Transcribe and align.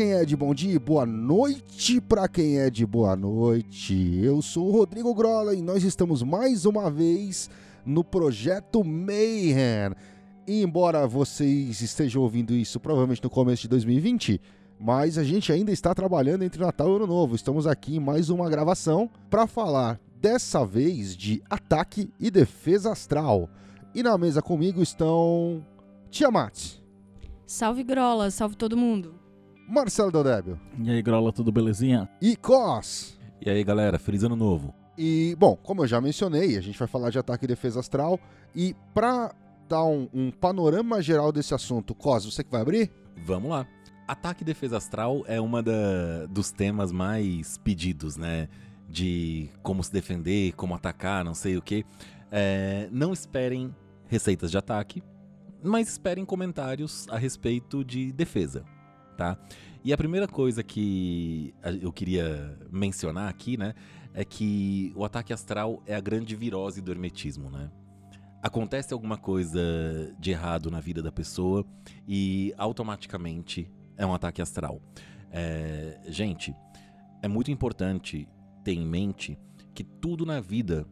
Quem 0.00 0.14
é 0.14 0.24
de 0.24 0.34
bom 0.34 0.54
dia 0.54 0.72
e 0.72 0.78
boa 0.78 1.04
noite 1.04 2.00
para 2.00 2.26
quem 2.26 2.58
é 2.58 2.70
de 2.70 2.86
boa 2.86 3.14
noite. 3.14 4.18
Eu 4.22 4.40
sou 4.40 4.68
o 4.68 4.72
Rodrigo 4.72 5.14
Grola 5.14 5.54
e 5.54 5.60
nós 5.60 5.84
estamos 5.84 6.22
mais 6.22 6.64
uma 6.64 6.90
vez 6.90 7.50
no 7.84 8.02
projeto 8.02 8.82
Mayhem. 8.82 9.94
E 10.48 10.62
embora 10.62 11.06
vocês 11.06 11.82
estejam 11.82 12.22
ouvindo 12.22 12.54
isso 12.54 12.80
provavelmente 12.80 13.22
no 13.22 13.28
começo 13.28 13.60
de 13.60 13.68
2020, 13.68 14.40
mas 14.80 15.18
a 15.18 15.22
gente 15.22 15.52
ainda 15.52 15.70
está 15.70 15.94
trabalhando 15.94 16.44
entre 16.44 16.62
Natal 16.62 16.90
e 16.90 16.96
Ano 16.96 17.06
Novo. 17.06 17.36
Estamos 17.36 17.66
aqui 17.66 17.96
em 17.96 18.00
mais 18.00 18.30
uma 18.30 18.48
gravação 18.48 19.10
para 19.28 19.46
falar 19.46 20.00
dessa 20.18 20.64
vez 20.64 21.14
de 21.14 21.42
ataque 21.50 22.08
e 22.18 22.30
defesa 22.30 22.90
astral. 22.90 23.50
E 23.94 24.02
na 24.02 24.16
mesa 24.16 24.40
comigo 24.40 24.80
estão 24.80 25.62
Tiamat, 26.10 26.80
Salve 27.46 27.82
Grola, 27.82 28.30
salve 28.30 28.56
todo 28.56 28.78
mundo. 28.78 29.19
Marcelo 29.70 30.10
Dodébio 30.10 30.58
E 30.82 30.90
aí, 30.90 31.00
Grola, 31.02 31.32
tudo 31.32 31.52
belezinha? 31.52 32.08
e 32.20 32.36
Cos. 32.36 33.18
E 33.40 33.48
aí, 33.48 33.62
galera, 33.64 33.98
feliz 33.98 34.22
ano 34.24 34.36
novo. 34.36 34.74
E, 34.98 35.34
bom, 35.38 35.56
como 35.56 35.82
eu 35.82 35.86
já 35.86 36.00
mencionei, 36.00 36.58
a 36.58 36.60
gente 36.60 36.78
vai 36.78 36.86
falar 36.88 37.08
de 37.10 37.18
ataque 37.18 37.44
e 37.44 37.48
defesa 37.48 37.80
astral. 37.80 38.18
E 38.54 38.74
pra 38.92 39.32
dar 39.68 39.84
um, 39.84 40.08
um 40.12 40.30
panorama 40.30 41.00
geral 41.00 41.32
desse 41.32 41.54
assunto, 41.54 41.94
Cos, 41.94 42.24
você 42.26 42.44
que 42.44 42.50
vai 42.50 42.60
abrir? 42.60 42.90
Vamos 43.24 43.50
lá. 43.50 43.66
Ataque 44.06 44.42
e 44.42 44.44
defesa 44.44 44.76
astral 44.76 45.22
é 45.26 45.40
uma 45.40 45.62
da- 45.62 46.26
dos 46.28 46.50
temas 46.50 46.90
mais 46.92 47.56
pedidos, 47.58 48.16
né? 48.16 48.48
De 48.88 49.48
como 49.62 49.82
se 49.84 49.92
defender, 49.92 50.52
como 50.54 50.74
atacar, 50.74 51.24
não 51.24 51.34
sei 51.34 51.56
o 51.56 51.62
que. 51.62 51.84
não 52.90 53.12
esperem 53.12 53.74
receitas 54.08 54.50
de 54.50 54.58
ataque, 54.58 55.02
mas 55.62 55.88
esperem 55.88 56.24
comentários 56.24 57.06
a 57.08 57.16
respeito 57.16 57.84
de 57.84 58.12
defesa, 58.12 58.64
tá? 59.16 59.36
E 59.82 59.92
a 59.92 59.96
primeira 59.96 60.28
coisa 60.28 60.62
que 60.62 61.54
eu 61.80 61.90
queria 61.90 62.58
mencionar 62.70 63.30
aqui, 63.30 63.56
né? 63.56 63.74
É 64.12 64.24
que 64.24 64.92
o 64.94 65.04
ataque 65.04 65.32
astral 65.32 65.82
é 65.86 65.94
a 65.94 66.00
grande 66.00 66.36
virose 66.36 66.82
do 66.82 66.90
hermetismo, 66.90 67.50
né? 67.50 67.70
Acontece 68.42 68.92
alguma 68.92 69.16
coisa 69.16 69.60
de 70.18 70.30
errado 70.30 70.70
na 70.70 70.80
vida 70.80 71.02
da 71.02 71.12
pessoa 71.12 71.64
e 72.06 72.52
automaticamente 72.58 73.70
é 73.96 74.04
um 74.04 74.12
ataque 74.12 74.42
astral. 74.42 74.82
É, 75.30 76.00
gente, 76.08 76.54
é 77.22 77.28
muito 77.28 77.50
importante 77.50 78.28
ter 78.64 78.72
em 78.72 78.84
mente 78.84 79.38
que 79.74 79.84
tudo 79.84 80.26
na 80.26 80.40
vida 80.40 80.86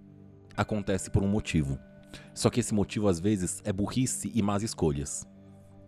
acontece 0.57 1.11
por 1.11 1.23
um 1.23 1.29
motivo. 1.29 1.79
Só 2.35 2.49
que 2.49 2.61
esse 2.61 2.73
motivo 2.73 3.09
às 3.09 3.21
vezes 3.21 3.61
é 3.65 3.73
burrice 3.73 4.31
e 4.35 4.43
más 4.43 4.63
escolhas. 4.63 5.27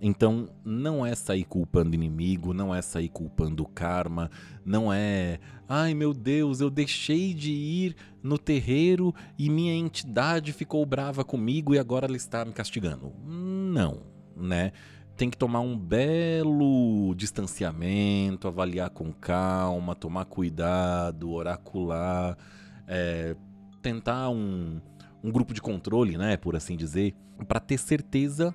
Então, 0.00 0.48
não 0.64 1.04
é 1.04 1.14
sair 1.14 1.44
culpando 1.44 1.94
inimigo, 1.94 2.54
não 2.54 2.74
é 2.74 2.80
sair 2.80 3.10
culpando 3.10 3.66
karma, 3.66 4.30
não 4.64 4.90
é, 4.90 5.38
ai 5.68 5.92
meu 5.92 6.14
Deus, 6.14 6.60
eu 6.60 6.70
deixei 6.70 7.34
de 7.34 7.52
ir 7.52 7.96
no 8.22 8.38
terreiro 8.38 9.14
e 9.38 9.50
minha 9.50 9.74
entidade 9.74 10.54
ficou 10.54 10.86
brava 10.86 11.22
comigo 11.22 11.74
e 11.74 11.78
agora 11.78 12.06
ela 12.06 12.16
está 12.16 12.46
me 12.46 12.52
castigando. 12.52 13.12
Não, 13.26 13.98
né? 14.34 14.72
Tem 15.18 15.28
que 15.28 15.36
tomar 15.36 15.60
um 15.60 15.76
belo 15.76 17.14
distanciamento, 17.14 18.48
avaliar 18.48 18.88
com 18.88 19.12
calma, 19.12 19.94
tomar 19.94 20.24
cuidado, 20.24 21.30
oracular, 21.30 22.38
é, 22.88 23.36
tentar 23.82 24.30
um, 24.30 24.80
um 25.22 25.30
grupo 25.30 25.52
de 25.52 25.60
controle, 25.60 26.16
né, 26.16 26.38
por 26.38 26.56
assim 26.56 26.74
dizer, 26.74 27.14
para 27.46 27.60
ter 27.60 27.76
certeza 27.76 28.54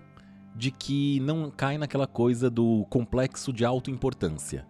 de 0.55 0.71
que 0.71 1.19
não 1.19 1.51
cai 1.51 1.77
naquela 1.77 2.07
coisa 2.07 2.49
do 2.49 2.85
complexo 2.89 3.51
de 3.51 3.65
autoimportância. 3.65 4.65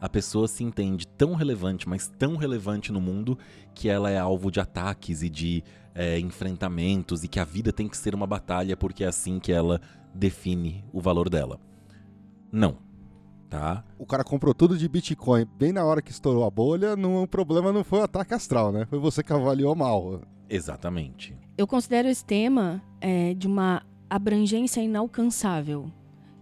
A 0.00 0.08
pessoa 0.08 0.46
se 0.46 0.62
entende 0.62 1.06
tão 1.06 1.34
relevante, 1.34 1.88
mas 1.88 2.06
tão 2.06 2.36
relevante 2.36 2.92
no 2.92 3.00
mundo, 3.00 3.38
que 3.74 3.88
ela 3.88 4.10
é 4.10 4.18
alvo 4.18 4.50
de 4.50 4.60
ataques 4.60 5.22
e 5.22 5.30
de 5.30 5.64
é, 5.94 6.18
enfrentamentos 6.18 7.24
e 7.24 7.28
que 7.28 7.40
a 7.40 7.44
vida 7.44 7.72
tem 7.72 7.88
que 7.88 7.96
ser 7.96 8.14
uma 8.14 8.26
batalha 8.26 8.76
porque 8.76 9.04
é 9.04 9.06
assim 9.06 9.38
que 9.38 9.52
ela 9.52 9.80
define 10.14 10.84
o 10.92 11.00
valor 11.00 11.28
dela. 11.30 11.58
Não. 12.52 12.76
Tá? 13.48 13.84
O 13.98 14.04
cara 14.04 14.24
comprou 14.24 14.52
tudo 14.52 14.76
de 14.76 14.88
Bitcoin 14.88 15.46
bem 15.56 15.72
na 15.72 15.84
hora 15.84 16.02
que 16.02 16.10
estourou 16.10 16.44
a 16.44 16.50
bolha. 16.50 16.96
Não, 16.96 17.22
o 17.22 17.28
problema 17.28 17.72
não 17.72 17.84
foi 17.84 18.00
o 18.00 18.02
ataque 18.02 18.34
astral, 18.34 18.72
né? 18.72 18.84
Foi 18.86 18.98
você 18.98 19.22
que 19.22 19.32
avaliou 19.32 19.74
mal. 19.76 20.22
Exatamente. 20.50 21.36
Eu 21.56 21.66
considero 21.66 22.08
esse 22.08 22.24
tema 22.24 22.82
é, 23.00 23.32
de 23.32 23.46
uma 23.46 23.82
abrangência 24.14 24.80
inalcançável. 24.80 25.90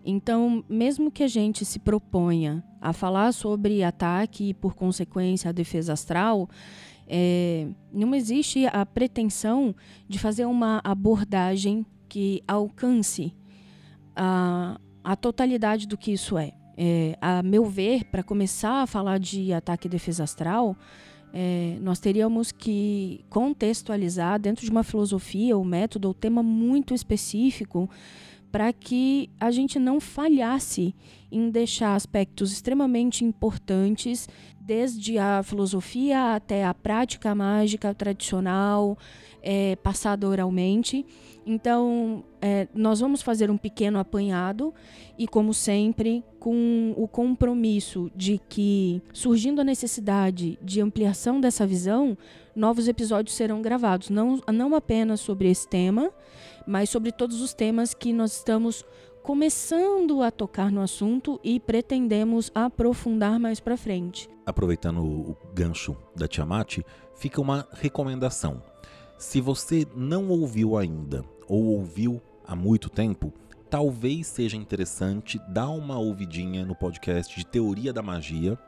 Então, 0.04 0.62
mesmo 0.68 1.10
que 1.10 1.22
a 1.22 1.28
gente 1.28 1.64
se 1.64 1.78
proponha 1.78 2.62
a 2.78 2.92
falar 2.92 3.32
sobre 3.32 3.82
ataque 3.82 4.50
e, 4.50 4.54
por 4.54 4.74
consequência, 4.74 5.48
a 5.48 5.52
defesa 5.52 5.94
astral, 5.94 6.50
é, 7.08 7.68
não 7.90 8.14
existe 8.14 8.66
a 8.66 8.84
pretensão 8.84 9.74
de 10.06 10.18
fazer 10.18 10.44
uma 10.44 10.82
abordagem 10.84 11.86
que 12.10 12.42
alcance 12.46 13.34
a, 14.14 14.78
a 15.02 15.16
totalidade 15.16 15.86
do 15.86 15.96
que 15.96 16.12
isso 16.12 16.36
é. 16.36 16.52
É, 16.76 17.16
a 17.22 17.42
meu 17.42 17.64
ver, 17.64 18.04
para 18.04 18.22
começar 18.22 18.82
a 18.82 18.86
falar 18.86 19.18
de 19.18 19.50
ataque 19.50 19.86
e 19.86 19.90
defesa 19.90 20.24
astral, 20.24 20.76
é, 21.32 21.78
nós 21.80 21.98
teríamos 21.98 22.52
que 22.52 23.24
contextualizar 23.30 24.38
dentro 24.38 24.64
de 24.64 24.70
uma 24.70 24.84
filosofia, 24.84 25.56
ou 25.56 25.64
método, 25.64 26.08
ou 26.08 26.14
tema 26.14 26.42
muito 26.42 26.92
específico, 26.94 27.88
para 28.50 28.70
que 28.70 29.30
a 29.40 29.50
gente 29.50 29.78
não 29.78 29.98
falhasse 29.98 30.94
em 31.30 31.48
deixar 31.48 31.94
aspectos 31.94 32.52
extremamente 32.52 33.24
importantes, 33.24 34.28
desde 34.60 35.18
a 35.18 35.42
filosofia 35.42 36.34
até 36.34 36.64
a 36.64 36.74
prática 36.74 37.34
mágica 37.34 37.94
tradicional, 37.94 38.98
é, 39.42 39.74
passada 39.76 40.28
oralmente. 40.28 41.04
Então, 41.46 42.22
é, 42.42 42.66
nós 42.74 42.98
vamos 42.98 43.22
fazer 43.22 43.52
um 43.52 43.56
pequeno 43.56 44.00
apanhado 44.00 44.74
e, 45.16 45.28
como 45.28 45.54
sempre, 45.54 46.24
com 46.40 46.92
o 46.96 47.06
compromisso 47.06 48.10
de 48.16 48.40
que, 48.48 49.00
surgindo 49.12 49.60
a 49.60 49.64
necessidade 49.64 50.58
de 50.60 50.80
ampliação 50.80 51.40
dessa 51.40 51.64
visão, 51.64 52.18
novos 52.54 52.88
episódios 52.88 53.36
serão 53.36 53.62
gravados, 53.62 54.10
não, 54.10 54.40
não 54.52 54.74
apenas 54.74 55.20
sobre 55.20 55.48
esse 55.48 55.68
tema, 55.68 56.10
mas 56.66 56.90
sobre 56.90 57.12
todos 57.12 57.40
os 57.40 57.54
temas 57.54 57.94
que 57.94 58.12
nós 58.12 58.36
estamos 58.36 58.84
começando 59.22 60.20
a 60.20 60.32
tocar 60.32 60.72
no 60.72 60.80
assunto 60.80 61.38
e 61.44 61.60
pretendemos 61.60 62.50
aprofundar 62.52 63.38
mais 63.38 63.60
para 63.60 63.76
frente. 63.76 64.28
Aproveitando 64.44 65.00
o 65.00 65.36
gancho 65.54 65.96
da 66.16 66.26
Tiamat, 66.26 66.78
fica 67.14 67.40
uma 67.40 67.68
recomendação. 67.72 68.60
Se 69.16 69.40
você 69.40 69.86
não 69.94 70.28
ouviu 70.28 70.76
ainda 70.76 71.24
ou 71.46 71.62
ouviu 71.76 72.20
há 72.46 72.54
muito 72.54 72.88
tempo, 72.88 73.32
talvez 73.70 74.26
seja 74.26 74.56
interessante 74.56 75.40
dar 75.48 75.70
uma 75.70 75.98
ouvidinha 75.98 76.64
no 76.64 76.74
podcast 76.74 77.34
de 77.34 77.46
Teoria 77.46 77.92
da 77.92 78.02
Magia, 78.02 78.58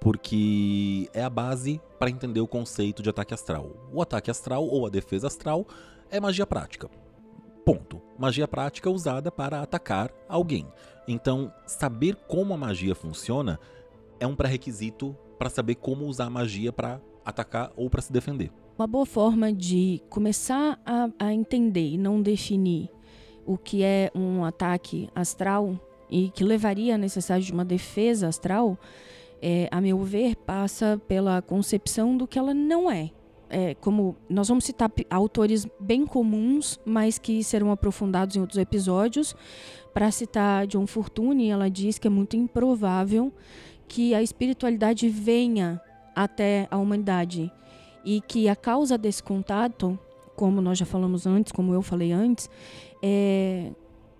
porque 0.00 1.08
é 1.12 1.22
a 1.22 1.30
base 1.30 1.80
para 1.98 2.10
entender 2.10 2.40
o 2.40 2.46
conceito 2.46 3.02
de 3.02 3.10
ataque 3.10 3.34
astral. 3.34 3.70
O 3.92 4.00
ataque 4.00 4.30
astral 4.30 4.64
ou 4.64 4.86
a 4.86 4.90
defesa 4.90 5.26
astral 5.26 5.66
é 6.10 6.20
magia 6.20 6.46
prática. 6.46 6.88
Ponto. 7.64 8.00
Magia 8.18 8.48
prática 8.48 8.88
usada 8.88 9.30
para 9.30 9.60
atacar 9.60 10.10
alguém. 10.28 10.66
Então, 11.06 11.52
saber 11.66 12.16
como 12.26 12.54
a 12.54 12.56
magia 12.56 12.94
funciona 12.94 13.58
é 14.20 14.26
um 14.26 14.34
pré-requisito 14.34 15.16
para 15.38 15.50
saber 15.50 15.74
como 15.74 16.06
usar 16.06 16.24
a 16.24 16.30
magia 16.30 16.72
para 16.72 17.00
atacar 17.24 17.72
ou 17.76 17.90
para 17.90 18.00
se 18.00 18.12
defender. 18.12 18.50
Uma 18.78 18.86
boa 18.86 19.04
forma 19.04 19.52
de 19.52 20.00
começar 20.08 20.80
a, 20.86 21.10
a 21.18 21.34
entender 21.34 21.90
e 21.90 21.98
não 21.98 22.22
definir 22.22 22.88
o 23.48 23.56
que 23.56 23.82
é 23.82 24.10
um 24.14 24.44
ataque 24.44 25.08
astral 25.14 25.80
e 26.10 26.28
que 26.28 26.44
levaria 26.44 26.96
à 26.96 26.98
necessidade 26.98 27.46
de 27.46 27.52
uma 27.52 27.64
defesa 27.64 28.28
astral, 28.28 28.78
é, 29.40 29.68
a 29.70 29.80
meu 29.80 29.98
ver, 30.04 30.36
passa 30.36 31.00
pela 31.08 31.40
concepção 31.40 32.14
do 32.14 32.26
que 32.26 32.38
ela 32.38 32.52
não 32.52 32.90
é. 32.90 33.10
É, 33.48 33.74
como 33.76 34.14
nós 34.28 34.48
vamos 34.48 34.66
citar 34.66 34.92
autores 35.08 35.66
bem 35.80 36.04
comuns, 36.04 36.78
mas 36.84 37.18
que 37.18 37.42
serão 37.42 37.72
aprofundados 37.72 38.36
em 38.36 38.40
outros 38.40 38.58
episódios. 38.58 39.34
Para 39.94 40.10
citar 40.10 40.66
John 40.66 40.86
Fortune, 40.86 41.48
ela 41.48 41.70
diz 41.70 41.98
que 41.98 42.06
é 42.06 42.10
muito 42.10 42.36
improvável 42.36 43.32
que 43.88 44.14
a 44.14 44.22
espiritualidade 44.22 45.08
venha 45.08 45.80
até 46.14 46.68
a 46.70 46.76
humanidade. 46.76 47.50
E 48.04 48.20
que 48.20 48.46
a 48.46 48.54
causa 48.54 48.98
desse 48.98 49.22
contato, 49.22 49.98
como 50.38 50.60
nós 50.60 50.78
já 50.78 50.86
falamos 50.86 51.26
antes, 51.26 51.50
como 51.50 51.74
eu 51.74 51.82
falei 51.82 52.12
antes, 52.12 52.48
é 53.02 53.72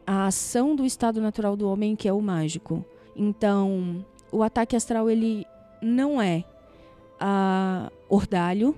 a 0.05 0.26
ação 0.26 0.75
do 0.75 0.85
estado 0.85 1.20
natural 1.20 1.56
do 1.56 1.69
homem, 1.69 1.94
que 1.94 2.09
é 2.09 2.12
o 2.12 2.20
mágico. 2.20 2.85
Então, 3.15 4.05
o 4.32 4.43
ataque 4.43 4.75
astral 4.75 5.09
ele 5.09 5.47
não 5.81 6.20
é 6.20 6.43
a 7.20 7.88
ordalho. 8.09 8.75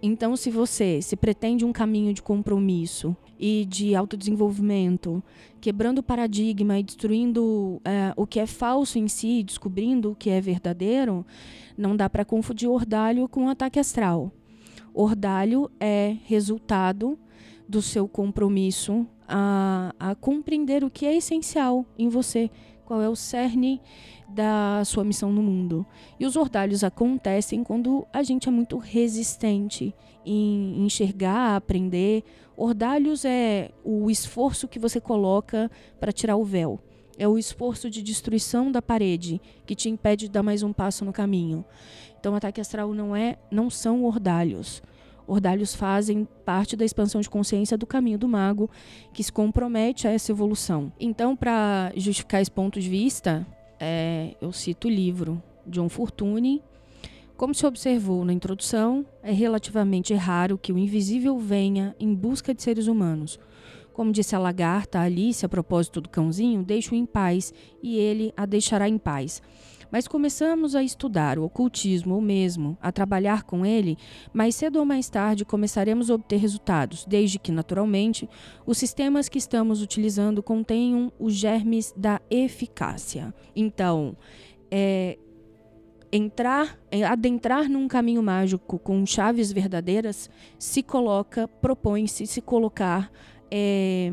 Então, 0.00 0.36
se 0.36 0.50
você 0.50 1.02
se 1.02 1.16
pretende 1.16 1.64
um 1.64 1.72
caminho 1.72 2.14
de 2.14 2.22
compromisso 2.22 3.16
e 3.40 3.64
de 3.64 3.96
autodesenvolvimento, 3.96 5.20
quebrando 5.60 5.98
o 5.98 6.02
paradigma 6.02 6.78
e 6.78 6.84
destruindo 6.84 7.82
é, 7.84 8.12
o 8.16 8.24
que 8.24 8.38
é 8.38 8.46
falso 8.46 9.00
em 9.00 9.08
si, 9.08 9.42
descobrindo 9.42 10.12
o 10.12 10.14
que 10.14 10.30
é 10.30 10.40
verdadeiro, 10.40 11.26
não 11.76 11.96
dá 11.96 12.08
para 12.08 12.24
confundir 12.24 12.68
ordalho 12.68 13.28
com 13.28 13.48
ataque 13.48 13.80
astral. 13.80 14.30
Ordalho 15.00 15.70
é 15.78 16.16
resultado 16.24 17.16
do 17.68 17.80
seu 17.80 18.08
compromisso 18.08 19.06
a, 19.28 19.94
a 19.96 20.16
compreender 20.16 20.82
o 20.82 20.90
que 20.90 21.06
é 21.06 21.14
essencial 21.14 21.86
em 21.96 22.08
você, 22.08 22.50
qual 22.84 23.00
é 23.00 23.08
o 23.08 23.14
cerne 23.14 23.80
da 24.28 24.82
sua 24.84 25.04
missão 25.04 25.32
no 25.32 25.40
mundo. 25.40 25.86
E 26.18 26.26
os 26.26 26.34
ordalhos 26.34 26.82
acontecem 26.82 27.62
quando 27.62 28.04
a 28.12 28.24
gente 28.24 28.48
é 28.48 28.50
muito 28.50 28.76
resistente 28.76 29.94
em 30.26 30.84
enxergar, 30.84 31.54
aprender. 31.54 32.24
Ordalhos 32.56 33.24
é 33.24 33.70
o 33.84 34.10
esforço 34.10 34.66
que 34.66 34.80
você 34.80 35.00
coloca 35.00 35.70
para 36.00 36.10
tirar 36.10 36.36
o 36.36 36.44
véu. 36.44 36.80
É 37.16 37.26
o 37.26 37.38
esforço 37.38 37.88
de 37.88 38.02
destruição 38.02 38.70
da 38.70 38.82
parede 38.82 39.40
que 39.64 39.76
te 39.76 39.88
impede 39.88 40.26
de 40.26 40.32
dar 40.32 40.42
mais 40.42 40.64
um 40.64 40.72
passo 40.72 41.04
no 41.04 41.12
caminho. 41.12 41.64
Então, 42.18 42.34
ataque 42.34 42.60
astral 42.60 42.92
não 42.92 43.14
é, 43.14 43.36
não 43.50 43.70
são 43.70 44.04
ordalhos. 44.04 44.82
Ordalhos 45.26 45.74
fazem 45.74 46.26
parte 46.44 46.74
da 46.74 46.84
expansão 46.84 47.20
de 47.20 47.28
consciência 47.28 47.76
do 47.76 47.86
caminho 47.86 48.18
do 48.18 48.26
mago, 48.26 48.70
que 49.12 49.22
se 49.22 49.30
compromete 49.30 50.08
a 50.08 50.10
essa 50.10 50.32
evolução. 50.32 50.90
Então, 50.98 51.36
para 51.36 51.92
justificar 51.94 52.40
esse 52.40 52.50
ponto 52.50 52.80
de 52.80 52.88
vista, 52.88 53.46
é, 53.78 54.34
eu 54.40 54.50
cito 54.52 54.88
o 54.88 54.90
livro 54.90 55.42
John 55.66 55.88
Fortune. 55.88 56.62
Como 57.36 57.54
se 57.54 57.66
observou 57.66 58.24
na 58.24 58.32
introdução, 58.32 59.06
é 59.22 59.30
relativamente 59.30 60.14
raro 60.14 60.58
que 60.58 60.72
o 60.72 60.78
invisível 60.78 61.38
venha 61.38 61.94
em 62.00 62.12
busca 62.14 62.54
de 62.54 62.62
seres 62.62 62.86
humanos. 62.86 63.38
Como 63.92 64.12
disse 64.12 64.34
a 64.34 64.38
lagarta 64.38 65.00
Alice 65.00 65.44
a 65.44 65.48
propósito 65.48 66.00
do 66.00 66.08
cãozinho, 66.08 66.62
deixe-o 66.62 66.94
em 66.94 67.04
paz 67.04 67.52
e 67.82 67.96
ele 67.96 68.32
a 68.36 68.46
deixará 68.46 68.88
em 68.88 68.96
paz. 68.96 69.42
Mas 69.90 70.06
começamos 70.06 70.74
a 70.74 70.82
estudar 70.82 71.38
o 71.38 71.44
ocultismo 71.44 72.14
ou 72.14 72.20
mesmo 72.20 72.76
a 72.80 72.92
trabalhar 72.92 73.42
com 73.44 73.64
ele, 73.64 73.96
mais 74.32 74.54
cedo 74.54 74.78
ou 74.78 74.84
mais 74.84 75.08
tarde 75.08 75.44
começaremos 75.44 76.10
a 76.10 76.14
obter 76.14 76.38
resultados, 76.38 77.04
desde 77.06 77.38
que, 77.38 77.50
naturalmente, 77.50 78.28
os 78.66 78.78
sistemas 78.78 79.28
que 79.28 79.38
estamos 79.38 79.82
utilizando 79.82 80.42
contenham 80.42 81.12
os 81.18 81.34
germes 81.34 81.92
da 81.96 82.20
eficácia. 82.30 83.34
Então, 83.56 84.16
é, 84.70 85.18
entrar, 86.12 86.78
é, 86.90 87.04
adentrar 87.04 87.68
num 87.68 87.88
caminho 87.88 88.22
mágico 88.22 88.78
com 88.78 89.04
chaves 89.06 89.52
verdadeiras 89.52 90.30
se 90.58 90.82
coloca, 90.82 91.46
propõe-se 91.46 92.26
se 92.26 92.40
colocar 92.40 93.10
é, 93.50 94.12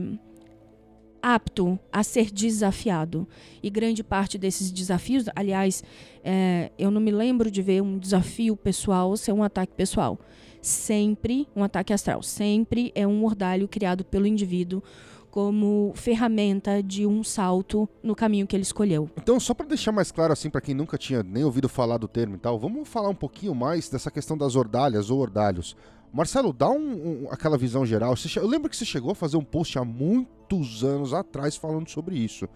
apto 1.25 1.79
a 1.91 2.03
ser 2.03 2.29
desafiado. 2.29 3.27
E 3.63 3.67
grande 3.71 4.03
parte 4.03 4.37
desses 4.37 4.71
desafios, 4.71 5.25
aliás, 5.35 5.83
é, 6.23 6.71
eu 6.77 6.91
não 6.91 7.01
me 7.01 7.09
lembro 7.09 7.49
de 7.49 7.63
ver 7.63 7.81
um 7.81 7.97
desafio 7.97 8.55
pessoal 8.55 9.17
ser 9.17 9.31
um 9.31 9.41
ataque 9.41 9.73
pessoal. 9.73 10.19
Sempre 10.61 11.47
um 11.55 11.63
ataque 11.63 11.91
astral. 11.91 12.21
Sempre 12.21 12.91
é 12.93 13.07
um 13.07 13.25
ordalho 13.25 13.67
criado 13.67 14.05
pelo 14.05 14.27
indivíduo 14.27 14.83
como 15.31 15.91
ferramenta 15.95 16.81
de 16.81 17.05
um 17.07 17.23
salto 17.23 17.89
no 18.03 18.15
caminho 18.15 18.45
que 18.45 18.55
ele 18.55 18.63
escolheu. 18.63 19.09
Então, 19.17 19.39
só 19.39 19.53
para 19.53 19.65
deixar 19.65 19.91
mais 19.91 20.11
claro 20.11 20.31
assim 20.31 20.49
para 20.49 20.61
quem 20.61 20.73
nunca 20.73 20.97
tinha 20.97 21.23
nem 21.23 21.43
ouvido 21.43 21.67
falar 21.67 21.97
do 21.97 22.07
termo 22.07 22.35
e 22.35 22.37
tal, 22.37 22.57
vamos 22.57 22.87
falar 22.87 23.09
um 23.09 23.15
pouquinho 23.15 23.53
mais 23.53 23.89
dessa 23.89 24.09
questão 24.09 24.37
das 24.37 24.55
ordalhas 24.55 25.09
ou 25.09 25.19
ordalhos. 25.19 25.75
Marcelo, 26.15 26.53
dá 26.53 26.69
um, 26.69 27.25
um, 27.25 27.27
aquela 27.29 27.57
visão 27.57 27.85
geral. 27.85 28.15
Você, 28.15 28.39
eu 28.39 28.47
lembro 28.47 28.69
que 28.69 28.77
você 28.77 28.85
chegou 28.85 29.11
a 29.11 29.15
fazer 29.15 29.35
um 29.35 29.43
post 29.43 29.77
há 29.77 29.83
muitos 29.83 30.81
anos 30.81 31.13
atrás 31.13 31.57
falando 31.57 31.89
sobre 31.89 32.15
isso. 32.15 32.47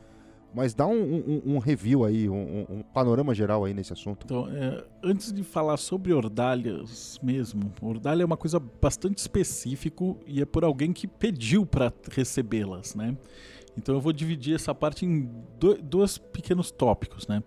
Mas 0.55 0.73
dá 0.73 0.87
um, 0.87 1.41
um 1.45 1.57
review 1.59 2.05
aí, 2.05 2.27
um, 2.29 2.81
panorama 2.93 3.35
geral 3.35 3.65
aí 3.65 3.73
nesse 3.73 3.91
assunto. 3.91 4.23
Então, 4.23 4.49
é, 4.49 4.83
antes 5.03 5.33
de 5.33 5.43
falar 5.43 5.75
sobre 5.75 6.13
ordalhas 6.13 7.19
mesmo, 7.21 7.71
ordalha 7.81 8.23
é 8.23 8.25
uma 8.25 8.37
coisa 8.37 8.59
bastante 8.59 9.17
específico 9.17 10.17
e 10.25 10.41
é 10.41 10.45
por 10.45 10.63
alguém 10.63 10.93
que 10.93 11.05
pediu 11.05 11.65
para 11.65 11.93
recebê-las, 12.11 12.95
né? 12.95 13.15
Então 13.77 13.93
eu 13.95 14.01
vou 14.01 14.11
dividir 14.11 14.55
essa 14.55 14.73
parte 14.73 15.05
em 15.05 15.29
dois 15.83 16.17
pequenos 16.17 16.71
tópicos, 16.71 17.27
né? 17.27 17.43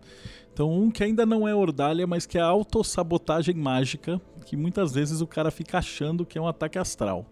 Então, 0.52 0.70
um 0.70 0.90
que 0.90 1.02
ainda 1.02 1.24
não 1.24 1.48
é 1.48 1.54
ordalha, 1.54 2.06
mas 2.06 2.26
que 2.26 2.36
é 2.36 2.40
a 2.40 2.46
autossabotagem 2.46 3.54
mágica, 3.54 4.20
que 4.44 4.56
muitas 4.56 4.92
vezes 4.92 5.22
o 5.22 5.26
cara 5.26 5.50
fica 5.50 5.78
achando 5.78 6.26
que 6.26 6.36
é 6.36 6.40
um 6.40 6.46
ataque 6.46 6.78
astral. 6.78 7.24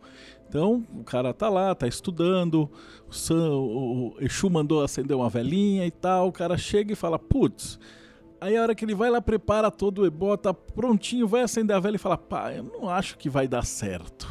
Então, 0.49 0.84
o 0.99 1.05
cara 1.05 1.32
tá 1.34 1.49
lá, 1.49 1.75
tá 1.75 1.87
estudando, 1.87 2.69
o, 3.08 3.12
Sam, 3.12 3.50
o 3.52 4.17
Exu 4.20 4.49
mandou 4.49 4.82
acender 4.82 5.17
uma 5.17 5.28
velhinha 5.28 5.87
e 5.87 5.90
tal, 5.90 6.28
o 6.28 6.32
cara 6.32 6.56
chega 6.56 6.93
e 6.93 6.96
fala, 6.96 7.19
putz, 7.19 7.78
aí 8.40 8.56
a 8.56 8.62
hora 8.62 8.75
que 8.75 8.84
ele 8.84 8.94
vai 8.94 9.11
lá, 9.11 9.20
prepara 9.20 9.70
todo 9.70 10.00
o 10.00 10.06
ebó, 10.06 10.37
tá 10.37 10.52
prontinho, 10.52 11.28
vai 11.28 11.43
acender 11.43 11.76
a 11.76 11.78
vela 11.78 11.96
e 11.96 12.00
fala, 12.00 12.17
pá, 12.17 12.52
eu 12.52 12.64
não 12.64 12.88
acho 12.88 13.19
que 13.19 13.28
vai 13.28 13.46
dar 13.46 13.64
certo. 13.64 14.26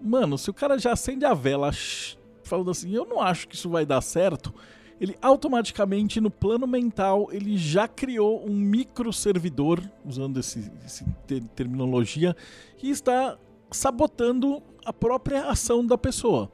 Mano, 0.00 0.38
se 0.38 0.50
o 0.50 0.54
cara 0.54 0.78
já 0.78 0.92
acende 0.92 1.24
a 1.24 1.34
vela 1.34 1.72
falando 2.44 2.70
assim, 2.70 2.94
eu 2.94 3.06
não 3.06 3.20
acho 3.20 3.48
que 3.48 3.54
isso 3.54 3.68
vai 3.68 3.84
dar 3.84 4.00
certo, 4.00 4.54
ele 5.00 5.16
automaticamente 5.22 6.20
no 6.20 6.30
plano 6.30 6.66
mental 6.66 7.28
ele 7.32 7.56
já 7.56 7.88
criou 7.88 8.46
um 8.46 8.54
microservidor, 8.54 9.80
usando 10.04 10.38
esse, 10.38 10.70
esse 10.84 11.04
ter 11.26 11.42
terminologia, 11.56 12.36
que 12.76 12.88
está 12.88 13.38
sabotando 13.70 14.62
a 14.84 14.92
própria 14.92 15.46
ação 15.46 15.84
da 15.84 15.96
pessoa. 15.96 16.50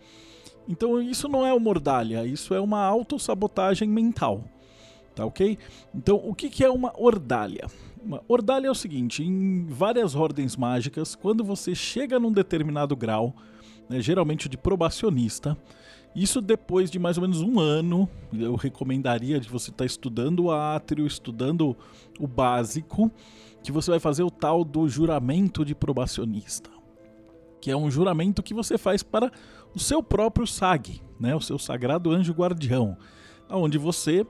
Então 0.68 1.02
isso 1.02 1.28
não 1.28 1.44
é 1.44 1.52
uma 1.52 1.68
ordalha, 1.68 2.24
isso 2.24 2.54
é 2.54 2.60
uma 2.60 2.82
autossabotagem 2.84 3.88
mental. 3.88 4.44
Tá 5.14 5.24
ok? 5.24 5.58
Então 5.94 6.20
o 6.22 6.34
que, 6.34 6.48
que 6.48 6.62
é 6.62 6.70
uma 6.70 6.92
ordalha? 6.96 7.66
Uma 8.00 8.22
ordalha 8.28 8.68
é 8.68 8.70
o 8.70 8.74
seguinte: 8.74 9.24
em 9.24 9.66
várias 9.66 10.14
ordens 10.14 10.56
mágicas, 10.56 11.16
quando 11.16 11.42
você 11.42 11.74
chega 11.74 12.20
num 12.20 12.30
determinado 12.30 12.94
grau, 12.94 13.34
né, 13.88 14.00
geralmente 14.00 14.48
de 14.48 14.56
probacionista, 14.56 15.56
isso 16.14 16.40
depois 16.40 16.90
de 16.90 16.98
mais 16.98 17.18
ou 17.18 17.22
menos 17.22 17.42
um 17.42 17.60
ano, 17.60 18.08
eu 18.32 18.54
recomendaria 18.54 19.38
de 19.38 19.48
você 19.48 19.70
estar 19.70 19.78
tá 19.78 19.86
estudando 19.86 20.44
o 20.44 20.50
átrio, 20.50 21.06
estudando 21.06 21.76
o 22.18 22.26
básico, 22.26 23.10
que 23.62 23.72
você 23.72 23.90
vai 23.90 24.00
fazer 24.00 24.22
o 24.22 24.30
tal 24.30 24.64
do 24.64 24.88
juramento 24.88 25.64
de 25.64 25.74
probacionista, 25.74 26.70
que 27.60 27.70
é 27.70 27.76
um 27.76 27.90
juramento 27.90 28.42
que 28.42 28.54
você 28.54 28.78
faz 28.78 29.02
para 29.02 29.30
o 29.74 29.78
seu 29.78 30.02
próprio 30.02 30.46
SAG, 30.46 31.02
né, 31.18 31.34
o 31.34 31.40
seu 31.40 31.58
sagrado 31.58 32.10
anjo 32.10 32.32
guardião, 32.32 32.96
aonde 33.48 33.76
você 33.76 34.22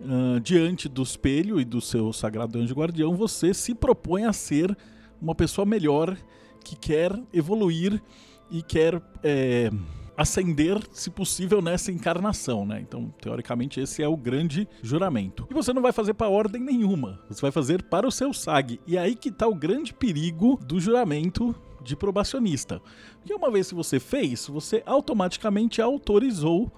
uh, 0.00 0.40
diante 0.40 0.88
do 0.88 1.02
espelho 1.02 1.60
e 1.60 1.64
do 1.64 1.80
seu 1.80 2.12
sagrado 2.12 2.58
anjo 2.58 2.74
guardião, 2.74 3.14
você 3.14 3.52
se 3.54 3.74
propõe 3.74 4.24
a 4.24 4.32
ser 4.32 4.76
uma 5.20 5.34
pessoa 5.34 5.66
melhor 5.66 6.16
que 6.64 6.76
quer 6.76 7.12
evoluir 7.32 8.02
e 8.50 8.62
quer 8.62 9.00
é, 9.22 9.70
ascender, 10.16 10.78
se 10.92 11.10
possível, 11.10 11.62
nessa 11.62 11.90
encarnação, 11.90 12.66
né? 12.66 12.80
Então, 12.80 13.12
teoricamente, 13.20 13.80
esse 13.80 14.02
é 14.02 14.08
o 14.08 14.16
grande 14.16 14.68
juramento. 14.82 15.46
E 15.50 15.54
você 15.54 15.72
não 15.72 15.82
vai 15.82 15.92
fazer 15.92 16.14
para 16.14 16.28
ordem 16.28 16.62
nenhuma, 16.62 17.20
você 17.28 17.40
vai 17.40 17.50
fazer 17.50 17.82
para 17.82 18.06
o 18.06 18.12
seu 18.12 18.32
SAG. 18.32 18.80
E 18.86 18.96
é 18.96 19.00
aí 19.00 19.14
que 19.14 19.30
tá 19.30 19.46
o 19.46 19.54
grande 19.54 19.94
perigo 19.94 20.58
do 20.64 20.78
juramento 20.80 21.54
de 21.82 21.96
probacionista. 21.96 22.80
Porque 23.18 23.34
uma 23.34 23.50
vez 23.50 23.68
que 23.68 23.74
você 23.74 23.98
fez, 23.98 24.46
você 24.46 24.82
automaticamente 24.84 25.80
autorizou 25.80 26.70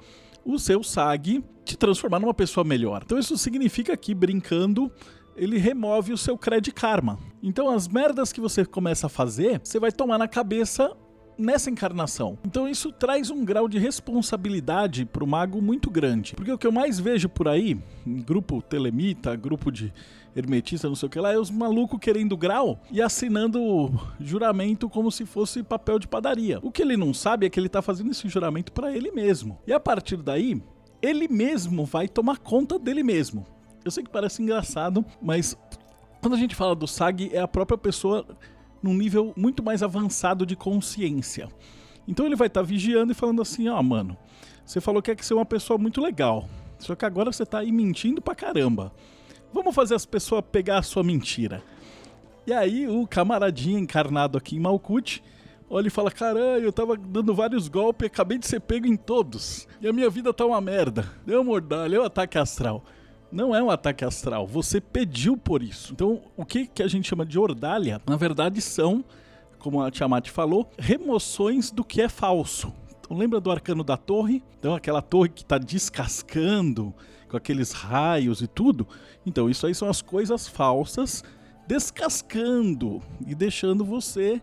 o 0.45 0.59
seu 0.59 0.83
SAG 0.83 1.43
te 1.65 1.77
transformar 1.77 2.21
numa 2.21 2.35
pessoa 2.35 2.65
melhor. 2.65 3.03
Então 3.05 3.19
isso 3.19 3.37
significa 3.37 3.97
que 3.97 4.15
brincando 4.15 4.91
ele 5.37 5.59
remove 5.59 6.13
o 6.13 6.19
seu 6.19 6.37
crédito 6.37 6.75
karma. 6.75 7.19
Então 7.43 7.71
as 7.71 7.89
merdas 7.89 8.33
que 8.33 8.41
você 8.41 8.65
começa 8.65 9.07
a 9.07 9.11
fazer, 9.11 9.61
você 9.63 9.79
vai 9.79 9.93
tomar 9.93 10.19
na 10.19 10.29
cabeça 10.29 10.95
nessa 11.39 11.71
encarnação. 11.71 12.39
Então 12.45 12.69
isso 12.69 12.93
traz 12.93 13.31
um 13.31 13.45
grau 13.45 13.69
de 13.69 13.79
responsabilidade 13.79 15.05
pro 15.05 15.27
mago 15.27 15.61
muito 15.61 15.91
grande. 15.91 16.35
Porque 16.35 16.53
o 16.53 16.59
que 16.59 16.67
eu 16.67 16.73
mais 16.73 16.99
vejo 16.99 17.29
por 17.29 17.49
aí, 17.49 17.79
grupo 18.07 18.63
telemita, 18.63 19.35
grupo 19.37 19.71
de 19.71 19.93
hermetista, 20.35 20.89
não 20.89 20.95
sei 20.95 21.07
o 21.07 21.11
que 21.11 21.21
lá, 21.21 21.33
é 21.33 21.39
os 21.39 21.51
malucos 21.51 21.99
querendo 22.01 22.37
grau 22.37 22.81
e 22.91 23.03
assinando 23.03 23.93
juramento 24.19 24.89
como 24.89 25.11
se 25.11 25.27
fosse 25.27 25.63
papel 25.63 25.99
de 25.99 26.09
padaria. 26.09 26.59
O 26.63 26.71
que 26.71 26.83
ele 26.83 26.97
não 26.97 27.13
sabe 27.13 27.47
é 27.47 27.51
que 27.51 27.61
ele 27.61 27.69
tá 27.69 27.83
fazendo 27.83 28.11
esse 28.11 28.29
juramento 28.29 28.73
para 28.73 28.97
ele 28.97 29.11
mesmo. 29.11 29.59
E 29.67 29.73
a 29.73 29.81
partir 29.81 30.17
daí, 30.17 30.63
ele 31.03 31.29
mesmo 31.29 31.85
vai 31.85 32.09
tomar 32.09 32.39
conta 32.39 32.79
dele 32.79 33.03
mesmo. 33.03 33.45
Eu 33.85 33.91
sei 33.91 34.05
que 34.05 34.11
parece 34.11 34.43
engraçado, 34.43 35.05
mas 35.21 35.57
Quando 36.23 36.35
a 36.35 36.39
gente 36.39 36.55
fala 36.55 36.77
do 36.77 36.87
SAG, 36.87 37.31
é 37.33 37.41
a 37.41 37.49
própria 37.49 37.77
pessoa 37.77 38.25
num 38.83 38.95
nível 38.95 39.33
muito 39.37 39.63
mais 39.63 39.83
avançado 39.83 40.45
de 40.45 40.57
consciência. 40.57 41.49
Então 42.07 42.27
ele 42.27 42.37
vai 42.37 42.49
estar 42.49 42.61
tá 42.61 42.67
vigiando 42.67 43.13
e 43.13 43.15
falando 43.15 43.41
assim: 43.43 43.69
ó, 43.69 43.79
oh, 43.79 43.83
mano, 43.83 44.17
você 44.65 44.81
falou 44.81 45.01
que 45.01 45.11
é 45.11 45.15
que 45.15 45.25
você 45.25 45.33
é 45.33 45.37
uma 45.37 45.47
pessoa 45.47 45.79
muito 45.79 46.01
legal. 46.01 46.49
Só 46.79 46.97
que 46.97 47.05
agora 47.05 47.31
você 47.33 47.47
tá 47.47 47.61
aí 47.61 47.71
mentindo 47.71 48.21
pra 48.21 48.35
caramba. 48.35 48.93
Vamos 49.53 49.75
fazer 49.75 49.95
as 49.95 50.05
pessoas 50.05 50.43
pegar 50.51 50.79
a 50.79 50.83
sua 50.83 51.05
mentira. 51.05 51.63
E 52.47 52.53
aí 52.53 52.89
o 52.89 53.07
camaradinha 53.07 53.79
encarnado 53.79 54.37
aqui 54.37 54.57
em 54.57 54.61
Malkuth 54.61 55.23
olha 55.71 55.87
e 55.87 55.91
fala: 55.91 56.11
Caralho, 56.11 56.65
eu 56.65 56.73
tava 56.73 56.97
dando 56.97 57.35
vários 57.35 57.69
golpes 57.69 58.07
acabei 58.07 58.39
de 58.39 58.47
ser 58.47 58.61
pego 58.61 58.87
em 58.87 58.97
todos. 58.97 59.69
E 59.81 59.87
a 59.87 59.93
minha 59.93 60.11
vida 60.11 60.33
tá 60.35 60.45
uma 60.45 60.61
merda. 60.61 61.09
Deu 61.25 61.45
mordalha, 61.45 62.01
um 62.01 62.05
ataque 62.05 62.37
astral. 62.37 62.85
Não 63.33 63.55
é 63.55 63.63
um 63.63 63.71
ataque 63.71 64.05
astral, 64.05 64.47
você 64.47 64.81
pediu 64.81 65.37
por 65.37 65.63
isso. 65.63 65.93
Então, 65.93 66.21
o 66.37 66.45
que, 66.45 66.67
que 66.67 66.83
a 66.83 66.89
gente 66.89 67.09
chama 67.09 67.25
de 67.25 67.39
ordalha, 67.39 68.01
na 68.07 68.17
verdade, 68.17 68.61
são, 68.61 69.03
como 69.59 69.81
a 69.81 69.91
Tiamat 69.91 70.29
falou, 70.29 70.71
remoções 70.79 71.71
do 71.71 71.83
que 71.83 72.03
é 72.03 72.09
falso. 72.09 72.73
Então, 73.01 73.17
lembra 73.17 73.41
do 73.41 73.51
arcano 73.51 73.83
da 73.83 73.97
torre? 73.97 74.43
Então, 74.59 74.75
aquela 74.75 75.01
torre 75.01 75.31
que 75.31 75.43
está 75.43 75.57
descascando, 75.57 76.95
com 77.29 77.37
aqueles 77.37 77.73
raios 77.73 78.43
e 78.43 78.47
tudo. 78.47 78.87
Então, 79.25 79.49
isso 79.49 79.67
aí 79.67 79.75
são 79.75 79.89
as 79.89 80.03
coisas 80.03 80.47
falsas 80.47 81.25
descascando 81.67 83.01
e 83.27 83.35
deixando 83.35 83.85
você 83.85 84.43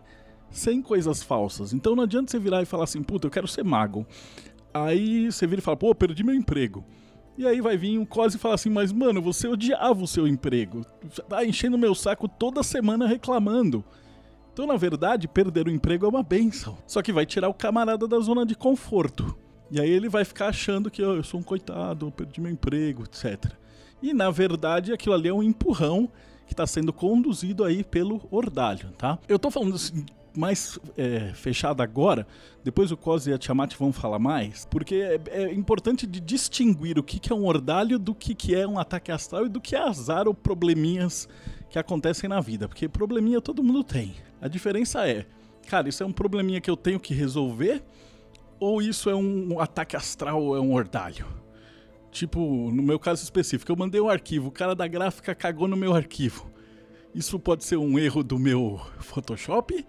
sem 0.50 0.82
coisas 0.82 1.22
falsas. 1.22 1.72
Então 1.72 1.94
não 1.94 2.04
adianta 2.04 2.30
você 2.30 2.38
virar 2.38 2.62
e 2.62 2.66
falar 2.66 2.84
assim, 2.84 3.02
puta, 3.02 3.26
eu 3.26 3.30
quero 3.30 3.46
ser 3.46 3.64
mago. 3.64 4.06
Aí 4.72 5.30
você 5.30 5.46
vira 5.46 5.60
e 5.60 5.62
fala, 5.62 5.76
pô, 5.76 5.94
perdi 5.94 6.24
meu 6.24 6.34
emprego. 6.34 6.84
E 7.40 7.46
aí 7.46 7.62
vai 7.62 7.74
vir 7.74 7.98
um 7.98 8.04
Cos 8.04 8.34
e 8.34 8.38
fala 8.38 8.54
assim, 8.54 8.68
mas 8.68 8.92
mano, 8.92 9.22
você 9.22 9.48
odiava 9.48 10.04
o 10.04 10.06
seu 10.06 10.28
emprego. 10.28 10.84
Tá 11.26 11.42
enchendo 11.42 11.78
meu 11.78 11.94
saco 11.94 12.28
toda 12.28 12.62
semana 12.62 13.06
reclamando. 13.06 13.82
Então, 14.52 14.66
na 14.66 14.76
verdade, 14.76 15.26
perder 15.26 15.66
o 15.66 15.70
emprego 15.70 16.04
é 16.04 16.08
uma 16.10 16.22
benção. 16.22 16.76
Só 16.86 17.00
que 17.00 17.14
vai 17.14 17.24
tirar 17.24 17.48
o 17.48 17.54
camarada 17.54 18.06
da 18.06 18.20
zona 18.20 18.44
de 18.44 18.54
conforto. 18.54 19.34
E 19.70 19.80
aí 19.80 19.88
ele 19.88 20.06
vai 20.06 20.22
ficar 20.22 20.48
achando 20.48 20.90
que 20.90 21.02
oh, 21.02 21.16
eu 21.16 21.22
sou 21.22 21.40
um 21.40 21.42
coitado, 21.42 22.08
eu 22.08 22.10
perdi 22.10 22.42
meu 22.42 22.52
emprego, 22.52 23.04
etc. 23.04 23.54
E 24.02 24.12
na 24.12 24.30
verdade 24.30 24.92
aquilo 24.92 25.14
ali 25.14 25.28
é 25.28 25.32
um 25.32 25.42
empurrão 25.42 26.10
que 26.46 26.52
está 26.52 26.66
sendo 26.66 26.92
conduzido 26.92 27.64
aí 27.64 27.82
pelo 27.82 28.20
Ordalho, 28.30 28.90
tá? 28.98 29.18
Eu 29.26 29.38
tô 29.38 29.50
falando 29.50 29.76
assim, 29.76 30.04
mais 30.36 30.78
é, 30.96 31.32
fechado 31.34 31.82
agora, 31.82 32.26
depois 32.62 32.92
o 32.92 32.96
Cos 32.96 33.26
e 33.26 33.32
a 33.32 33.38
Tiamat 33.38 33.74
vão 33.76 33.92
falar 33.92 34.18
mais, 34.18 34.66
porque 34.66 34.94
é, 34.94 35.20
é 35.30 35.52
importante 35.52 36.06
de 36.06 36.20
distinguir 36.20 36.98
o 36.98 37.02
que, 37.02 37.18
que 37.18 37.32
é 37.32 37.34
um 37.34 37.44
ordalho 37.44 37.98
do 37.98 38.14
que, 38.14 38.34
que 38.34 38.54
é 38.54 38.66
um 38.66 38.78
ataque 38.78 39.10
astral 39.10 39.46
e 39.46 39.48
do 39.48 39.60
que 39.60 39.74
é 39.74 39.80
azar 39.80 40.28
ou 40.28 40.34
probleminhas 40.34 41.28
que 41.68 41.78
acontecem 41.78 42.28
na 42.28 42.40
vida, 42.40 42.68
porque 42.68 42.88
probleminha 42.88 43.40
todo 43.40 43.62
mundo 43.62 43.82
tem. 43.84 44.14
A 44.40 44.48
diferença 44.48 45.06
é, 45.08 45.26
cara, 45.68 45.88
isso 45.88 46.02
é 46.02 46.06
um 46.06 46.12
probleminha 46.12 46.60
que 46.60 46.70
eu 46.70 46.76
tenho 46.76 47.00
que 47.00 47.14
resolver 47.14 47.82
ou 48.58 48.82
isso 48.82 49.08
é 49.08 49.14
um 49.14 49.58
ataque 49.58 49.96
astral 49.96 50.42
ou 50.42 50.56
é 50.56 50.60
um 50.60 50.74
ordalho? 50.74 51.26
Tipo, 52.10 52.70
no 52.72 52.82
meu 52.82 52.98
caso 52.98 53.22
específico, 53.22 53.70
eu 53.70 53.76
mandei 53.76 54.00
um 54.00 54.08
arquivo, 54.08 54.48
o 54.48 54.52
cara 54.52 54.74
da 54.74 54.86
gráfica 54.86 55.34
cagou 55.34 55.68
no 55.68 55.76
meu 55.76 55.94
arquivo. 55.94 56.50
Isso 57.14 57.38
pode 57.38 57.64
ser 57.64 57.76
um 57.76 57.98
erro 57.98 58.22
do 58.22 58.38
meu 58.38 58.80
Photoshop? 58.98 59.86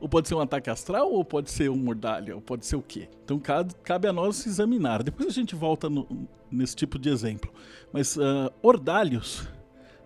Ou 0.00 0.08
pode 0.08 0.28
ser 0.28 0.34
um 0.34 0.40
ataque 0.40 0.70
astral, 0.70 1.10
ou 1.10 1.24
pode 1.24 1.50
ser 1.50 1.70
um 1.70 1.76
mordalha, 1.76 2.34
ou 2.34 2.40
pode 2.40 2.64
ser 2.64 2.76
o 2.76 2.82
quê? 2.82 3.08
Então 3.24 3.40
cabe 3.82 4.08
a 4.08 4.12
nós 4.12 4.46
examinar. 4.46 5.02
Depois 5.02 5.28
a 5.28 5.32
gente 5.32 5.54
volta 5.54 5.90
no, 5.90 6.06
nesse 6.50 6.76
tipo 6.76 6.98
de 6.98 7.08
exemplo. 7.08 7.52
Mas 7.92 8.16
uh, 8.16 8.52
ordalhos 8.62 9.48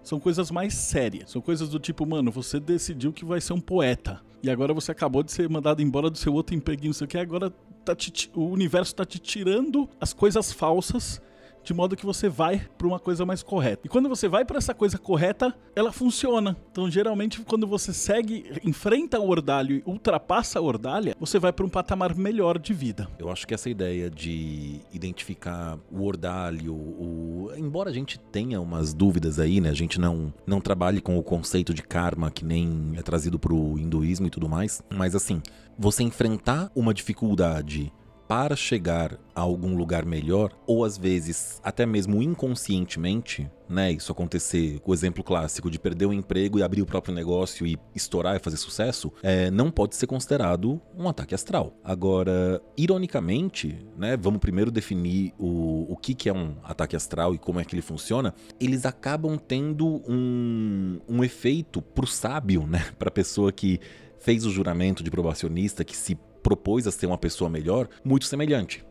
são 0.02 0.18
coisas 0.18 0.50
mais 0.50 0.75
sérias. 0.75 1.30
São 1.30 1.40
coisas 1.40 1.68
do 1.68 1.78
tipo, 1.78 2.06
mano, 2.06 2.30
você 2.30 2.58
decidiu 2.58 3.12
que 3.12 3.25
vai 3.25 3.40
ser 3.40 3.52
um 3.52 3.61
poeta. 3.61 4.20
E 4.42 4.50
agora 4.50 4.75
você 4.75 4.90
acabou 4.90 5.22
de 5.22 5.30
ser 5.30 5.49
mandado 5.49 5.82
embora 5.82 6.11
do 6.11 6.18
seu 6.18 6.32
outro 6.34 6.54
empreguinho, 6.54 6.88
não 6.88 6.94
sei 6.94 7.04
o 7.04 7.08
que, 7.08 7.18
agora 7.18 7.52
tá 7.84 7.94
te, 7.94 8.30
o 8.34 8.46
universo 8.46 8.94
tá 8.94 9.04
te 9.04 9.18
tirando 9.18 9.88
as 10.00 10.12
coisas 10.12 10.52
falsas 10.52 11.20
de 11.64 11.75
modo 11.75 11.97
que 11.97 12.04
você 12.04 12.28
vai 12.28 12.66
para 12.76 12.87
uma 12.87 12.99
coisa 12.99 13.25
mais 13.25 13.42
correta. 13.42 13.83
E 13.85 13.88
quando 13.88 14.09
você 14.09 14.28
vai 14.28 14.45
para 14.45 14.59
essa 14.59 14.75
coisa 14.75 14.99
correta, 14.99 15.54
ela 15.75 15.92
funciona. 15.92 16.57
Então, 16.71 16.90
geralmente, 16.90 17.40
quando 17.42 17.66
você 17.66 17.92
segue, 17.92 18.61
enfrenta 18.64 19.21
o 19.21 19.28
ordalho 19.28 19.76
e 19.76 19.83
ultrapassa 19.87 20.59
a 20.59 20.62
ordalha, 20.62 21.16
você 21.19 21.38
vai 21.38 21.52
para 21.52 21.64
um 21.64 21.69
patamar 21.69 22.14
melhor 22.14 22.59
de 22.59 22.73
vida. 22.73 23.09
Eu 23.19 23.31
acho 23.31 23.47
que 23.47 23.54
essa 23.54 23.71
ideia 23.71 24.11
de 24.11 24.81
identificar 24.92 25.78
o 25.90 26.04
ordalho, 26.04 26.75
o... 26.75 27.50
embora 27.57 27.90
a 27.90 27.92
gente 27.92 28.19
tenha 28.19 28.61
umas 28.61 28.92
dúvidas 28.92 29.38
aí, 29.38 29.61
né? 29.61 29.71
A 29.71 29.75
gente 29.75 30.00
não, 30.00 30.33
não 30.47 30.61
trabalhe 30.61 31.00
com 31.00 31.19
o 31.19 31.23
conceito 31.23 31.73
de 31.73 31.83
karma 31.83 32.31
que 32.31 32.45
nem 32.45 32.92
é 32.97 33.02
trazido 33.02 33.38
pro 33.38 33.78
hinduísmo 33.78 34.26
e 34.26 34.31
tudo 34.31 34.49
mais, 34.49 34.83
mas 34.90 35.14
assim, 35.14 35.40
você 35.78 36.02
enfrentar 36.02 36.71
uma 36.75 36.92
dificuldade 36.92 37.92
para 38.32 38.56
chegar 38.56 39.18
a 39.34 39.42
algum 39.42 39.76
lugar 39.76 40.06
melhor, 40.06 40.52
ou 40.66 40.86
às 40.86 40.96
vezes 40.96 41.60
até 41.62 41.84
mesmo 41.84 42.22
inconscientemente, 42.22 43.46
né? 43.68 43.92
Isso 43.92 44.10
acontecer, 44.10 44.80
o 44.86 44.94
exemplo 44.94 45.22
clássico 45.22 45.70
de 45.70 45.78
perder 45.78 46.06
o 46.06 46.14
emprego 46.14 46.58
e 46.58 46.62
abrir 46.62 46.80
o 46.80 46.86
próprio 46.86 47.14
negócio 47.14 47.66
e 47.66 47.78
estourar 47.94 48.34
e 48.34 48.38
fazer 48.38 48.56
sucesso, 48.56 49.12
é, 49.22 49.50
não 49.50 49.70
pode 49.70 49.96
ser 49.96 50.06
considerado 50.06 50.80
um 50.96 51.10
ataque 51.10 51.34
astral. 51.34 51.76
Agora, 51.84 52.62
ironicamente, 52.74 53.76
né? 53.98 54.16
Vamos 54.16 54.40
primeiro 54.40 54.70
definir 54.70 55.34
o, 55.38 55.92
o 55.92 55.96
que, 55.98 56.14
que 56.14 56.30
é 56.30 56.32
um 56.32 56.56
ataque 56.64 56.96
astral 56.96 57.34
e 57.34 57.38
como 57.38 57.60
é 57.60 57.66
que 57.66 57.74
ele 57.74 57.82
funciona. 57.82 58.34
Eles 58.58 58.86
acabam 58.86 59.36
tendo 59.36 60.02
um, 60.08 60.98
um 61.06 61.22
efeito 61.22 61.82
pro 61.82 62.06
sábio, 62.06 62.66
né? 62.66 62.82
Pra 62.98 63.10
pessoa 63.10 63.52
que 63.52 63.78
fez 64.18 64.46
o 64.46 64.50
juramento 64.50 65.02
de 65.02 65.10
probacionista, 65.10 65.84
que 65.84 65.94
se 65.94 66.16
propôs 66.42 66.87
a 66.87 66.90
ser 66.90 67.06
uma 67.06 67.18
pessoa 67.18 67.49
melhor, 67.49 67.88
muito 68.04 68.26
semelhante. 68.26 68.84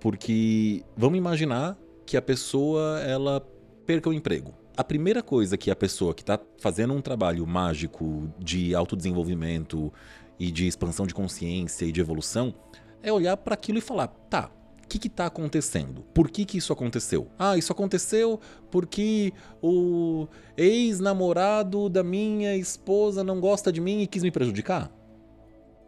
Porque 0.00 0.82
vamos 0.96 1.18
imaginar 1.18 1.76
que 2.04 2.16
a 2.16 2.22
pessoa 2.22 3.00
ela 3.00 3.40
perca 3.84 4.08
o 4.08 4.12
emprego. 4.12 4.54
A 4.76 4.84
primeira 4.84 5.22
coisa 5.22 5.56
que 5.56 5.70
a 5.70 5.76
pessoa 5.76 6.14
que 6.14 6.22
está 6.22 6.38
fazendo 6.58 6.92
um 6.92 7.00
trabalho 7.00 7.46
mágico 7.46 8.30
de 8.38 8.74
autodesenvolvimento 8.74 9.92
e 10.38 10.50
de 10.50 10.66
expansão 10.66 11.06
de 11.06 11.14
consciência 11.14 11.86
e 11.86 11.92
de 11.92 12.00
evolução 12.00 12.54
é 13.02 13.12
olhar 13.12 13.36
para 13.38 13.54
aquilo 13.54 13.78
e 13.78 13.80
falar: 13.80 14.08
tá, 14.28 14.50
o 14.84 14.86
que 14.86 15.06
está 15.06 15.26
acontecendo? 15.26 16.02
Por 16.14 16.30
que, 16.30 16.44
que 16.44 16.58
isso 16.58 16.72
aconteceu? 16.72 17.28
Ah, 17.38 17.56
isso 17.56 17.72
aconteceu 17.72 18.38
porque 18.70 19.32
o 19.62 20.28
ex-namorado 20.56 21.88
da 21.88 22.02
minha 22.02 22.54
esposa 22.54 23.24
não 23.24 23.40
gosta 23.40 23.72
de 23.72 23.80
mim 23.80 24.02
e 24.02 24.06
quis 24.06 24.22
me 24.22 24.30
prejudicar? 24.30 24.92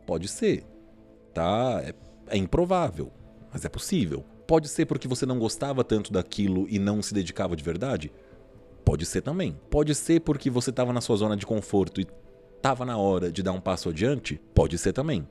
Pode 0.07 0.29
ser 0.29 0.65
tá? 1.39 1.81
É, 1.85 1.95
é 2.31 2.37
improvável, 2.37 3.13
mas 3.53 3.65
é 3.65 3.69
possível. 3.69 4.25
Pode 4.45 4.67
ser 4.67 4.87
porque 4.87 5.07
você 5.07 5.25
não 5.25 5.39
gostava 5.39 5.85
tanto 5.85 6.13
daquilo 6.13 6.67
e 6.69 6.81
não 6.81 7.01
se 7.01 7.15
dedicava 7.15 7.55
de 7.55 7.63
verdade? 7.63 8.11
Pode 8.85 9.07
ser 9.07 9.23
também. 9.23 9.57
Pode 9.71 9.95
ser 9.95 10.21
porque 10.21 10.51
você 10.51 10.71
estava 10.71 10.93
na 10.93 11.01
sua 11.01 11.17
zona 11.17 11.37
de 11.37 11.47
conforto 11.47 12.01
e 12.01 12.07
estava 12.57 12.85
na 12.85 12.97
hora 12.97 13.31
de 13.31 13.41
dar 13.41 13.53
um 13.53 13.61
passo 13.61 13.89
adiante? 13.89 14.41
Pode 14.53 14.77
ser 14.79 14.93
também. 14.93 15.29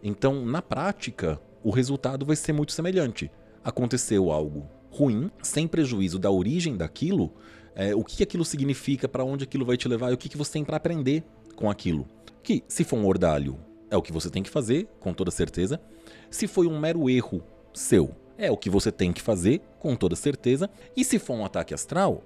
Então, 0.00 0.46
na 0.46 0.62
prática, 0.62 1.40
o 1.64 1.70
resultado 1.70 2.24
vai 2.24 2.36
ser 2.36 2.52
muito 2.52 2.72
semelhante. 2.72 3.28
Aconteceu 3.64 4.30
algo 4.30 4.68
ruim, 4.88 5.32
sem 5.42 5.66
prejuízo 5.66 6.18
da 6.18 6.30
origem 6.30 6.76
daquilo, 6.76 7.32
é, 7.74 7.92
o 7.92 8.04
que 8.04 8.22
aquilo 8.22 8.44
significa, 8.44 9.08
para 9.08 9.24
onde 9.24 9.42
aquilo 9.42 9.64
vai 9.64 9.76
te 9.76 9.88
levar 9.88 10.12
e 10.12 10.14
o 10.14 10.18
que, 10.18 10.28
que 10.28 10.36
você 10.36 10.52
tem 10.52 10.64
para 10.64 10.76
aprender 10.76 11.24
com 11.56 11.68
aquilo. 11.68 12.06
Que, 12.40 12.62
se 12.68 12.84
for 12.84 12.98
um 12.98 13.06
ordalho 13.06 13.58
é 13.90 13.96
o 13.96 14.02
que 14.02 14.12
você 14.12 14.30
tem 14.30 14.42
que 14.42 14.50
fazer, 14.50 14.88
com 14.98 15.12
toda 15.12 15.30
certeza. 15.30 15.80
Se 16.30 16.46
foi 16.46 16.66
um 16.66 16.78
mero 16.78 17.10
erro 17.10 17.42
seu, 17.74 18.14
é 18.38 18.50
o 18.50 18.56
que 18.56 18.70
você 18.70 18.90
tem 18.90 19.12
que 19.12 19.20
fazer, 19.20 19.60
com 19.78 19.94
toda 19.94 20.16
certeza. 20.16 20.70
E 20.96 21.04
se 21.04 21.18
for 21.18 21.34
um 21.34 21.44
ataque 21.44 21.74
astral, 21.74 22.22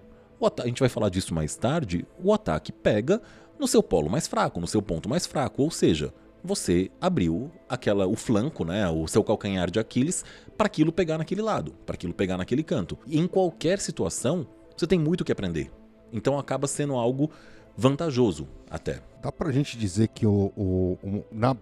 a 0.63 0.67
gente 0.67 0.81
vai 0.81 0.89
falar 0.89 1.09
disso 1.09 1.35
mais 1.35 1.57
tarde, 1.57 2.07
o 2.23 2.33
ataque 2.33 2.71
pega 2.71 3.21
no 3.59 3.67
seu 3.67 3.83
polo 3.83 4.11
mais 4.11 4.27
fraco, 4.27 4.61
no 4.61 4.67
seu 4.67 4.83
ponto 4.83 5.09
mais 5.09 5.27
fraco, 5.27 5.63
ou 5.63 5.71
seja, 5.71 6.13
você 6.43 6.91
abriu 7.01 7.51
aquela 7.69 8.07
o 8.07 8.15
flanco, 8.15 8.65
né, 8.65 8.89
o 8.91 9.09
seu 9.09 9.25
calcanhar 9.25 9.71
de 9.71 9.81
Aquiles 9.81 10.25
para 10.57 10.67
aquilo 10.67 10.93
pegar 10.93 11.17
naquele 11.17 11.41
lado, 11.41 11.73
para 11.87 11.95
aquilo 11.95 12.13
pegar 12.13 12.37
naquele 12.37 12.63
canto. 12.63 12.99
E 13.07 13.19
em 13.19 13.27
qualquer 13.27 13.79
situação, 13.79 14.47
você 14.77 14.87
tem 14.87 14.99
muito 14.99 15.25
que 15.25 15.33
aprender. 15.33 15.71
Então 16.13 16.39
acaba 16.39 16.67
sendo 16.67 16.95
algo 16.95 17.31
vantajoso 17.77 18.49
até. 18.71 19.01
Dá 19.23 19.33
pra 19.33 19.51
gente 19.51 19.79
dizer 19.79 20.09
que 20.09 20.27
o, 20.27 20.53
o, 20.55 20.99
o, 21.03 21.25
na 21.33 21.57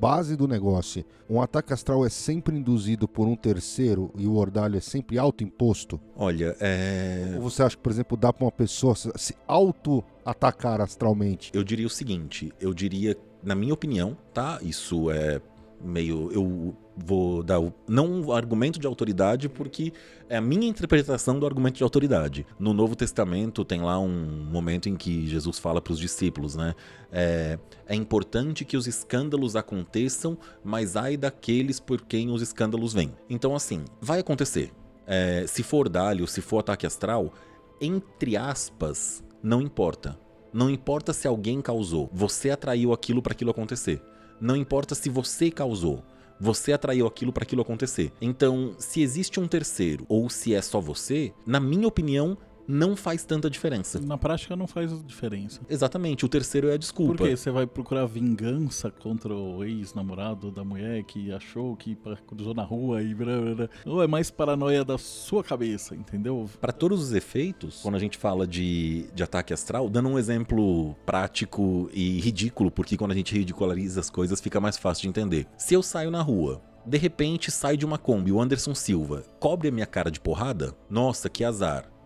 base 0.00 0.36
do 0.36 0.46
negócio, 0.46 1.04
um 1.28 1.42
ataque 1.42 1.72
astral 1.72 2.06
é 2.06 2.08
sempre 2.08 2.56
induzido 2.56 3.08
por 3.08 3.26
um 3.26 3.34
terceiro 3.34 4.12
e 4.16 4.26
o 4.26 4.36
ordalho 4.36 4.76
é 4.76 4.80
sempre 4.80 5.18
autoimposto? 5.18 6.00
Olha, 6.14 6.56
é. 6.60 7.32
Ou 7.34 7.42
você 7.42 7.62
acha 7.62 7.76
que, 7.76 7.82
por 7.82 7.90
exemplo, 7.90 8.16
dá 8.16 8.32
pra 8.32 8.44
uma 8.44 8.52
pessoa 8.52 8.94
se 8.94 9.34
auto-atacar 9.48 10.80
astralmente? 10.80 11.50
Eu 11.52 11.64
diria 11.64 11.86
o 11.86 11.90
seguinte: 11.90 12.52
eu 12.60 12.72
diria, 12.72 13.16
na 13.42 13.54
minha 13.54 13.74
opinião, 13.74 14.16
tá? 14.32 14.60
Isso 14.62 15.10
é 15.10 15.40
meio. 15.82 16.30
Eu 16.30 16.76
vou 17.04 17.42
dar 17.42 17.60
não 17.86 18.32
argumento 18.32 18.78
de 18.78 18.86
autoridade, 18.86 19.48
porque 19.48 19.92
é 20.28 20.36
a 20.36 20.40
minha 20.40 20.68
interpretação 20.68 21.38
do 21.38 21.46
argumento 21.46 21.76
de 21.76 21.82
autoridade. 21.82 22.46
No 22.58 22.72
Novo 22.72 22.96
Testamento 22.96 23.64
tem 23.64 23.80
lá 23.80 23.98
um 23.98 24.46
momento 24.50 24.88
em 24.88 24.96
que 24.96 25.26
Jesus 25.26 25.58
fala 25.58 25.80
para 25.80 25.92
os 25.92 25.98
discípulos, 25.98 26.56
né? 26.56 26.74
É, 27.10 27.58
é 27.86 27.94
importante 27.94 28.64
que 28.64 28.76
os 28.76 28.86
escândalos 28.86 29.56
aconteçam, 29.56 30.36
mas 30.64 30.96
ai 30.96 31.16
daqueles 31.16 31.80
por 31.80 32.02
quem 32.02 32.30
os 32.30 32.42
escândalos 32.42 32.92
vêm. 32.92 33.12
Então, 33.30 33.54
assim, 33.54 33.84
vai 34.00 34.20
acontecer. 34.20 34.72
É, 35.06 35.46
se 35.46 35.62
for 35.62 35.88
dalho, 35.88 36.26
se 36.26 36.40
for 36.40 36.58
ataque 36.58 36.86
astral, 36.86 37.32
entre 37.80 38.36
aspas, 38.36 39.24
não 39.42 39.62
importa. 39.62 40.18
Não 40.52 40.68
importa 40.68 41.12
se 41.12 41.28
alguém 41.28 41.60
causou, 41.60 42.10
você 42.12 42.50
atraiu 42.50 42.92
aquilo 42.92 43.22
para 43.22 43.32
aquilo 43.32 43.50
acontecer. 43.50 44.02
Não 44.40 44.56
importa 44.56 44.94
se 44.94 45.08
você 45.08 45.50
causou, 45.50 46.02
você 46.40 46.72
atraiu 46.72 47.06
aquilo 47.06 47.32
para 47.32 47.42
aquilo 47.42 47.62
acontecer. 47.62 48.12
Então, 48.20 48.74
se 48.78 49.02
existe 49.02 49.40
um 49.40 49.48
terceiro 49.48 50.04
ou 50.08 50.28
se 50.30 50.54
é 50.54 50.62
só 50.62 50.80
você, 50.80 51.32
na 51.46 51.60
minha 51.60 51.88
opinião, 51.88 52.36
não 52.68 52.94
faz 52.94 53.24
tanta 53.24 53.48
diferença. 53.48 53.98
Na 53.98 54.18
prática 54.18 54.54
não 54.54 54.66
faz 54.66 54.92
diferença. 55.04 55.60
Exatamente, 55.68 56.26
o 56.26 56.28
terceiro 56.28 56.68
é 56.68 56.74
a 56.74 56.76
desculpa. 56.76 57.14
Por 57.14 57.28
quê? 57.28 57.36
Você 57.36 57.50
vai 57.50 57.66
procurar 57.66 58.04
vingança 58.04 58.90
contra 58.90 59.34
o 59.34 59.64
ex-namorado 59.64 60.50
da 60.50 60.62
mulher 60.62 61.02
que 61.04 61.32
achou 61.32 61.74
que 61.74 61.96
cruzou 62.26 62.52
na 62.52 62.62
rua 62.62 63.02
e 63.02 63.14
blá, 63.14 63.40
blá, 63.40 63.54
blá. 63.54 63.68
ou 63.86 64.02
é 64.02 64.06
mais 64.06 64.30
paranoia 64.30 64.84
da 64.84 64.98
sua 64.98 65.42
cabeça, 65.42 65.94
entendeu? 65.94 66.48
Para 66.60 66.72
todos 66.72 67.02
os 67.02 67.12
efeitos, 67.12 67.80
quando 67.80 67.94
a 67.94 67.98
gente 67.98 68.18
fala 68.18 68.46
de, 68.46 69.08
de 69.14 69.22
ataque 69.22 69.54
astral, 69.54 69.88
dando 69.88 70.10
um 70.10 70.18
exemplo 70.18 70.94
prático 71.06 71.88
e 71.92 72.20
ridículo, 72.20 72.70
porque 72.70 72.96
quando 72.96 73.12
a 73.12 73.14
gente 73.14 73.32
ridiculariza 73.32 74.00
as 74.00 74.10
coisas 74.10 74.40
fica 74.40 74.60
mais 74.60 74.76
fácil 74.76 75.02
de 75.02 75.08
entender. 75.08 75.46
Se 75.56 75.72
eu 75.72 75.82
saio 75.82 76.10
na 76.10 76.20
rua 76.20 76.60
de 76.86 76.96
repente 76.96 77.50
sai 77.50 77.76
de 77.76 77.84
uma 77.84 77.98
Kombi 77.98 78.32
o 78.32 78.40
Anderson 78.40 78.74
Silva, 78.74 79.22
cobre 79.38 79.68
a 79.68 79.70
minha 79.70 79.84
cara 79.84 80.10
de 80.10 80.18
porrada? 80.18 80.74
Nossa, 80.88 81.28
que 81.28 81.44
azar. 81.44 81.97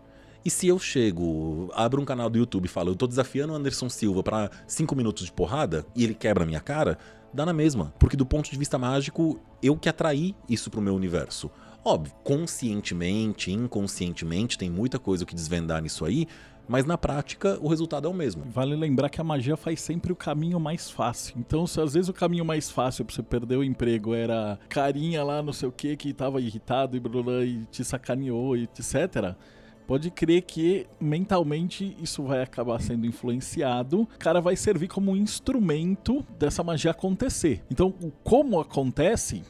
E 0.45 0.49
se 0.49 0.67
eu 0.67 0.77
chego, 0.77 1.71
abro 1.73 2.01
um 2.01 2.05
canal 2.05 2.29
do 2.29 2.37
YouTube 2.37 2.65
e 2.65 2.67
falo, 2.67 2.91
eu 2.91 2.95
tô 2.95 3.07
desafiando 3.07 3.53
o 3.53 3.55
Anderson 3.55 3.87
Silva 3.87 4.21
para 4.21 4.51
5 4.67 4.93
minutos 4.93 5.25
de 5.25 5.31
porrada 5.31 5.85
e 5.95 6.03
ele 6.03 6.13
quebra 6.13 6.43
a 6.43 6.45
minha 6.45 6.59
cara, 6.59 6.97
dá 7.33 7.45
na 7.45 7.53
mesma. 7.53 7.93
Porque 7.97 8.17
do 8.17 8.25
ponto 8.25 8.51
de 8.51 8.57
vista 8.57 8.77
mágico, 8.77 9.39
eu 9.61 9.77
que 9.77 9.87
atraí 9.87 10.35
isso 10.49 10.69
pro 10.69 10.81
meu 10.81 10.95
universo. 10.95 11.49
Óbvio, 11.85 12.13
conscientemente, 12.25 13.53
inconscientemente, 13.53 14.57
tem 14.57 14.69
muita 14.69 14.99
coisa 14.99 15.25
que 15.25 15.33
desvendar 15.33 15.81
nisso 15.81 16.03
aí, 16.03 16.27
mas 16.67 16.83
na 16.83 16.97
prática 16.97 17.57
o 17.61 17.69
resultado 17.69 18.05
é 18.09 18.11
o 18.11 18.13
mesmo. 18.13 18.43
Vale 18.51 18.75
lembrar 18.75 19.07
que 19.07 19.21
a 19.21 19.23
magia 19.23 19.55
faz 19.55 19.79
sempre 19.79 20.11
o 20.11 20.15
caminho 20.15 20.59
mais 20.59 20.89
fácil. 20.89 21.35
Então, 21.37 21.65
se 21.65 21.79
às 21.79 21.93
vezes 21.93 22.09
o 22.09 22.13
caminho 22.13 22.43
mais 22.43 22.69
fácil 22.69 23.05
pra 23.05 23.15
você 23.15 23.23
perder 23.23 23.55
o 23.55 23.63
emprego 23.63 24.13
era 24.13 24.59
carinha 24.67 25.23
lá, 25.23 25.41
não 25.41 25.53
sei 25.53 25.69
o 25.69 25.71
que, 25.71 25.95
que 25.95 26.11
tava 26.11 26.41
irritado 26.41 26.97
e, 26.97 26.99
blá, 26.99 27.23
blá, 27.23 27.45
e 27.45 27.65
te 27.71 27.81
sacaneou, 27.85 28.57
etc 28.57 29.37
pode 29.87 30.09
crer 30.11 30.41
que 30.43 30.87
mentalmente 30.99 31.95
isso 32.01 32.23
vai 32.23 32.41
acabar 32.41 32.81
sendo 32.81 33.05
influenciado. 33.05 34.01
O 34.01 34.07
cara 34.19 34.41
vai 34.41 34.55
servir 34.55 34.87
como 34.87 35.11
um 35.11 35.15
instrumento 35.15 36.25
dessa 36.37 36.63
magia 36.63 36.91
acontecer. 36.91 37.63
Então, 37.69 37.93
o 38.01 38.11
como 38.23 38.59
acontece 38.59 39.43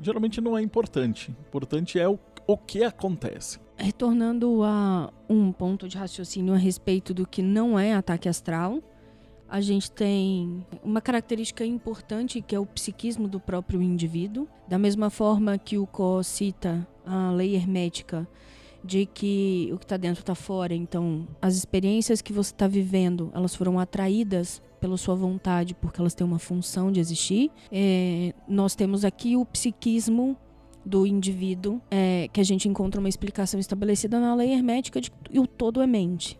geralmente 0.00 0.40
não 0.40 0.58
é 0.58 0.62
importante. 0.62 1.30
O 1.30 1.48
importante 1.48 1.98
é 1.98 2.08
o, 2.08 2.18
o 2.46 2.56
que 2.56 2.82
acontece. 2.82 3.60
Retornando 3.76 4.62
a 4.64 5.12
um 5.28 5.52
ponto 5.52 5.88
de 5.88 5.96
raciocínio 5.96 6.52
a 6.52 6.56
respeito 6.56 7.14
do 7.14 7.26
que 7.26 7.42
não 7.42 7.78
é 7.78 7.94
ataque 7.94 8.28
astral, 8.28 8.82
a 9.48 9.60
gente 9.60 9.90
tem 9.90 10.64
uma 10.82 11.00
característica 11.00 11.64
importante 11.64 12.40
que 12.40 12.54
é 12.54 12.58
o 12.58 12.66
psiquismo 12.66 13.28
do 13.28 13.38
próprio 13.38 13.82
indivíduo. 13.82 14.48
Da 14.66 14.78
mesma 14.78 15.10
forma 15.10 15.58
que 15.58 15.78
o 15.78 15.86
Co 15.86 16.22
cita 16.22 16.86
a 17.04 17.30
lei 17.30 17.54
hermética 17.54 18.26
de 18.84 19.06
que 19.06 19.70
o 19.72 19.78
que 19.78 19.84
está 19.84 19.96
dentro 19.96 20.20
está 20.20 20.34
fora. 20.34 20.74
Então, 20.74 21.26
as 21.40 21.54
experiências 21.54 22.20
que 22.20 22.32
você 22.32 22.52
está 22.52 22.66
vivendo, 22.66 23.30
elas 23.34 23.54
foram 23.54 23.78
atraídas 23.78 24.62
pela 24.80 24.96
sua 24.96 25.14
vontade, 25.14 25.74
porque 25.74 26.00
elas 26.00 26.14
têm 26.14 26.26
uma 26.26 26.38
função 26.38 26.90
de 26.90 26.98
existir. 26.98 27.50
É, 27.70 28.34
nós 28.48 28.74
temos 28.74 29.04
aqui 29.04 29.36
o 29.36 29.44
psiquismo 29.44 30.36
do 30.84 31.06
indivíduo, 31.06 31.80
é, 31.90 32.28
que 32.32 32.40
a 32.40 32.44
gente 32.44 32.68
encontra 32.68 32.98
uma 32.98 33.08
explicação 33.08 33.60
estabelecida 33.60 34.18
na 34.18 34.34
lei 34.34 34.52
hermética 34.52 35.00
de 35.00 35.10
que 35.10 35.38
o 35.38 35.46
todo 35.46 35.80
é 35.80 35.86
mente. 35.86 36.38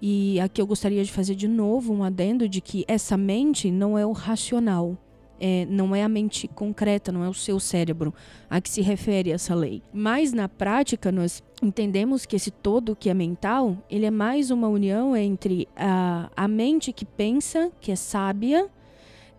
E 0.00 0.38
aqui 0.40 0.60
eu 0.60 0.66
gostaria 0.66 1.02
de 1.02 1.12
fazer 1.12 1.34
de 1.34 1.48
novo 1.48 1.94
um 1.94 2.02
adendo 2.02 2.48
de 2.48 2.60
que 2.60 2.84
essa 2.88 3.16
mente 3.16 3.70
não 3.70 3.96
é 3.96 4.04
o 4.04 4.12
racional 4.12 4.98
é, 5.44 5.66
não 5.68 5.92
é 5.92 6.04
a 6.04 6.08
mente 6.08 6.46
concreta, 6.46 7.10
não 7.10 7.24
é 7.24 7.28
o 7.28 7.34
seu 7.34 7.58
cérebro 7.58 8.14
a 8.48 8.60
que 8.60 8.70
se 8.70 8.80
refere 8.80 9.32
essa 9.32 9.56
lei. 9.56 9.82
Mas 9.92 10.32
na 10.32 10.48
prática 10.48 11.10
nós 11.10 11.42
entendemos 11.60 12.24
que 12.24 12.36
esse 12.36 12.52
todo 12.52 12.94
que 12.94 13.10
é 13.10 13.14
mental, 13.14 13.76
ele 13.90 14.06
é 14.06 14.10
mais 14.10 14.52
uma 14.52 14.68
união 14.68 15.16
entre 15.16 15.68
a, 15.76 16.30
a 16.36 16.46
mente 16.46 16.92
que 16.92 17.04
pensa, 17.04 17.72
que 17.80 17.90
é 17.90 17.96
sábia, 17.96 18.68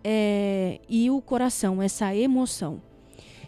é, 0.04 0.78
e 0.90 1.10
o 1.10 1.22
coração, 1.22 1.80
essa 1.80 2.14
emoção. 2.14 2.82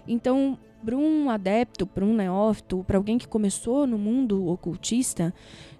Então, 0.09 0.59
para 0.83 0.97
um 0.97 1.29
adepto, 1.29 1.87
para 1.87 2.07
um 2.07 2.14
neófito, 2.14 2.83
para 2.87 2.97
alguém 2.97 3.19
que 3.19 3.29
começou 3.29 3.87
no 3.87 3.99
mundo 3.99 4.49
ocultista, 4.49 5.35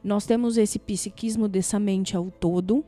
nós 0.05 0.27
temos 0.27 0.59
esse 0.59 0.79
psiquismo 0.79 1.49
dessa 1.49 1.81
mente 1.81 2.15
ao 2.15 2.31
todo, 2.31 2.85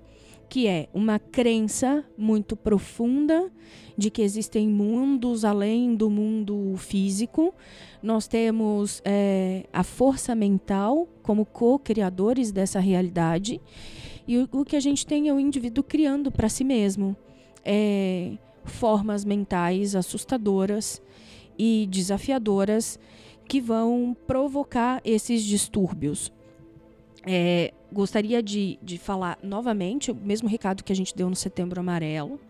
que 0.49 0.67
é 0.67 0.89
uma 0.95 1.19
crença 1.19 2.05
muito 2.17 2.57
profunda 2.57 3.51
de 3.97 4.11
que 4.11 4.23
existem 4.23 4.69
mundos 4.69 5.45
além 5.45 5.95
do 5.95 6.09
mundo 6.09 6.75
físico. 6.77 7.55
Nós 8.03 8.29
temos 8.29 9.03
é, 9.05 9.67
a 9.73 9.83
força 9.83 10.35
mental 10.35 11.09
como 11.23 11.45
co-criadores 11.45 12.53
dessa 12.53 12.81
realidade. 12.81 13.61
E 14.27 14.39
o, 14.39 14.49
o, 14.53 14.65
que 14.65 14.77
a 14.77 14.81
gente 14.81 15.07
tem 15.07 15.29
é 15.29 15.35
o 15.35 15.41
indivíduo 15.41 15.83
criando 15.83 16.31
para 16.31 16.49
si 16.49 16.63
mesmo 16.65 17.17
é, 17.65 18.33
formas 18.65 19.25
mentais 19.25 19.95
assustadoras 19.95 21.03
e 21.59 21.89
desafiadoras 21.91 22.99
que 23.49 23.61
vão 23.61 24.17
provocar 24.27 25.01
esses 25.05 25.43
distúrbios. 25.43 26.31
É, 27.31 27.75
gostaria 27.93 28.43
de, 28.43 28.79
de 28.83 28.97
falar 28.97 29.38
novamente 29.43 30.11
o 30.11 30.14
mesmo 30.14 30.49
recado 30.49 30.83
que 30.83 30.91
a 30.91 30.97
gente 30.97 31.14
deu 31.14 31.29
no 31.29 31.37
Setembro 31.37 31.79
Amarelo, 31.79 32.41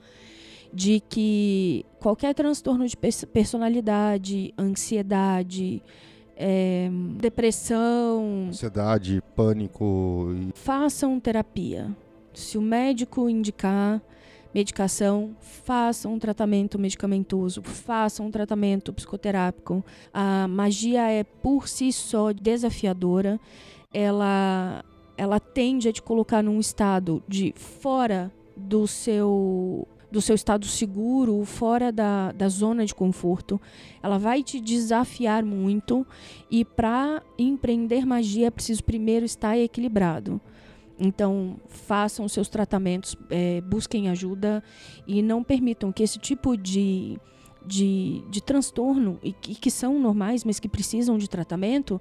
de 0.73 1.01
que 1.09 1.85
qualquer 1.99 2.33
transtorno 2.33 2.87
de 2.87 2.97
personalidade, 2.97 4.55
ansiedade, 4.57 5.83
é, 6.37 6.89
depressão, 7.17 8.47
ansiedade, 8.51 9.21
pânico, 9.35 10.29
façam 10.55 11.19
terapia. 11.19 11.91
Se 12.33 12.57
o 12.57 12.63
médico 12.63 13.29
indicar 13.29 14.01
medicação, 14.55 15.37
façam 15.41 16.15
um 16.15 16.19
tratamento 16.19 16.79
medicamentoso, 16.79 17.63
façam 17.63 18.27
um 18.27 18.31
tratamento 18.31 18.93
psicoterápico. 18.93 19.85
A 20.13 20.47
magia 20.47 21.11
é 21.11 21.25
por 21.25 21.69
si 21.69 21.93
só 21.93 22.33
desafiadora. 22.33 23.41
Ela 23.93 24.85
ela 25.17 25.41
tende 25.41 25.89
a 25.89 25.93
te 25.93 26.01
colocar 26.01 26.43
num 26.43 26.61
estado 26.61 27.23
de 27.27 27.53
fora 27.57 28.33
do 28.57 28.87
seu 28.87 29.87
do 30.11 30.23
seu 30.23 30.35
estado 30.35 30.65
seguro, 30.65 31.45
fora 31.45 31.93
da, 31.93 32.33
da 32.33 32.49
zona 32.49 32.87
de 32.87 32.95
conforto. 32.95 33.61
Ela 34.03 34.19
vai 34.19 34.43
te 34.43 34.59
desafiar 34.59 35.45
muito 35.45 36.07
e 36.51 36.65
para 36.65 37.23
empreender 37.39 38.07
magia 38.07 38.47
é 38.47 38.51
preciso 38.51 38.83
primeiro 38.83 39.27
estar 39.27 39.59
equilibrado. 39.59 40.41
Então, 40.99 41.57
façam 41.69 42.27
seus 42.27 42.49
tratamentos, 42.49 43.15
é, 43.31 43.61
busquem 43.61 44.09
ajuda 44.09 44.65
e 45.07 45.23
não 45.23 45.45
permitam 45.45 45.93
que 45.93 46.03
esse 46.03 46.19
tipo 46.19 46.57
de, 46.57 47.19
de, 47.69 48.25
de 48.31 48.43
transtorno, 48.43 49.19
e 49.23 49.33
que, 49.33 49.55
que 49.55 49.71
são 49.71 49.99
normais, 50.01 50.43
mas 50.43 50.59
que 50.59 50.69
precisam 50.69 51.19
de 51.19 51.29
tratamento, 51.29 52.01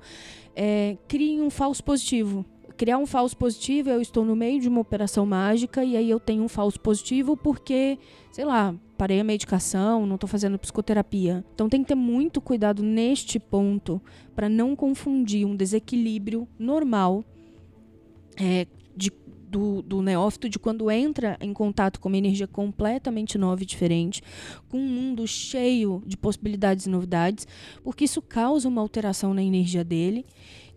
é, 0.55 0.97
criem 1.07 1.41
um 1.41 1.49
falso 1.49 1.83
positivo 1.83 2.45
criar 2.77 2.99
um 2.99 3.07
falso 3.07 3.35
positivo, 3.35 3.89
eu 3.89 3.99
estou 3.99 4.23
no 4.23 4.35
meio 4.35 4.61
de 4.61 4.69
uma 4.69 4.79
operação 4.79 5.25
mágica 5.25 5.83
e 5.83 5.97
aí 5.97 6.07
eu 6.07 6.19
tenho 6.19 6.43
um 6.43 6.47
falso 6.47 6.79
positivo 6.79 7.35
porque, 7.35 7.97
sei 8.31 8.45
lá, 8.45 8.75
parei 8.95 9.19
a 9.19 9.23
medicação, 9.23 10.05
não 10.05 10.13
estou 10.13 10.27
fazendo 10.27 10.59
psicoterapia. 10.59 11.43
Então 11.55 11.67
tem 11.67 11.81
que 11.81 11.87
ter 11.87 11.95
muito 11.95 12.39
cuidado 12.39 12.83
neste 12.83 13.39
ponto 13.39 13.99
para 14.35 14.47
não 14.47 14.75
confundir 14.75 15.45
um 15.45 15.55
desequilíbrio 15.55 16.47
normal 16.59 17.25
é, 18.39 18.67
do, 19.47 19.81
do 19.81 20.01
neófito 20.01 20.49
de 20.49 20.59
quando 20.59 20.91
entra 20.91 21.37
em 21.39 21.53
contato 21.53 21.99
com 21.99 22.09
uma 22.09 22.17
energia 22.17 22.47
completamente 22.47 23.37
nova 23.37 23.63
e 23.63 23.65
diferente, 23.65 24.21
com 24.69 24.77
um 24.77 24.87
mundo 24.87 25.27
cheio 25.27 26.03
de 26.05 26.17
possibilidades 26.17 26.85
e 26.85 26.89
novidades, 26.89 27.47
porque 27.83 28.05
isso 28.05 28.21
causa 28.21 28.67
uma 28.67 28.81
alteração 28.81 29.33
na 29.33 29.41
energia 29.41 29.83
dele 29.83 30.25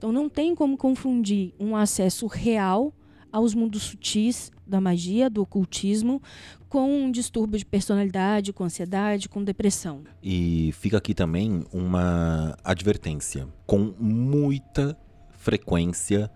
então 0.01 0.11
não 0.11 0.31
tem 0.31 0.55
como 0.55 0.79
confundir 0.79 1.53
um 1.61 1.77
acesso 1.77 2.27
real 2.27 2.91
aos 3.31 3.55
mundos 3.55 3.83
sutis 3.83 4.51
da 4.67 4.81
magia, 4.81 5.29
do 5.29 5.43
ocultismo, 5.43 6.23
com 6.71 7.05
um 7.05 7.11
distúrbio 7.11 7.59
de 7.59 7.67
personalidade, 7.67 8.51
com 8.51 8.65
ansiedade, 8.65 9.29
com 9.29 9.45
depressão. 9.45 10.05
E 10.23 10.73
fica 10.73 10.97
aqui 10.97 11.13
também 11.13 11.67
uma 11.71 12.57
advertência. 12.65 13.47
Com 13.67 13.93
muita 14.01 14.97
frequência, 15.33 16.31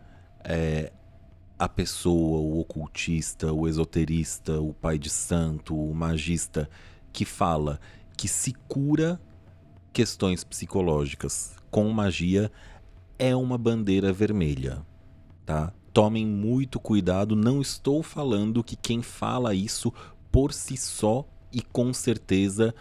é, 0.44 0.92
a 1.64 1.68
pessoa, 1.68 2.40
o 2.40 2.61
ocultista, 2.61 3.50
o 3.50 3.66
esoterista, 3.66 4.61
o 4.61 4.74
pai 4.74 4.98
de 4.98 5.09
santo, 5.09 5.74
o 5.74 5.94
magista, 5.94 6.68
que 7.11 7.24
fala 7.24 7.81
que 8.18 8.29
se 8.29 8.53
cura 8.68 9.18
questões 9.90 10.44
psicológicas 10.44 11.57
com 11.70 11.88
magia 11.88 12.53
é 13.18 13.35
uma 13.35 13.57
bandeira 13.57 14.12
vermelha, 14.12 14.85
tá? 15.46 15.72
Tomem 15.90 16.27
muito 16.27 16.79
cuidado, 16.79 17.35
não 17.35 17.62
estou 17.62 18.03
falando 18.03 18.62
que 18.62 18.77
quem 18.77 19.00
fala 19.00 19.55
isso 19.55 19.90
por 20.31 20.53
si 20.53 20.77
só 20.77 21.27
e 21.50 21.62
com 21.62 21.94
certeza 21.94 22.74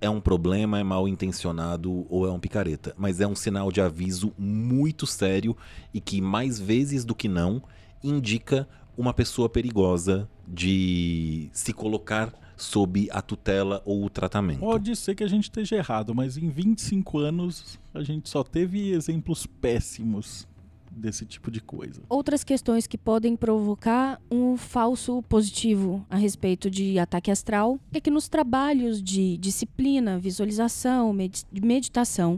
é 0.00 0.08
um 0.08 0.20
problema, 0.20 0.78
é 0.78 0.84
mal 0.84 1.08
intencionado 1.08 2.06
ou 2.08 2.24
é 2.24 2.30
um 2.30 2.38
picareta, 2.38 2.94
mas 2.96 3.20
é 3.20 3.26
um 3.26 3.34
sinal 3.34 3.72
de 3.72 3.80
aviso 3.80 4.32
muito 4.38 5.08
sério 5.08 5.56
e 5.92 6.00
que 6.00 6.20
mais 6.20 6.60
vezes 6.60 7.04
do 7.04 7.16
que 7.16 7.26
não 7.26 7.60
indica 8.02 8.68
uma 8.96 9.14
pessoa 9.14 9.48
perigosa 9.48 10.28
de 10.46 11.48
se 11.52 11.72
colocar 11.72 12.32
sob 12.56 13.08
a 13.12 13.22
tutela 13.22 13.80
ou 13.84 14.04
o 14.04 14.10
tratamento. 14.10 14.60
Pode 14.60 14.96
ser 14.96 15.14
que 15.14 15.22
a 15.22 15.28
gente 15.28 15.44
esteja 15.44 15.76
errado, 15.76 16.14
mas 16.14 16.36
em 16.36 16.48
25 16.48 17.18
anos 17.18 17.78
a 17.94 18.02
gente 18.02 18.28
só 18.28 18.42
teve 18.42 18.90
exemplos 18.90 19.46
péssimos 19.46 20.48
desse 20.90 21.24
tipo 21.24 21.50
de 21.50 21.60
coisa. 21.60 22.02
Outras 22.08 22.42
questões 22.42 22.86
que 22.86 22.98
podem 22.98 23.36
provocar 23.36 24.20
um 24.30 24.56
falso 24.56 25.22
positivo 25.28 26.04
a 26.10 26.16
respeito 26.16 26.68
de 26.68 26.98
ataque 26.98 27.30
astral 27.30 27.78
é 27.92 28.00
que 28.00 28.10
nos 28.10 28.28
trabalhos 28.28 29.02
de 29.02 29.36
disciplina, 29.38 30.18
visualização, 30.18 31.14
meditação 31.52 32.36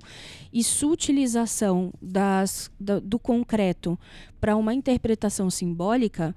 e 0.52 0.62
sutilização 0.62 1.92
das, 2.02 2.70
do, 2.78 3.00
do 3.00 3.18
concreto 3.18 3.98
para 4.40 4.56
uma 4.56 4.72
interpretação 4.74 5.50
simbólica, 5.50 6.34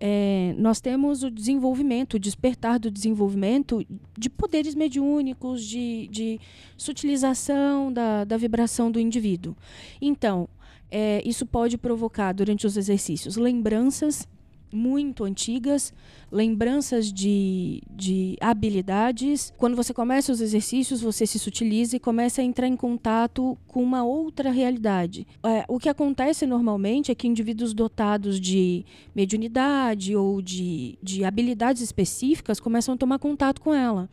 é, 0.00 0.52
nós 0.58 0.80
temos 0.80 1.22
o 1.22 1.30
desenvolvimento, 1.30 2.14
o 2.14 2.18
despertar 2.18 2.80
do 2.80 2.90
desenvolvimento 2.90 3.86
de 4.18 4.28
poderes 4.28 4.74
mediúnicos, 4.74 5.64
de, 5.64 6.08
de 6.08 6.40
sutilização 6.76 7.92
da, 7.92 8.24
da 8.24 8.36
vibração 8.36 8.90
do 8.90 8.98
indivíduo. 8.98 9.54
Então, 10.00 10.48
é, 10.90 11.22
isso 11.24 11.46
pode 11.46 11.78
provocar, 11.78 12.32
durante 12.32 12.66
os 12.66 12.76
exercícios, 12.76 13.36
lembranças 13.36 14.26
muito 14.72 15.24
antigas, 15.24 15.92
lembranças 16.30 17.12
de, 17.12 17.82
de 17.90 18.36
habilidades. 18.40 19.52
Quando 19.56 19.76
você 19.76 19.92
começa 19.92 20.32
os 20.32 20.40
exercícios, 20.40 21.00
você 21.00 21.26
se 21.26 21.38
sutiliza 21.38 21.96
e 21.96 22.00
começa 22.00 22.40
a 22.40 22.44
entrar 22.44 22.66
em 22.66 22.76
contato 22.76 23.56
com 23.66 23.82
uma 23.82 24.04
outra 24.04 24.50
realidade. 24.50 25.26
É, 25.44 25.64
o 25.68 25.78
que 25.78 25.88
acontece 25.88 26.46
normalmente 26.46 27.12
é 27.12 27.14
que 27.14 27.28
indivíduos 27.28 27.74
dotados 27.74 28.40
de 28.40 28.84
mediunidade 29.14 30.16
ou 30.16 30.40
de, 30.40 30.98
de 31.02 31.24
habilidades 31.24 31.82
específicas 31.82 32.58
começam 32.58 32.94
a 32.94 32.98
tomar 32.98 33.18
contato 33.18 33.60
com 33.60 33.74
ela. 33.74 34.08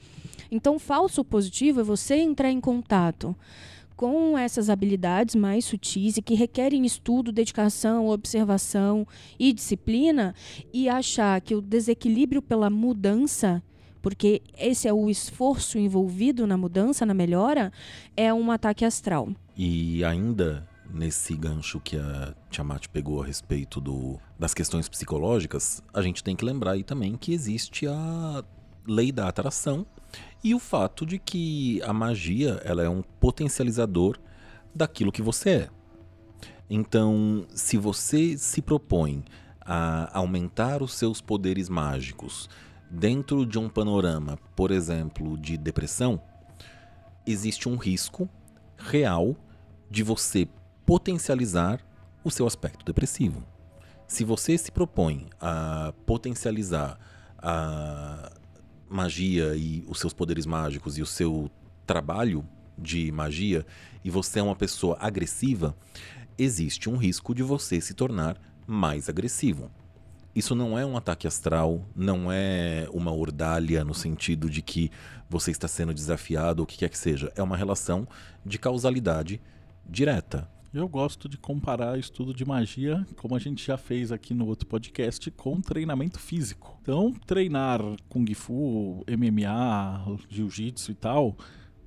Então, 0.52 0.80
falso 0.80 1.24
positivo 1.24 1.82
é 1.82 1.84
você 1.84 2.16
entrar 2.16 2.52
em 2.52 2.60
contato 2.60 3.36
com 4.00 4.38
essas 4.38 4.70
habilidades 4.70 5.36
mais 5.36 5.66
sutis 5.66 6.16
e 6.16 6.22
que 6.22 6.34
requerem 6.34 6.86
estudo, 6.86 7.34
dedicação, 7.34 8.08
observação 8.08 9.06
e 9.38 9.52
disciplina 9.52 10.34
e 10.72 10.88
achar 10.88 11.42
que 11.42 11.54
o 11.54 11.60
desequilíbrio 11.60 12.42
pela 12.42 12.70
mudança 12.70 13.62
porque 14.02 14.42
esse 14.58 14.88
é 14.88 14.94
o 14.94 15.10
esforço 15.10 15.78
envolvido 15.78 16.48
na 16.48 16.56
mudança, 16.56 17.06
na 17.06 17.14
melhora, 17.14 17.74
é 18.16 18.34
um 18.34 18.50
ataque 18.50 18.86
astral. 18.86 19.28
E 19.58 20.02
ainda 20.06 20.66
nesse 20.90 21.36
gancho 21.36 21.82
que 21.82 21.98
a 21.98 22.34
Tiamat 22.50 22.88
pegou 22.88 23.22
a 23.22 23.26
respeito 23.26 23.82
do, 23.82 24.18
das 24.40 24.54
questões 24.54 24.88
psicológicas, 24.88 25.84
a 25.94 26.02
gente 26.02 26.24
tem 26.24 26.38
que 26.38 26.46
lembrar 26.46 26.72
aí 26.72 26.86
também 26.86 27.18
que 27.18 27.34
existe 27.34 27.86
a 27.86 28.46
lei 28.88 29.12
da 29.12 29.28
atração 29.28 29.86
e 30.44 30.56
o 30.56 30.60
fato 30.60 31.06
de 31.06 31.20
que 31.20 31.82
a 31.84 31.94
magia 31.94 32.62
ela 32.64 32.84
é 32.84 32.90
um 32.90 33.02
potencializador 33.02 34.18
daquilo 34.74 35.12
que 35.12 35.22
você 35.22 35.50
é. 35.50 35.70
Então, 36.70 37.46
se 37.54 37.78
você 37.78 38.38
se 38.38 38.62
propõe 38.62 39.24
a 39.62 40.18
aumentar 40.18 40.82
os 40.82 40.94
seus 40.94 41.20
poderes 41.20 41.68
mágicos 41.68 42.50
dentro 42.90 43.46
de 43.46 43.60
um 43.60 43.68
panorama, 43.68 44.38
por 44.56 44.72
exemplo, 44.72 45.38
de 45.38 45.58
depressão, 45.58 46.22
existe 47.26 47.68
um 47.68 47.76
risco 47.76 48.30
real 48.78 49.36
de 49.90 50.04
você 50.04 50.48
potencializar 50.86 51.80
o 52.24 52.32
seu 52.32 52.48
aspecto 52.48 52.86
depressivo. 52.86 53.44
Se 54.08 54.24
você 54.24 54.58
se 54.58 54.72
propõe 54.72 55.28
a 55.40 55.94
potencializar 56.06 57.00
a 57.38 58.32
magia 58.90 59.56
e 59.56 59.84
os 59.88 60.00
seus 60.00 60.14
poderes 60.14 60.46
mágicos 60.46 60.98
e 60.98 61.02
o 61.02 61.06
seu 61.06 61.50
trabalho 61.86 62.46
de 62.78 63.12
magia 63.12 63.66
e 64.04 64.10
você 64.10 64.40
é 64.40 64.44
uma 64.44 64.56
pessoa 64.56 64.98
agressiva, 65.00 65.76
existe 66.38 66.90
um 66.90 66.98
risco 66.98 67.36
de 67.36 67.44
você 67.44 67.80
se 67.82 67.94
tornar 67.94 68.38
mais 68.66 69.10
agressivo. 69.10 69.70
Isso 70.36 70.56
não 70.56 70.78
é 70.78 70.86
um 70.86 70.96
ataque 70.96 71.28
astral, 71.28 71.84
não 71.96 72.32
é 72.32 72.88
uma 72.94 73.12
ordalha 73.12 73.84
no 73.84 73.94
sentido 73.94 74.50
de 74.50 74.62
que 74.62 74.92
você 75.30 75.52
está 75.52 75.68
sendo 75.68 75.94
desafiado 75.94 76.62
ou 76.62 76.64
o 76.64 76.68
que 76.68 76.78
quer 76.78 76.90
que 76.90 76.98
seja. 76.98 77.32
É 77.36 77.44
uma 77.44 77.58
relação 77.58 78.08
de 78.46 78.58
causalidade 78.58 79.42
direta. 79.88 80.48
Eu 80.72 80.88
gosto 80.88 81.28
de 81.28 81.36
comparar 81.36 81.98
estudo 81.98 82.32
de 82.32 82.46
magia, 82.46 83.04
como 83.16 83.36
a 83.36 83.40
gente 83.40 83.66
já 83.66 83.76
fez 83.76 84.12
aqui 84.12 84.36
no 84.36 84.46
outro 84.46 84.68
podcast, 84.68 85.32
com 85.32 85.60
treinamento 85.60 86.20
físico. 86.20 86.78
Então, 86.84 87.12
treinar 87.26 87.82
Kung 88.08 88.32
Fu, 88.36 89.04
MMA, 89.10 90.20
Jiu-Jitsu 90.30 90.92
e 90.92 90.94
tal, 90.94 91.36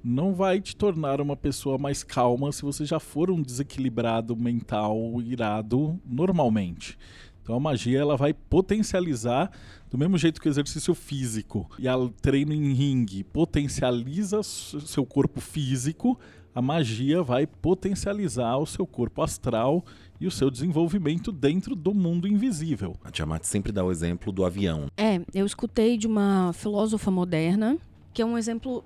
não 0.02 0.34
vai 0.34 0.60
te 0.60 0.74
tornar 0.74 1.20
uma 1.20 1.36
pessoa 1.36 1.78
mais 1.78 2.02
calma 2.02 2.50
se 2.50 2.62
você 2.62 2.84
já 2.84 2.98
for 2.98 3.30
um 3.30 3.40
desequilibrado 3.40 4.34
mental 4.34 5.22
irado 5.22 5.96
normalmente. 6.04 6.98
Então 7.40 7.56
a 7.56 7.60
magia 7.60 8.00
ela 8.00 8.16
vai 8.16 8.32
potencializar 8.32 9.50
do 9.90 9.98
mesmo 9.98 10.16
jeito 10.16 10.40
que 10.40 10.48
o 10.48 10.50
exercício 10.50 10.94
físico 10.94 11.68
e 11.78 11.88
o 11.88 12.08
treino 12.08 12.52
em 12.52 12.72
ringue 12.72 13.24
potencializa 13.24 14.42
seu 14.42 15.04
corpo 15.04 15.40
físico, 15.40 16.18
a 16.54 16.60
magia 16.60 17.22
vai 17.22 17.46
potencializar 17.46 18.56
o 18.58 18.66
seu 18.66 18.86
corpo 18.86 19.22
astral 19.22 19.84
e 20.20 20.26
o 20.26 20.30
seu 20.30 20.50
desenvolvimento 20.50 21.32
dentro 21.32 21.74
do 21.74 21.92
mundo 21.92 22.28
invisível. 22.28 22.94
A 23.02 23.10
Tiamat 23.10 23.44
sempre 23.44 23.72
dá 23.72 23.84
o 23.84 23.90
exemplo 23.90 24.32
do 24.32 24.44
avião. 24.44 24.86
É, 24.96 25.20
eu 25.34 25.44
escutei 25.46 25.96
de 25.96 26.06
uma 26.06 26.52
filósofa 26.52 27.10
moderna, 27.10 27.76
que 28.12 28.22
é 28.22 28.24
um 28.24 28.38
exemplo 28.38 28.84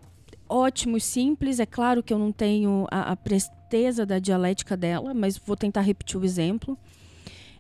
ótimo 0.49 0.97
e 0.97 1.01
simples. 1.01 1.61
É 1.61 1.67
claro 1.67 2.03
que 2.03 2.13
eu 2.13 2.19
não 2.19 2.33
tenho 2.33 2.87
a, 2.91 3.13
a 3.13 3.17
presteza 3.17 4.07
da 4.07 4.19
dialética 4.19 4.77
dela, 4.77 5.13
mas 5.13 5.37
vou 5.37 5.57
tentar 5.57 5.83
repetir 5.83 6.19
o 6.19 6.25
exemplo. 6.25 6.79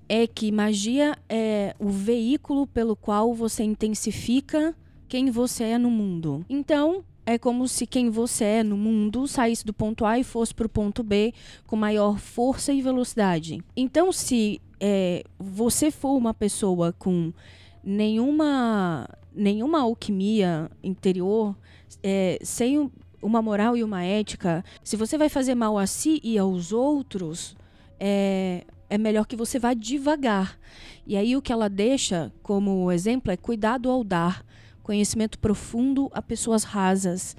É 0.08 0.26
que 0.26 0.52
magia 0.52 1.16
é 1.28 1.74
o 1.78 1.88
veículo 1.88 2.66
pelo 2.66 2.94
qual 2.94 3.34
você 3.34 3.64
intensifica 3.64 4.74
quem 5.08 5.30
você 5.30 5.64
é 5.64 5.78
no 5.78 5.90
mundo. 5.90 6.44
Então, 6.48 7.04
é 7.26 7.36
como 7.36 7.66
se 7.66 7.86
quem 7.86 8.08
você 8.08 8.44
é 8.44 8.62
no 8.62 8.76
mundo 8.76 9.26
saísse 9.26 9.66
do 9.66 9.74
ponto 9.74 10.04
A 10.04 10.18
e 10.18 10.24
fosse 10.24 10.54
para 10.54 10.66
o 10.66 10.70
ponto 10.70 11.02
B 11.02 11.34
com 11.66 11.74
maior 11.74 12.18
força 12.18 12.72
e 12.72 12.80
velocidade. 12.80 13.60
Então, 13.76 14.12
se 14.12 14.62
é, 14.78 15.24
você 15.36 15.90
for 15.90 16.16
uma 16.16 16.32
pessoa 16.32 16.92
com 16.92 17.32
nenhuma, 17.82 19.08
nenhuma 19.34 19.80
alquimia 19.80 20.70
interior, 20.84 21.56
é, 22.00 22.38
sem 22.42 22.90
uma 23.20 23.42
moral 23.42 23.76
e 23.76 23.82
uma 23.82 24.04
ética, 24.04 24.64
se 24.84 24.96
você 24.96 25.18
vai 25.18 25.28
fazer 25.28 25.56
mal 25.56 25.76
a 25.76 25.86
si 25.86 26.20
e 26.22 26.38
aos 26.38 26.72
outros, 26.72 27.56
é, 27.98 28.64
é 28.88 28.96
melhor 28.96 29.26
que 29.26 29.34
você 29.34 29.58
vá 29.58 29.74
devagar. 29.74 30.56
E 31.04 31.16
aí 31.16 31.36
o 31.36 31.42
que 31.42 31.52
ela 31.52 31.68
deixa 31.68 32.32
como 32.40 32.92
exemplo 32.92 33.32
é 33.32 33.36
cuidado 33.36 33.90
ao 33.90 34.04
dar 34.04 34.44
conhecimento 34.87 35.37
profundo 35.40 36.09
a 36.14 36.22
pessoas 36.22 36.62
rasas, 36.62 37.37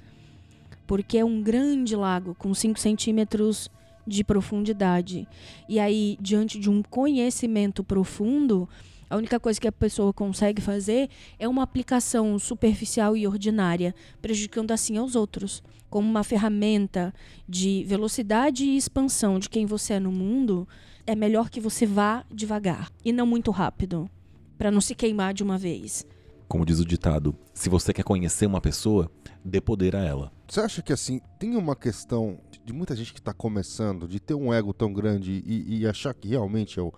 porque 0.86 1.18
é 1.18 1.24
um 1.24 1.42
grande 1.42 1.96
lago 1.96 2.36
com 2.36 2.54
5 2.54 2.78
centímetros 2.78 3.70
de 4.06 4.22
profundidade. 4.22 5.26
E 5.70 5.80
aí, 5.80 6.18
diante 6.20 6.60
de 6.60 6.70
um 6.70 6.84
conhecimento 6.84 7.86
profundo, 7.86 8.68
a 9.10 9.16
única 9.16 9.40
coisa 9.40 9.62
que 9.62 9.68
a 9.68 9.72
pessoa 9.72 10.12
consegue 10.12 10.62
fazer 10.62 11.10
é 11.40 11.48
uma 11.48 11.64
aplicação 11.64 12.38
superficial 12.38 13.16
e 13.16 13.26
ordinária, 13.26 13.96
prejudicando 14.22 14.72
assim 14.72 14.98
aos 14.98 15.16
outros. 15.16 15.64
Como 15.90 16.06
uma 16.06 16.26
ferramenta 16.26 17.14
de 17.48 17.86
velocidade 17.88 18.66
e 18.66 18.76
expansão 18.76 19.40
de 19.40 19.50
quem 19.50 19.66
você 19.66 19.94
é 19.94 20.00
no 20.02 20.12
mundo, 20.12 20.68
é 21.06 21.16
melhor 21.16 21.50
que 21.50 21.62
você 21.62 21.86
vá 21.86 22.26
devagar 22.30 22.92
e 23.06 23.14
não 23.14 23.26
muito 23.26 23.52
rápido. 23.52 24.10
para 24.58 24.72
não 24.72 24.82
se 24.82 24.96
queimar 24.96 25.36
de 25.36 25.44
uma 25.44 25.56
vez. 25.56 26.04
Como 26.48 26.66
diz 26.66 26.80
o 26.80 26.86
ditado, 26.86 27.36
se 27.54 27.70
você 27.70 27.94
quer 27.94 28.04
conhecer 28.04 28.46
uma 28.46 28.62
pessoa, 28.62 29.12
dê 29.44 29.60
poder 29.60 29.96
a 29.96 30.04
ela. 30.04 30.32
Você 30.48 30.62
acha 30.62 30.82
que 30.82 30.94
assim, 30.94 31.20
tem 31.38 31.58
uma 31.58 31.76
questão 31.76 32.40
de 32.64 32.72
muita 32.72 32.96
gente 32.96 33.14
que 33.14 33.20
está 33.20 33.34
começando, 33.34 34.08
de 34.08 34.20
ter 34.20 34.34
um 34.34 34.54
ego 34.54 34.74
tão 34.74 34.94
grande 34.94 35.44
e, 35.46 35.80
e 35.80 35.88
achar 35.88 36.14
que 36.14 36.30
realmente 36.30 36.80
é 36.80 36.82
o, 36.82 36.94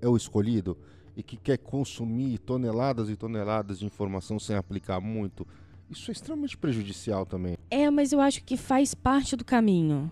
é 0.00 0.08
o 0.08 0.16
escolhido 0.16 0.78
e 1.16 1.22
que 1.22 1.36
quer 1.36 1.58
consumir 1.58 2.38
toneladas 2.38 3.10
e 3.10 3.16
toneladas 3.16 3.80
de 3.80 3.86
informação 3.86 4.38
sem 4.38 4.56
aplicar 4.56 5.00
muito? 5.00 5.46
Isso 5.90 6.10
é 6.10 6.12
extremamente 6.12 6.56
prejudicial 6.56 7.26
também. 7.26 7.56
É, 7.70 7.90
mas 7.90 8.12
eu 8.12 8.20
acho 8.20 8.42
que 8.44 8.56
faz 8.56 8.94
parte 8.94 9.36
do 9.36 9.44
caminho. 9.44 10.10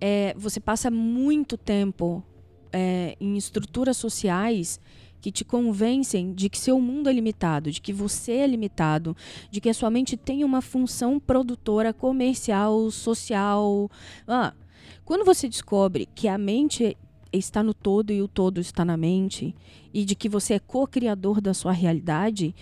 É, 0.00 0.32
você 0.36 0.60
passa 0.60 0.90
muito 0.90 1.58
tempo 1.58 2.22
é, 2.72 3.16
em 3.20 3.36
estruturas 3.36 3.96
sociais 3.96 4.80
que 5.20 5.32
te 5.32 5.44
convencem 5.44 6.32
de 6.32 6.48
que 6.48 6.58
seu 6.58 6.80
mundo 6.80 7.08
é 7.08 7.12
limitado, 7.12 7.70
de 7.70 7.80
que 7.80 7.92
você 7.92 8.32
é 8.32 8.46
limitado, 8.46 9.16
de 9.50 9.60
que 9.60 9.68
a 9.68 9.74
sua 9.74 9.90
mente 9.90 10.16
tem 10.16 10.44
uma 10.44 10.60
função 10.60 11.18
produtora, 11.18 11.92
comercial, 11.92 12.90
social. 12.90 13.90
Ah, 14.26 14.54
quando 15.04 15.24
você 15.24 15.48
descobre 15.48 16.08
que 16.14 16.28
a 16.28 16.38
mente 16.38 16.96
está 17.32 17.62
no 17.62 17.74
todo 17.74 18.12
e 18.12 18.22
o 18.22 18.28
todo 18.28 18.60
está 18.60 18.84
na 18.84 18.96
mente, 18.96 19.54
e 19.92 20.04
de 20.04 20.14
que 20.14 20.28
você 20.28 20.54
é 20.54 20.58
co-criador 20.58 21.40
da 21.40 21.52
sua 21.52 21.72
realidade, 21.72 22.54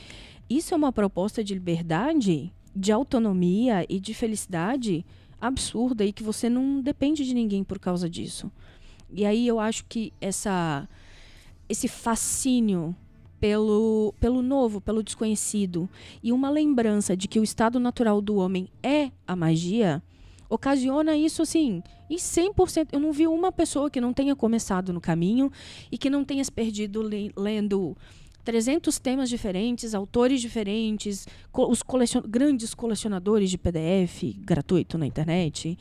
isso 0.49 0.75
é 0.75 0.77
uma 0.77 0.93
proposta 0.93 1.43
de 1.43 1.55
liberdade, 1.55 2.53
de 2.75 2.93
autonomia 2.93 3.85
e 3.89 3.99
de 3.99 4.15
felicidade 4.15 5.05
absurda 5.41 6.05
e 6.05 6.13
que 6.13 6.23
você 6.23 6.49
não 6.49 6.81
depende 6.81 7.25
de 7.25 7.35
ninguém 7.35 7.63
por 7.63 7.79
causa 7.79 8.09
disso. 8.09 8.51
E 9.13 9.25
aí 9.25 9.47
eu 9.47 9.61
acho 9.61 9.85
que 9.89 10.13
essa 10.21 10.89
esse 11.69 11.89
fascínio 11.89 12.95
pelo, 13.41 14.15
pelo 14.19 14.43
novo, 14.43 14.81
pelo 14.81 15.03
desconhecido 15.03 15.89
e 16.23 16.33
uma 16.33 16.51
lembrança 16.51 17.17
de 17.17 17.29
que 17.29 17.39
o 17.39 17.45
estado 17.45 17.79
natural 17.79 18.21
do 18.21 18.37
homem 18.37 18.69
é 18.83 19.11
a 19.27 19.37
magia, 19.37 20.03
ocasiona 20.49 21.17
isso 21.17 21.43
assim, 21.43 21.83
e 22.09 22.17
100%. 22.17 22.89
Eu 22.93 23.01
não 23.01 23.13
vi 23.13 23.27
uma 23.27 23.53
pessoa 23.53 23.91
que 23.91 24.01
não 24.01 24.13
tenha 24.13 24.35
começado 24.35 24.93
no 24.93 25.01
caminho 25.01 25.51
e 25.91 25.99
que 25.99 26.09
não 26.09 26.25
tenha 26.25 26.45
se 26.45 26.53
perdido 26.53 27.03
lendo 27.37 27.97
300 28.45 28.97
temas 29.01 29.29
diferentes, 29.29 29.93
autores 29.93 30.41
diferentes, 30.41 31.27
co 31.51 31.69
os 31.69 31.83
colecion 31.83 32.23
grandes 32.23 32.75
colecionadores 32.75 33.51
de 33.51 33.59
PDF 33.59 34.37
gratuito 34.39 34.97
na 34.97 35.05
internet. 35.05 35.77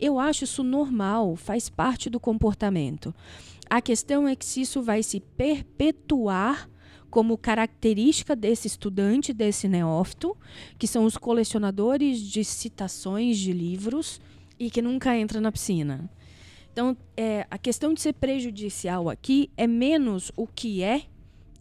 Eu 0.00 0.18
acho 0.18 0.42
isso 0.42 0.64
normal, 0.64 1.36
faz 1.36 1.68
parte 1.68 2.10
do 2.10 2.18
comportamento. 2.18 3.14
A 3.70 3.80
questão 3.82 4.26
é 4.26 4.34
que 4.34 4.44
se 4.44 4.62
isso 4.62 4.82
vai 4.82 5.02
se 5.02 5.20
perpetuar 5.20 6.68
como 7.10 7.38
característica 7.38 8.36
desse 8.36 8.66
estudante, 8.66 9.32
desse 9.32 9.68
neófito, 9.68 10.36
que 10.78 10.86
são 10.86 11.04
os 11.04 11.16
colecionadores 11.16 12.20
de 12.20 12.44
citações 12.44 13.38
de 13.38 13.52
livros 13.52 14.20
e 14.58 14.70
que 14.70 14.82
nunca 14.82 15.16
entra 15.16 15.40
na 15.40 15.52
piscina. 15.52 16.10
Então, 16.72 16.96
é, 17.16 17.46
a 17.50 17.58
questão 17.58 17.92
de 17.92 18.00
ser 18.00 18.12
prejudicial 18.14 19.08
aqui 19.08 19.50
é 19.56 19.66
menos 19.66 20.30
o 20.36 20.46
que 20.46 20.82
é 20.82 21.02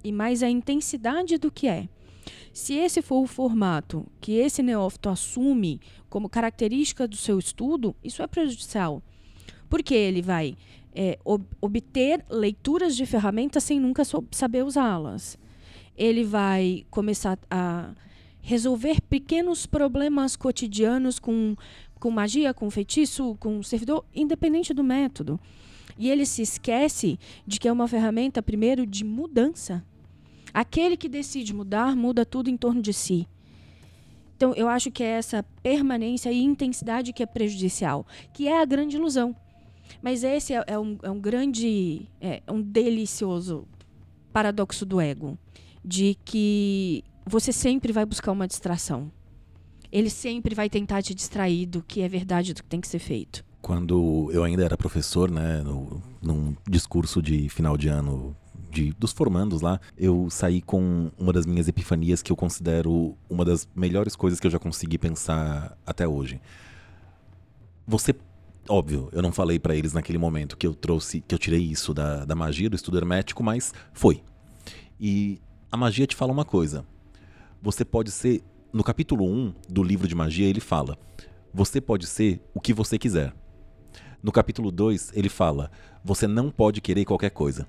e 0.04 0.12
mais 0.12 0.44
a 0.44 0.50
intensidade 0.50 1.38
do 1.38 1.52
que 1.52 1.68
é. 1.68 1.90
Se 2.54 2.74
esse 2.74 3.02
for 3.02 3.22
o 3.22 3.28
formato 3.28 4.06
que 4.20 4.34
esse 4.34 4.62
neófito 4.62 5.10
assume 5.10 5.80
como 6.10 6.30
característica 6.30 7.08
do 7.08 7.16
seu 7.16 7.40
estudo, 7.40 7.96
isso 8.04 8.22
é 8.22 8.28
prejudicial. 8.28 9.02
Porque 9.70 9.94
ele 9.94 10.22
vai 10.22 10.56
é, 10.98 11.20
ob 11.24 11.46
obter 11.62 12.26
leituras 12.28 12.96
de 12.96 13.06
ferramentas 13.06 13.64
sem 13.64 13.80
nunca 13.80 14.02
saber 14.32 14.64
usá-las. 14.64 15.38
Ele 15.96 16.24
vai 16.24 16.86
começar 16.90 17.38
a 17.52 17.92
resolver 18.42 19.00
pequenos 19.02 19.68
problemas 19.68 20.36
cotidianos 20.36 21.20
com, 21.20 21.56
com 22.00 22.10
magia, 22.10 22.52
com 22.52 22.70
feitiço, 22.72 23.38
com 23.40 23.62
servidor, 23.62 24.06
independente 24.16 24.74
do 24.74 24.84
método. 24.84 25.40
E 26.00 26.10
ele 26.10 26.26
se 26.26 26.42
esquece 26.42 27.20
de 27.46 27.60
que 27.60 27.68
é 27.68 27.72
uma 27.72 27.88
ferramenta, 27.88 28.42
primeiro, 28.42 28.86
de 28.86 29.04
mudança. 29.04 29.84
Aquele 30.52 30.98
que 30.98 31.08
decide 31.08 31.54
mudar, 31.54 31.96
muda 31.96 32.26
tudo 32.26 32.50
em 32.50 32.58
torno 32.58 32.82
de 32.82 32.94
si. 32.94 33.28
Então, 34.36 34.54
eu 34.56 34.68
acho 34.68 34.90
que 34.92 35.04
é 35.04 35.08
essa 35.08 35.44
permanência 35.62 36.32
e 36.32 36.42
intensidade 36.42 37.14
que 37.14 37.22
é 37.22 37.26
prejudicial, 37.26 38.06
que 38.34 38.48
é 38.48 38.62
a 38.62 38.66
grande 38.66 38.96
ilusão. 38.96 39.36
Mas 40.02 40.24
esse 40.24 40.54
é, 40.54 40.64
é, 40.68 40.80
um, 40.80 40.98
é 41.02 41.10
um 41.10 41.20
grande, 41.20 42.08
é 42.22 42.42
um 42.48 42.62
delicioso 42.62 43.68
paradoxo 44.32 44.86
do 44.86 45.02
ego, 45.02 45.38
de 45.84 46.18
que 46.24 47.04
você 47.26 47.52
sempre 47.52 47.92
vai 47.92 48.06
buscar 48.06 48.32
uma 48.32 48.48
distração. 48.48 49.12
Ele 49.92 50.10
sempre 50.10 50.54
vai 50.54 50.70
tentar 50.70 51.02
te 51.02 51.14
distrair 51.14 51.66
do 51.66 51.82
que 51.82 52.02
é 52.02 52.08
verdade, 52.08 52.54
do 52.54 52.62
que 52.62 52.70
tem 52.70 52.82
que 52.82 52.88
ser 52.88 53.00
feito 53.00 53.48
quando 53.68 54.30
eu 54.32 54.46
ainda 54.46 54.64
era 54.64 54.78
professor, 54.78 55.30
né, 55.30 55.62
no, 55.62 56.02
num 56.22 56.56
discurso 56.70 57.22
de 57.22 57.50
final 57.50 57.76
de 57.76 57.90
ano 57.90 58.34
de, 58.72 58.94
dos 58.94 59.12
formandos 59.12 59.62
lá, 59.62 59.80
eu 59.98 60.30
saí 60.30 60.62
com 60.62 61.12
uma 61.18 61.34
das 61.34 61.46
minhas 61.46 61.68
epifanias 61.68 62.22
que 62.22 62.32
eu 62.32 62.36
considero 62.36 63.18
uma 63.30 63.44
das 63.44 63.68
melhores 63.76 64.16
coisas 64.16 64.40
que 64.40 64.48
eu 64.48 64.52
já 64.52 64.58
consegui 64.60 64.98
pensar 64.98 65.78
até 65.86 66.08
hoje. 66.08 66.40
Você 67.86 68.14
óbvio, 68.70 69.10
eu 69.12 69.22
não 69.22 69.32
falei 69.32 69.60
para 69.60 69.76
eles 69.76 69.94
naquele 69.94 70.18
momento 70.18 70.58
que 70.58 70.66
eu 70.68 70.74
trouxe, 70.74 71.22
que 71.22 71.34
eu 71.34 71.40
tirei 71.40 71.62
isso 71.62 71.94
da, 71.94 72.26
da 72.26 72.36
magia, 72.36 72.70
do 72.70 72.76
estudo 72.76 72.98
hermético, 72.98 73.44
mas 73.44 73.74
foi. 73.94 74.22
E 75.00 75.40
a 75.72 75.78
magia 75.78 76.08
te 76.08 76.16
fala 76.16 76.32
uma 76.32 76.46
coisa. 76.46 76.86
Você 77.62 77.84
pode 77.84 78.12
ser. 78.12 78.44
No 78.74 78.84
capítulo 78.84 79.26
1 79.26 79.54
do 79.70 79.82
livro 79.82 80.08
de 80.08 80.16
magia, 80.16 80.48
ele 80.48 80.60
fala: 80.60 80.98
Você 81.54 81.80
pode 81.80 82.06
ser 82.06 82.42
o 82.54 82.60
que 82.60 82.74
você 82.74 82.98
quiser. 82.98 83.34
No 84.22 84.32
capítulo 84.32 84.72
2, 84.72 85.14
ele 85.16 85.30
fala: 85.30 85.72
você 86.08 86.26
não 86.26 86.50
pode 86.50 86.80
querer 86.80 87.04
qualquer 87.04 87.32
coisa. 87.32 87.68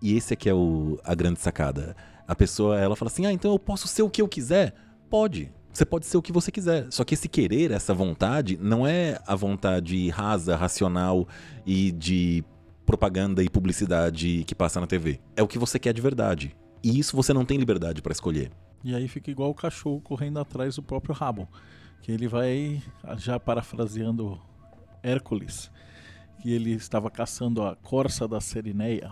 E 0.00 0.16
esse 0.16 0.32
aqui 0.32 0.48
é 0.48 0.54
o, 0.54 0.98
a 1.04 1.14
grande 1.14 1.38
sacada. 1.38 1.94
A 2.26 2.34
pessoa, 2.34 2.80
ela 2.80 2.96
fala 2.96 3.10
assim: 3.10 3.26
"Ah, 3.26 3.32
então 3.32 3.52
eu 3.52 3.58
posso 3.58 3.86
ser 3.86 4.02
o 4.02 4.10
que 4.10 4.22
eu 4.22 4.28
quiser?" 4.28 4.74
Pode. 5.10 5.52
Você 5.76 5.84
pode 5.84 6.06
ser 6.06 6.16
o 6.16 6.22
que 6.22 6.32
você 6.32 6.50
quiser. 6.50 6.86
Só 6.90 7.04
que 7.04 7.12
esse 7.12 7.28
querer, 7.28 7.70
essa 7.70 7.92
vontade, 7.92 8.58
não 8.58 8.86
é 8.86 9.20
a 9.26 9.36
vontade 9.36 10.08
rasa, 10.08 10.56
racional 10.56 11.28
e 11.66 11.92
de 11.92 12.42
propaganda 12.86 13.42
e 13.42 13.50
publicidade 13.50 14.42
que 14.44 14.54
passa 14.54 14.80
na 14.80 14.86
TV. 14.86 15.20
É 15.36 15.42
o 15.42 15.46
que 15.46 15.58
você 15.58 15.78
quer 15.78 15.92
de 15.92 16.00
verdade. 16.00 16.56
E 16.82 16.98
isso 16.98 17.14
você 17.14 17.34
não 17.34 17.44
tem 17.44 17.58
liberdade 17.58 18.00
para 18.00 18.12
escolher. 18.12 18.50
E 18.82 18.94
aí 18.94 19.06
fica 19.06 19.30
igual 19.30 19.50
o 19.50 19.54
cachorro 19.54 20.00
correndo 20.00 20.38
atrás 20.38 20.76
do 20.76 20.82
próprio 20.82 21.14
rabo. 21.14 21.46
Que 22.00 22.10
ele 22.10 22.26
vai, 22.26 22.82
já 23.18 23.38
parafraseando 23.38 24.40
Hércules, 25.02 25.70
que 26.40 26.50
ele 26.50 26.72
estava 26.72 27.10
caçando 27.10 27.62
a 27.62 27.76
corça 27.76 28.26
da 28.26 28.40
Serineia, 28.40 29.10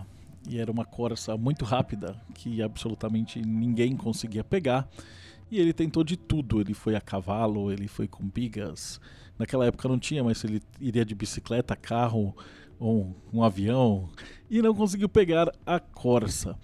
e 0.49 0.59
era 0.59 0.71
uma 0.71 0.83
corça 0.83 1.37
muito 1.37 1.63
rápida 1.63 2.19
que 2.33 2.59
absolutamente 2.63 3.39
ninguém 3.39 3.95
conseguia 3.95 4.43
pegar. 4.43 4.89
E 5.49 5.59
ele 5.59 5.73
tentou 5.73 6.03
de 6.03 6.17
tudo. 6.17 6.59
Ele 6.59 6.73
foi 6.73 6.95
a 6.95 7.01
cavalo, 7.01 7.71
ele 7.71 7.87
foi 7.87 8.07
com 8.07 8.27
bigas. 8.27 8.99
Naquela 9.37 9.65
época 9.65 9.87
não 9.87 9.99
tinha, 9.99 10.23
mas 10.23 10.43
ele 10.43 10.61
iria 10.79 11.05
de 11.05 11.13
bicicleta, 11.13 11.75
carro 11.75 12.35
ou 12.79 13.15
um, 13.33 13.39
um 13.39 13.43
avião 13.43 14.09
e 14.49 14.61
não 14.61 14.73
conseguiu 14.73 15.09
pegar 15.09 15.51
a 15.65 15.79
corça. 15.79 16.57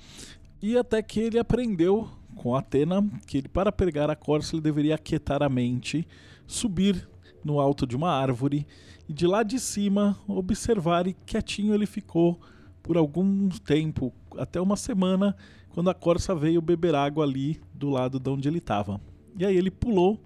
E 0.61 0.77
até 0.77 1.01
que 1.01 1.19
ele 1.19 1.39
aprendeu 1.39 2.09
com 2.35 2.55
Atena 2.55 3.03
que 3.25 3.37
ele, 3.37 3.47
para 3.47 3.71
pegar 3.71 4.09
a 4.09 4.15
corça 4.15 4.55
ele 4.55 4.61
deveria 4.61 4.95
aquietar 4.95 5.43
a 5.43 5.49
mente, 5.49 6.07
subir 6.47 7.07
no 7.43 7.59
alto 7.59 7.85
de 7.87 7.95
uma 7.95 8.11
árvore 8.11 8.67
e 9.07 9.13
de 9.13 9.25
lá 9.25 9.43
de 9.43 9.59
cima 9.59 10.17
observar 10.27 11.07
e 11.07 11.13
quietinho 11.25 11.73
ele 11.73 11.85
ficou 11.85 12.39
por 12.83 12.97
algum 12.97 13.49
tempo, 13.49 14.13
até 14.37 14.59
uma 14.59 14.75
semana, 14.75 15.35
quando 15.73 15.89
a 15.89 15.93
corça 15.93 16.35
veio 16.35 16.61
beber 16.61 16.95
água 16.95 17.23
ali 17.23 17.61
do 17.73 17.89
lado 17.89 18.19
de 18.19 18.29
onde 18.29 18.47
ele 18.47 18.57
estava. 18.57 18.99
E 19.37 19.45
aí 19.45 19.55
ele 19.55 19.71
pulou 19.71 20.19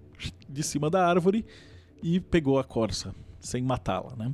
de 0.49 0.63
cima 0.63 0.89
da 0.89 1.07
árvore 1.07 1.45
e 2.01 2.19
pegou 2.19 2.59
a 2.59 2.63
corça, 2.63 3.13
sem 3.39 3.61
matá-la, 3.61 4.15
né? 4.15 4.33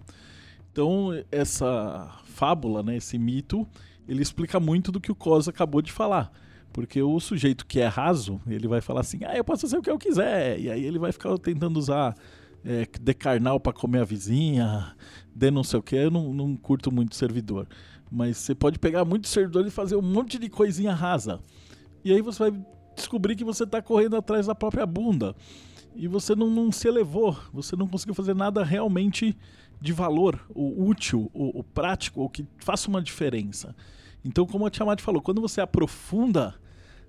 Então, 0.71 1.10
essa 1.32 2.19
fábula, 2.24 2.82
né, 2.82 2.95
esse 2.95 3.17
mito, 3.17 3.67
ele 4.08 4.21
explica 4.21 4.60
muito 4.60 4.91
do 4.91 5.02
que 5.02 5.12
o 5.12 5.15
Cosa 5.15 5.52
acabou 5.52 5.82
de 5.82 5.91
falar. 5.91 6.32
Porque 6.71 7.02
o 7.02 7.19
sujeito 7.19 7.65
que 7.65 7.82
é 7.82 7.88
raso, 7.88 8.39
ele 8.47 8.67
vai 8.67 8.80
falar 8.80 9.02
assim: 9.02 9.19
ah, 9.26 9.36
eu 9.36 9.43
posso 9.43 9.67
ser 9.67 9.78
o 9.78 9.82
que 9.82 9.89
eu 9.89 9.97
quiser. 9.97 10.60
E 10.60 10.71
aí 10.71 10.86
ele 10.86 10.97
vai 10.97 11.12
ficar 11.12 11.38
tentando 11.38 11.78
usar 11.78 12.15
é, 12.63 12.88
de 13.00 13.13
carnal 13.13 13.60
para 13.60 13.74
comer 13.74 14.00
a 14.00 14.06
vizinha, 14.06 14.95
de 15.36 15.52
não 15.52 15.63
sei 15.63 15.80
o 15.80 15.84
que. 15.84 15.95
Eu 15.95 16.10
não, 16.10 16.34
não 16.34 16.56
curto 16.56 16.89
muito 16.89 17.15
servidor. 17.15 17.67
Mas 18.12 18.38
você 18.38 18.54
pode 18.54 18.78
pegar 18.78 19.06
muito 19.06 19.28
servidor 19.28 19.65
e 19.65 19.69
fazer 19.69 19.95
um 19.95 20.02
monte 20.02 20.38
de 20.38 20.50
coisinha 20.50 20.93
rasa. 20.93 21.39
E 22.04 22.12
aí 22.12 22.21
você 22.21 22.50
vai 22.50 22.65
descobrir 22.95 23.36
que 23.36 23.43
você 23.43 23.63
está 23.63 23.82
correndo 23.82 24.17
atrás 24.17 24.47
da 24.47 24.56
própria 24.56 24.86
bunda. 24.86 25.34
E 25.95 26.08
você 26.08 26.36
não, 26.36 26.50
não, 26.50 26.71
se 26.71 26.88
elevou, 26.88 27.38
você 27.54 27.76
não 27.76 27.88
conseguiu 27.88 28.13
fazer 28.13 28.36
nada 28.36 28.63
realmente 28.63 29.38
de 29.80 29.93
valor, 29.93 30.39
o 30.54 30.86
útil, 30.86 31.30
o, 31.34 31.60
o 31.60 31.63
prático, 31.63 32.21
o 32.21 32.30
que 32.30 32.45
faça 32.60 32.89
uma 32.89 33.02
diferença. 33.02 33.76
Então, 34.24 34.45
como 34.45 34.65
a 34.65 34.69
Tiamat 34.69 35.02
falou, 35.02 35.21
quando 35.21 35.41
você 35.41 35.60
aprofunda 35.60 36.56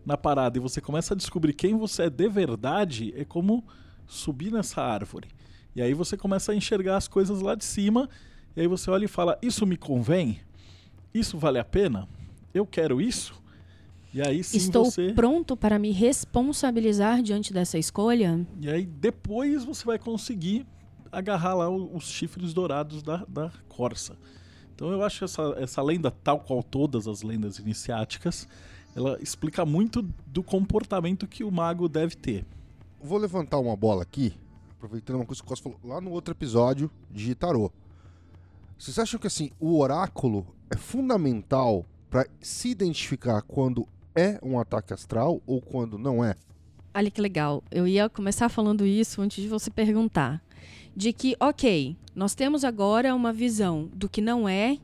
na 0.05 0.17
parada 0.17 0.59
e 0.59 0.61
você 0.61 0.81
começa 0.81 1.15
a 1.15 1.17
descobrir 1.17 1.53
quem 1.53 1.77
você 1.77 2.05
é 2.05 2.11
de 2.11 2.29
verdade, 2.29 3.13
é 3.17 3.25
como 3.25 3.65
subir 4.07 4.51
nessa 4.51 4.83
árvore. 4.83 5.29
E 5.77 5.83
aí 5.83 5.95
você 5.95 6.17
começa 6.17 6.53
a 6.53 6.55
enxergar 6.55 6.97
as 6.97 7.09
coisas 7.09 7.41
lá 7.41 7.55
de 7.55 7.65
cima, 7.65 8.09
e 8.57 8.63
aí 8.63 8.67
você 8.67 8.91
olha 8.91 9.05
e 9.05 9.09
fala: 9.09 9.39
Isso 9.43 9.67
me 9.67 9.77
convém? 9.77 10.41
Isso 11.15 11.39
vale 11.39 11.59
a 11.59 11.65
pena? 11.65 12.09
Eu 12.53 12.67
quero 12.67 13.01
isso? 13.01 13.35
E 14.15 14.21
aí 14.21 14.45
sim 14.45 14.59
Estou 14.59 14.85
você. 14.85 15.13
pronto 15.13 15.57
para 15.57 15.79
me 15.79 15.91
responsabilizar 15.91 17.23
diante 17.23 17.53
dessa 17.53 17.79
escolha? 17.79 18.47
E 18.61 18.69
aí 18.69 18.85
depois 18.85 19.65
você 19.65 19.85
vai 19.85 19.99
conseguir 19.99 20.67
agarrar 21.11 21.55
lá 21.55 21.71
os 21.71 22.05
chifres 22.05 22.53
dourados 22.53 23.03
da, 23.03 23.25
da 23.29 23.51
corça. 23.69 24.17
Então 24.75 24.91
eu 24.91 25.03
acho 25.03 25.25
essa, 25.25 25.55
essa 25.59 25.83
lenda, 25.83 26.11
tal 26.11 26.41
qual 26.41 26.63
todas 26.63 27.07
as 27.07 27.23
lendas 27.23 27.59
iniciáticas, 27.59 28.49
ela 28.95 29.19
explica 29.21 29.65
muito 29.65 30.03
do 30.27 30.43
comportamento 30.43 31.27
que 31.27 31.45
o 31.45 31.51
mago 31.51 31.89
deve 31.89 32.17
ter. 32.17 32.45
Vou 33.01 33.19
levantar 33.19 33.59
uma 33.59 33.77
bola 33.77 34.03
aqui, 34.03 34.35
aproveitando 34.77 35.17
uma 35.17 35.27
coisa 35.27 35.41
que 35.41 35.47
o 35.47 35.49
Costa 35.49 35.63
falou 35.63 35.79
lá 35.85 36.01
no 36.01 36.11
outro 36.11 36.33
episódio 36.33 36.91
de 37.11 37.35
Tarô. 37.35 37.71
Vocês 38.83 38.99
acham 38.99 39.21
que 39.21 39.29
assim, 39.29 39.49
o 39.61 39.79
oráculo 39.79 40.45
é 40.69 40.77
fundamental 40.77 41.87
para 42.11 42.27
se 42.41 42.69
identificar 42.69 43.41
quando 43.43 43.87
é 44.13 44.41
um 44.43 44.59
ataque 44.59 44.93
astral 44.93 45.41
ou 45.47 45.63
quando 45.63 45.97
não 45.97 46.25
é? 46.25 46.35
Olha 46.93 47.09
que 47.09 47.21
legal. 47.21 47.63
Eu 47.71 47.87
ia 47.87 48.09
começar 48.09 48.49
falando 48.49 48.85
isso 48.85 49.23
antes 49.23 49.41
de 49.41 49.49
você 49.49 49.71
perguntar. 49.71 50.43
De 50.97 51.13
que, 51.13 51.37
ok, 51.39 51.97
nós 52.13 52.35
temos 52.35 52.65
agora 52.65 53.15
uma 53.15 53.33
visão 53.33 53.89
do 53.95 54.09
que 54.09 54.21
não 54.21 54.49
é 54.49 54.79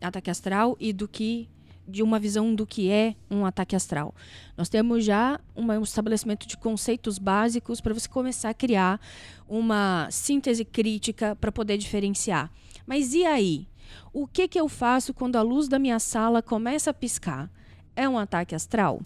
ataque 0.00 0.32
astral 0.32 0.76
e 0.80 0.92
do 0.92 1.06
que. 1.06 1.48
de 1.86 2.02
uma 2.02 2.18
visão 2.18 2.52
do 2.56 2.66
que 2.66 2.90
é 2.90 3.14
um 3.30 3.46
ataque 3.46 3.76
astral. 3.76 4.12
Nós 4.56 4.68
temos 4.68 5.04
já 5.04 5.38
um 5.54 5.80
estabelecimento 5.80 6.44
de 6.48 6.56
conceitos 6.56 7.20
básicos 7.20 7.80
para 7.80 7.94
você 7.94 8.08
começar 8.08 8.50
a 8.50 8.54
criar 8.54 9.00
uma 9.48 10.08
síntese 10.10 10.64
crítica 10.64 11.36
para 11.36 11.52
poder 11.52 11.78
diferenciar. 11.78 12.50
Mas 12.86 13.14
e 13.14 13.24
aí? 13.24 13.68
O 14.12 14.26
que, 14.26 14.48
que 14.48 14.58
eu 14.58 14.68
faço 14.68 15.14
quando 15.14 15.36
a 15.36 15.42
luz 15.42 15.68
da 15.68 15.78
minha 15.78 15.98
sala 15.98 16.42
começa 16.42 16.90
a 16.90 16.94
piscar? 16.94 17.50
É 17.96 18.08
um 18.08 18.18
ataque 18.18 18.54
astral? 18.54 19.00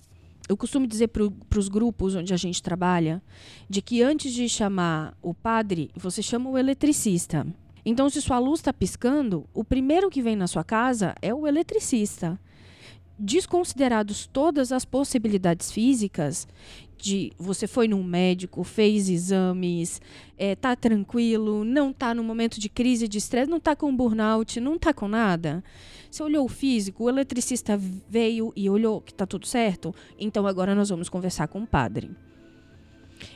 Eu 0.48 0.56
costumo 0.56 0.86
dizer 0.86 1.08
para 1.08 1.58
os 1.58 1.68
grupos 1.68 2.14
onde 2.14 2.32
a 2.32 2.36
gente 2.36 2.62
trabalha 2.62 3.22
de 3.68 3.82
que 3.82 4.02
antes 4.02 4.32
de 4.32 4.48
chamar 4.48 5.14
o 5.20 5.34
padre, 5.34 5.90
você 5.94 6.22
chama 6.22 6.48
o 6.48 6.56
eletricista. 6.56 7.46
Então, 7.84 8.08
se 8.08 8.20
sua 8.20 8.38
luz 8.38 8.60
está 8.60 8.72
piscando, 8.72 9.46
o 9.52 9.62
primeiro 9.62 10.10
que 10.10 10.22
vem 10.22 10.36
na 10.36 10.46
sua 10.46 10.64
casa 10.64 11.14
é 11.20 11.34
o 11.34 11.46
eletricista. 11.46 12.38
Desconsiderados 13.18 14.26
todas 14.26 14.70
as 14.70 14.84
possibilidades 14.84 15.72
físicas 15.72 16.46
de 16.96 17.32
você 17.38 17.66
foi 17.66 17.88
num 17.88 18.02
médico, 18.02 18.62
fez 18.64 19.08
exames, 19.08 20.00
é, 20.36 20.54
tá 20.54 20.74
tranquilo, 20.74 21.64
não 21.64 21.92
tá 21.92 22.12
no 22.12 22.22
momento 22.24 22.60
de 22.60 22.68
crise 22.68 23.08
de 23.08 23.18
estresse, 23.18 23.50
não 23.50 23.60
tá 23.60 23.74
com 23.74 23.94
burnout, 23.94 24.60
não 24.60 24.78
tá 24.78 24.92
com 24.92 25.08
nada. 25.08 25.62
Você 26.10 26.22
olhou 26.22 26.44
o 26.44 26.48
físico, 26.48 27.04
o 27.04 27.08
eletricista 27.08 27.78
veio 28.08 28.52
e 28.56 28.68
olhou 28.68 29.00
que 29.00 29.14
tá 29.14 29.26
tudo 29.26 29.46
certo, 29.46 29.94
então 30.18 30.46
agora 30.46 30.74
nós 30.74 30.88
vamos 30.88 31.08
conversar 31.08 31.48
com 31.48 31.62
o 31.62 31.66
padre. 31.66 32.10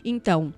Então, 0.05 0.53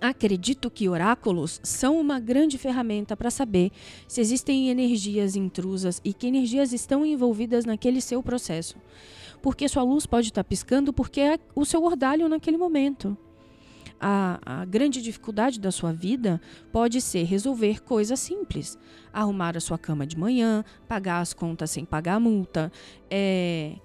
acredito 0.00 0.70
que 0.70 0.88
oráculos 0.88 1.60
são 1.62 2.00
uma 2.00 2.20
grande 2.20 2.58
ferramenta 2.58 3.16
para 3.16 3.30
saber 3.30 3.70
se 4.06 4.20
existem 4.20 4.68
energias 4.68 5.36
intrusas 5.36 6.00
e 6.04 6.12
que 6.12 6.26
energias 6.26 6.72
estão 6.72 7.04
envolvidas 7.04 7.64
naquele 7.64 8.00
seu 8.00 8.22
processo. 8.22 8.76
Porque 9.42 9.68
sua 9.68 9.82
luz 9.82 10.06
pode 10.06 10.28
estar 10.28 10.44
piscando 10.44 10.92
porque 10.92 11.20
é 11.20 11.38
o 11.54 11.64
seu 11.64 11.82
ordalho 11.84 12.28
naquele 12.28 12.56
momento. 12.56 13.16
A, 14.00 14.40
a 14.44 14.64
grande 14.64 15.00
dificuldade 15.00 15.60
da 15.60 15.70
sua 15.70 15.92
vida 15.92 16.40
pode 16.72 17.00
ser 17.00 17.24
resolver 17.24 17.82
coisas 17.82 18.20
simples. 18.20 18.78
Arrumar 19.12 19.56
a 19.56 19.60
sua 19.60 19.78
cama 19.78 20.06
de 20.06 20.18
manhã, 20.18 20.64
pagar 20.88 21.20
as 21.20 21.32
contas 21.32 21.70
sem 21.70 21.84
pagar 21.84 22.16
a 22.16 22.20
multa, 22.20 22.70
é, 23.10 23.76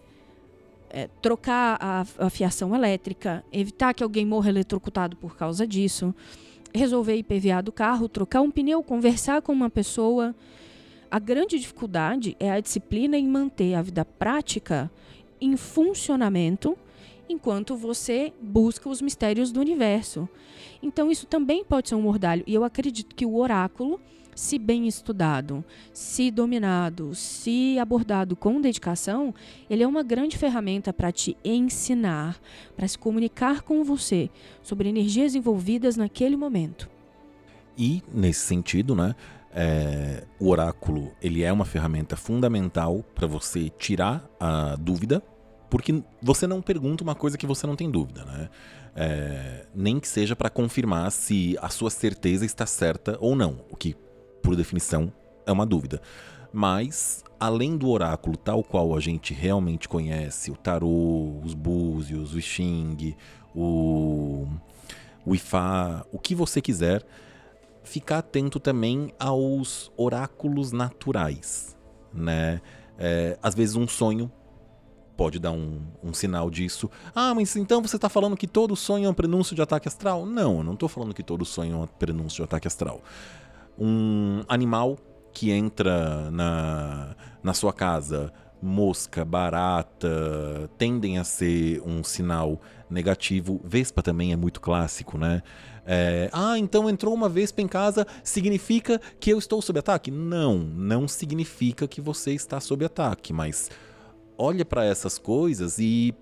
é, 0.90 1.08
trocar 1.22 1.78
a, 1.80 2.06
a 2.18 2.30
fiação 2.30 2.76
elétrica, 2.76 3.44
evitar 3.52 3.94
que 3.94 4.04
alguém 4.04 4.26
morra 4.26 4.50
eletrocutado 4.50 5.16
por 5.16 5.36
causa 5.36 5.66
disso, 5.66 6.14
resolver 6.74 7.16
IPVA 7.16 7.62
do 7.62 7.72
carro, 7.72 8.08
trocar 8.10 8.42
um 8.42 8.52
pneu, 8.52 8.84
conversar 8.84 9.42
com 9.42 9.52
uma 9.52 9.70
pessoa. 9.70 10.36
A 11.10 11.20
grande 11.20 11.58
dificuldade 11.58 12.36
é 12.40 12.52
a 12.52 12.60
disciplina 12.60 13.18
em 13.18 13.28
manter 13.28 13.74
a 13.76 13.82
vida 13.82 14.06
prática 14.06 14.92
em 15.42 15.56
funcionamento 15.56 16.78
enquanto 17.28 17.76
você 17.76 18.34
busca 18.42 18.90
os 18.90 19.02
mistérios 19.02 19.52
do 19.52 19.60
universo. 19.60 20.28
Então, 20.82 21.12
isso 21.12 21.28
também 21.28 21.64
pode 21.64 21.90
ser 21.90 21.96
um 21.96 22.02
mordalho. 22.02 22.44
E 22.48 22.54
eu 22.54 22.64
acredito 22.64 23.16
que 23.16 23.26
o 23.26 23.38
oráculo, 23.38 24.00
se 24.40 24.58
bem 24.58 24.88
estudado, 24.88 25.66
se 25.92 26.32
dominado, 26.32 27.14
se 27.14 27.78
abordado 27.78 28.38
com 28.38 28.62
dedicação, 28.62 29.34
ele 29.70 29.84
é 29.84 29.88
uma 29.88 30.02
grande 30.02 30.38
ferramenta 30.38 30.94
para 30.94 31.12
te 31.12 31.36
ensinar, 31.44 32.40
para 32.74 32.88
se 32.88 32.98
comunicar 32.98 33.62
com 33.64 33.84
você 33.84 34.30
sobre 34.64 34.88
energias 34.88 35.36
envolvidas 35.36 35.98
naquele 35.98 36.38
momento. 36.38 36.90
E, 37.78 38.02
nesse 38.14 38.40
sentido, 38.40 38.96
né, 38.96 39.14
é, 39.52 40.24
o 40.40 40.48
oráculo 40.48 41.12
ele 41.22 41.44
é 41.44 41.52
uma 41.52 41.66
ferramenta 41.66 42.16
fundamental 42.16 43.04
para 43.14 43.28
você 43.28 43.70
tirar 43.78 44.26
a 44.40 44.78
dúvida, 44.78 45.22
porque 45.70 46.02
você 46.22 46.48
não 46.48 46.62
pergunta 46.62 47.04
uma 47.04 47.14
coisa 47.14 47.38
que 47.38 47.46
você 47.46 47.68
não 47.68 47.76
tem 47.76 47.92
dúvida, 47.92 48.24
né? 48.24 48.50
É, 48.96 49.66
nem 49.76 50.00
que 50.00 50.08
seja 50.08 50.36
para 50.36 50.50
confirmar 50.50 51.12
se 51.12 51.58
a 51.62 51.70
sua 51.70 51.90
certeza 51.90 52.46
está 52.46 52.66
certa 52.66 53.18
ou 53.20 53.36
não, 53.36 53.62
o 53.70 53.76
que, 53.76 53.96
por 54.50 54.56
definição, 54.56 55.14
é 55.46 55.52
uma 55.52 55.64
dúvida. 55.64 56.02
Mas, 56.52 57.24
além 57.40 57.78
do 57.78 57.88
oráculo 57.88 58.36
tal 58.36 58.64
qual 58.64 58.98
a 58.98 59.00
gente 59.00 59.32
realmente 59.32 59.88
conhece, 59.88 60.50
o 60.50 60.56
tarô, 60.56 61.40
os 61.44 61.54
búzios, 61.54 62.34
o 62.34 62.42
xing, 62.42 63.16
o, 63.54 64.48
o 65.24 65.36
ifá, 65.36 66.04
o 66.12 66.18
que 66.18 66.34
você 66.34 66.64
quiser, 66.64 67.06
ficar 67.84 68.18
atento 68.18 68.60
também 68.60 69.14
aos 69.20 69.92
oráculos 69.96 70.72
naturais, 70.72 71.78
né? 72.12 72.60
É, 72.98 73.38
às 73.44 73.54
vezes 73.54 73.76
um 73.76 73.88
sonho 73.88 74.32
pode 75.16 75.38
dar 75.38 75.52
um, 75.52 75.80
um, 76.04 76.12
sinal 76.12 76.50
disso. 76.50 76.90
Ah, 77.14 77.36
mas 77.36 77.56
então 77.56 77.84
você 77.84 77.98
está 77.98 78.10
falando 78.10 78.36
que 78.36 78.48
todo 78.48 78.76
sonho 78.76 79.06
é 79.06 79.10
um 79.10 79.14
prenúncio 79.14 79.56
de 79.56 79.62
ataque 79.62 79.88
astral? 79.88 80.26
Não, 80.26 80.58
eu 80.58 80.64
não 80.64 80.74
estou 80.74 80.90
falando 80.90 81.14
que 81.14 81.22
todo 81.22 81.46
sonho 81.46 81.74
é 81.74 81.78
um 81.78 81.86
prenúncio 81.86 82.38
de 82.38 82.44
ataque 82.44 82.68
astral. 82.68 83.04
Um 83.80 84.44
animal 84.48 84.98
que 85.34 85.52
entra 85.52 86.30
na, 86.32 87.16
na 87.42 87.54
sua 87.54 87.72
casa, 87.72 88.34
mosca, 88.62 89.24
barata, 89.24 90.70
tendem 90.78 91.18
a 91.18 91.24
ser 91.24 91.82
um 91.86 92.04
sinal 92.04 92.60
negativo. 92.90 93.62
Vespa 93.64 94.02
também 94.02 94.34
é 94.34 94.36
muito 94.36 94.60
clássico, 94.60 95.18
né? 95.18 95.42
É, 95.86 96.30
ah, 96.32 96.58
então 96.58 96.90
entrou 96.90 97.14
uma 97.14 97.30
vespa 97.30 97.62
em 97.62 97.68
casa, 97.68 98.06
significa 98.24 99.02
que 99.20 99.32
eu 99.32 99.40
estou 99.40 99.62
sob 99.62 99.80
ataque? 99.80 100.12
Não, 100.12 100.58
não 100.60 101.08
significa 101.08 101.88
que 101.88 102.00
você 102.00 102.34
está 102.34 102.60
sob 102.60 102.86
ataque, 102.86 103.34
mas 103.34 103.72
olha 104.38 104.64
para 104.64 104.86
essas 104.86 105.18
coisas 105.18 105.80
e 105.80 106.14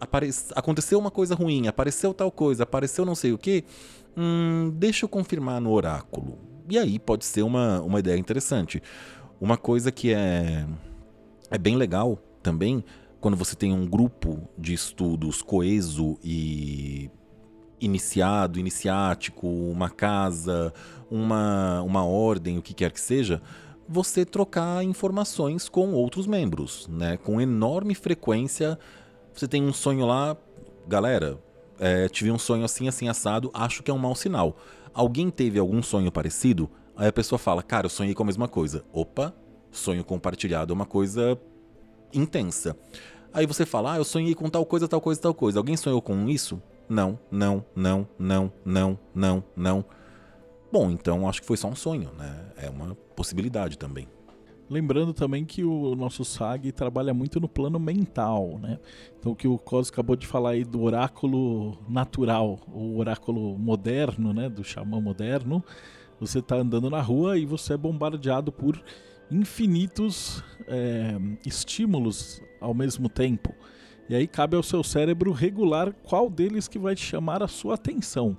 apare... 0.00 0.30
aconteceu 0.56 0.98
uma 0.98 1.10
coisa 1.10 1.34
ruim, 1.34 1.68
apareceu 1.68 2.12
tal 2.12 2.32
coisa, 2.32 2.64
apareceu 2.64 3.04
não 3.04 3.14
sei 3.14 3.32
o 3.32 3.38
que, 3.38 3.64
hum, 4.16 4.72
deixa 4.74 5.04
eu 5.04 5.08
confirmar 5.08 5.60
no 5.60 5.70
oráculo. 5.70 6.53
E 6.68 6.78
aí 6.78 6.98
pode 6.98 7.24
ser 7.24 7.42
uma, 7.42 7.80
uma 7.80 7.98
ideia 7.98 8.18
interessante. 8.18 8.82
Uma 9.40 9.56
coisa 9.56 9.92
que 9.92 10.12
é, 10.12 10.66
é 11.50 11.58
bem 11.58 11.76
legal 11.76 12.18
também, 12.42 12.84
quando 13.20 13.36
você 13.36 13.54
tem 13.56 13.72
um 13.72 13.86
grupo 13.86 14.48
de 14.56 14.74
estudos 14.74 15.42
coeso 15.42 16.18
e 16.22 17.10
iniciado, 17.80 18.58
iniciático, 18.58 19.46
uma 19.46 19.90
casa, 19.90 20.72
uma, 21.10 21.82
uma 21.82 22.04
ordem, 22.04 22.58
o 22.58 22.62
que 22.62 22.72
quer 22.72 22.90
que 22.90 23.00
seja, 23.00 23.42
você 23.88 24.24
trocar 24.24 24.82
informações 24.82 25.68
com 25.68 25.92
outros 25.92 26.26
membros, 26.26 26.88
né? 26.88 27.16
Com 27.18 27.40
enorme 27.40 27.94
frequência, 27.94 28.78
você 29.34 29.46
tem 29.46 29.62
um 29.62 29.72
sonho 29.72 30.06
lá, 30.06 30.36
galera, 30.86 31.38
é, 31.78 32.08
tive 32.08 32.30
um 32.30 32.38
sonho 32.38 32.64
assim, 32.64 32.88
assim, 32.88 33.08
assado, 33.08 33.50
acho 33.52 33.82
que 33.82 33.90
é 33.90 33.94
um 33.94 33.98
mau 33.98 34.14
sinal. 34.14 34.56
Alguém 34.92 35.30
teve 35.30 35.58
algum 35.58 35.82
sonho 35.82 36.10
parecido? 36.12 36.70
Aí 36.96 37.08
a 37.08 37.12
pessoa 37.12 37.38
fala, 37.38 37.62
cara, 37.62 37.86
eu 37.86 37.90
sonhei 37.90 38.14
com 38.14 38.22
a 38.22 38.26
mesma 38.26 38.46
coisa. 38.46 38.84
Opa, 38.92 39.34
sonho 39.70 40.04
compartilhado 40.04 40.72
é 40.72 40.74
uma 40.74 40.86
coisa 40.86 41.38
intensa. 42.12 42.76
Aí 43.32 43.46
você 43.46 43.66
fala, 43.66 43.94
ah, 43.94 43.96
eu 43.96 44.04
sonhei 44.04 44.34
com 44.34 44.48
tal 44.48 44.64
coisa, 44.64 44.86
tal 44.86 45.00
coisa, 45.00 45.20
tal 45.20 45.34
coisa. 45.34 45.58
Alguém 45.58 45.76
sonhou 45.76 46.00
com 46.00 46.28
isso? 46.28 46.62
Não, 46.88 47.18
não, 47.30 47.64
não, 47.74 48.06
não, 48.18 48.52
não, 48.64 48.98
não, 49.12 49.44
não. 49.56 49.84
Bom, 50.70 50.90
então 50.90 51.28
acho 51.28 51.40
que 51.40 51.46
foi 51.46 51.56
só 51.56 51.68
um 51.68 51.74
sonho, 51.74 52.10
né? 52.16 52.46
É 52.56 52.70
uma 52.70 52.94
possibilidade 53.16 53.76
também. 53.76 54.06
Lembrando 54.68 55.12
também 55.12 55.44
que 55.44 55.62
o 55.62 55.94
nosso 55.94 56.24
SAG 56.24 56.72
trabalha 56.72 57.12
muito 57.12 57.38
no 57.38 57.48
plano 57.48 57.78
mental, 57.78 58.58
né? 58.58 58.78
Então 59.18 59.32
o 59.32 59.36
que 59.36 59.46
o 59.46 59.58
Cos 59.58 59.90
acabou 59.90 60.16
de 60.16 60.26
falar 60.26 60.50
aí 60.50 60.64
do 60.64 60.82
oráculo 60.82 61.76
natural, 61.86 62.58
o 62.72 62.98
oráculo 62.98 63.58
moderno, 63.58 64.32
né? 64.32 64.48
Do 64.48 64.64
xamã 64.64 65.00
moderno. 65.00 65.62
Você 66.18 66.38
está 66.38 66.56
andando 66.56 66.88
na 66.88 67.00
rua 67.00 67.36
e 67.36 67.44
você 67.44 67.74
é 67.74 67.76
bombardeado 67.76 68.50
por 68.50 68.82
infinitos 69.30 70.42
é, 70.66 71.14
estímulos 71.44 72.40
ao 72.60 72.72
mesmo 72.72 73.08
tempo. 73.08 73.54
E 74.08 74.14
aí 74.14 74.26
cabe 74.26 74.56
ao 74.56 74.62
seu 74.62 74.82
cérebro 74.82 75.30
regular 75.32 75.92
qual 76.02 76.30
deles 76.30 76.68
que 76.68 76.78
vai 76.78 76.94
te 76.94 77.04
chamar 77.04 77.42
a 77.42 77.48
sua 77.48 77.74
atenção. 77.74 78.36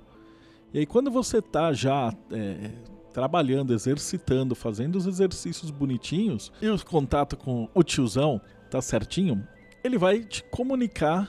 E 0.74 0.80
aí 0.80 0.86
quando 0.86 1.10
você 1.10 1.38
está 1.38 1.72
já 1.72 2.12
é, 2.32 2.70
trabalhando, 3.16 3.72
exercitando, 3.72 4.54
fazendo 4.54 4.96
os 4.96 5.06
exercícios 5.06 5.70
bonitinhos 5.70 6.52
e 6.60 6.68
o 6.68 6.84
contato 6.84 7.34
com 7.34 7.66
o 7.74 7.82
tiozão 7.82 8.38
tá 8.70 8.82
certinho, 8.82 9.42
ele 9.82 9.96
vai 9.96 10.22
te 10.22 10.44
comunicar 10.44 11.26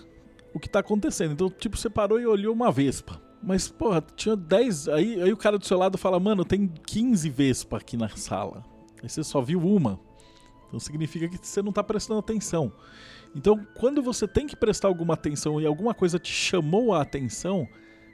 o 0.54 0.60
que 0.60 0.68
tá 0.68 0.80
acontecendo. 0.80 1.32
Então, 1.32 1.50
tipo, 1.50 1.78
você 1.78 1.90
parou 1.90 2.20
e 2.20 2.28
olhou 2.28 2.54
uma 2.54 2.70
vespa. 2.74 3.22
Mas, 3.42 3.70
porra, 3.70 4.04
tinha 4.18 4.36
10. 4.36 4.90
Aí, 4.90 5.22
aí 5.22 5.32
o 5.32 5.38
cara 5.38 5.58
do 5.58 5.66
seu 5.66 5.78
lado 5.78 5.98
fala, 5.98 6.20
mano, 6.20 6.44
tem 6.44 6.68
15 6.68 7.30
vespas 7.30 7.80
aqui 7.80 7.96
na 7.96 8.10
sala. 8.10 8.66
Aí 9.02 9.08
você 9.08 9.24
só 9.24 9.40
viu 9.40 9.62
uma. 9.62 9.98
Então 10.68 10.82
significa 10.82 11.30
que 11.30 11.40
você 11.42 11.62
não 11.62 11.72
tá 11.72 11.82
prestando 11.82 12.20
atenção. 12.20 12.70
Então, 13.34 13.66
quando 13.80 14.04
você 14.04 14.28
tem 14.28 14.46
que 14.46 14.58
prestar 14.58 14.90
alguma 14.90 15.14
atenção 15.14 15.62
e 15.62 15.66
alguma 15.66 15.94
coisa 15.94 16.20
te 16.20 16.34
chamou 16.34 16.94
a 16.94 17.02
atenção, 17.02 17.66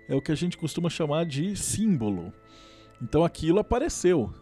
é 0.08 0.14
o 0.14 0.22
que 0.22 0.32
a 0.32 0.36
gente 0.36 0.60
costuma 0.60 0.92
chamar 0.92 1.26
de 1.26 1.56
símbolo. 1.56 2.32
Então 3.04 3.26
aquilo 3.26 3.60
apareceu. 3.60 4.34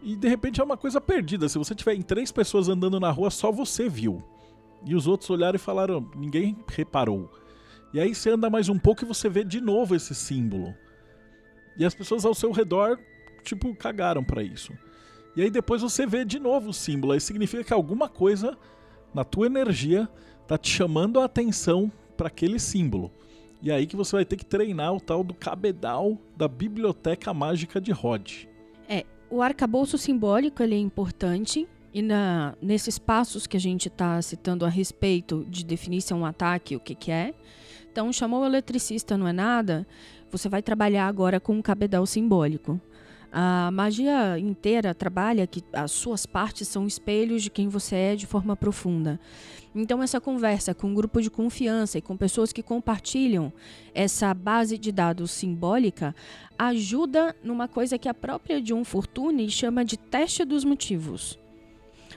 E 0.00 0.14
de 0.14 0.28
repente 0.28 0.60
é 0.60 0.64
uma 0.64 0.76
coisa 0.76 1.00
perdida. 1.00 1.48
Se 1.48 1.58
você 1.58 1.74
tiver 1.74 1.94
em 1.94 2.02
três 2.02 2.30
pessoas 2.30 2.68
andando 2.68 3.00
na 3.00 3.10
rua, 3.10 3.30
só 3.30 3.50
você 3.50 3.88
viu. 3.88 4.22
E 4.86 4.94
os 4.94 5.08
outros 5.08 5.28
olharam 5.28 5.56
e 5.56 5.58
falaram, 5.58 6.08
ninguém 6.14 6.56
reparou. 6.68 7.28
E 7.92 7.98
aí 7.98 8.14
você 8.14 8.30
anda 8.30 8.48
mais 8.48 8.68
um 8.68 8.78
pouco 8.78 9.02
e 9.02 9.08
você 9.08 9.28
vê 9.28 9.42
de 9.42 9.60
novo 9.60 9.96
esse 9.96 10.14
símbolo. 10.14 10.72
E 11.76 11.84
as 11.84 11.94
pessoas 11.94 12.24
ao 12.24 12.34
seu 12.34 12.52
redor, 12.52 12.98
tipo, 13.42 13.74
cagaram 13.74 14.22
para 14.22 14.42
isso. 14.42 14.72
E 15.34 15.42
aí 15.42 15.50
depois 15.50 15.82
você 15.82 16.06
vê 16.06 16.24
de 16.24 16.38
novo 16.38 16.70
o 16.70 16.74
símbolo. 16.74 17.12
Aí 17.12 17.20
significa 17.20 17.64
que 17.64 17.72
alguma 17.72 18.08
coisa 18.08 18.56
na 19.12 19.24
tua 19.24 19.46
energia 19.46 20.08
tá 20.46 20.56
te 20.56 20.70
chamando 20.70 21.18
a 21.18 21.24
atenção 21.24 21.90
para 22.16 22.28
aquele 22.28 22.60
símbolo. 22.60 23.10
E 23.60 23.70
é 23.70 23.74
aí 23.74 23.86
que 23.86 23.96
você 23.96 24.16
vai 24.16 24.24
ter 24.24 24.36
que 24.36 24.44
treinar 24.44 24.94
o 24.94 25.00
tal 25.00 25.24
do 25.24 25.34
cabedal 25.34 26.16
da 26.36 26.46
Biblioteca 26.46 27.34
Mágica 27.34 27.80
de 27.80 27.90
Rod. 27.90 28.44
É, 28.88 29.04
o 29.28 29.42
arcabouço 29.42 29.98
simbólico 29.98 30.62
ele 30.62 30.74
é 30.74 30.78
importante. 30.78 31.68
E 31.92 32.02
na, 32.02 32.54
nesses 32.60 32.98
passos 32.98 33.46
que 33.46 33.56
a 33.56 33.60
gente 33.60 33.88
está 33.88 34.20
citando 34.20 34.64
a 34.64 34.68
respeito 34.68 35.44
de 35.48 35.64
definir 35.64 36.02
se 36.02 36.12
é 36.12 36.16
um 36.16 36.24
ataque, 36.24 36.76
o 36.76 36.80
que, 36.80 36.94
que 36.94 37.10
é. 37.10 37.34
Então, 37.90 38.12
chamou 38.12 38.42
o 38.42 38.46
eletricista, 38.46 39.16
não 39.16 39.26
é 39.26 39.32
nada. 39.32 39.86
Você 40.30 40.48
vai 40.48 40.62
trabalhar 40.62 41.08
agora 41.08 41.40
com 41.40 41.54
um 41.54 41.62
cabedal 41.62 42.04
simbólico. 42.06 42.80
A 43.30 43.70
magia 43.70 44.38
inteira 44.38 44.94
trabalha 44.94 45.46
que 45.46 45.62
as 45.72 45.92
suas 45.92 46.24
partes 46.24 46.66
são 46.66 46.86
espelhos 46.86 47.42
de 47.42 47.50
quem 47.50 47.68
você 47.68 47.94
é 47.94 48.16
de 48.16 48.26
forma 48.26 48.56
profunda. 48.56 49.20
Então, 49.74 50.02
essa 50.02 50.20
conversa 50.20 50.74
com 50.74 50.88
um 50.88 50.94
grupo 50.94 51.20
de 51.20 51.30
confiança 51.30 51.98
e 51.98 52.02
com 52.02 52.16
pessoas 52.16 52.52
que 52.52 52.62
compartilham 52.62 53.52
essa 53.94 54.32
base 54.32 54.78
de 54.78 54.90
dados 54.90 55.30
simbólica 55.30 56.14
ajuda 56.58 57.36
numa 57.44 57.68
coisa 57.68 57.98
que 57.98 58.08
a 58.08 58.14
própria 58.14 58.60
John 58.60 58.82
Fortune 58.82 59.48
chama 59.50 59.84
de 59.84 59.96
teste 59.96 60.44
dos 60.44 60.64
motivos. 60.64 61.38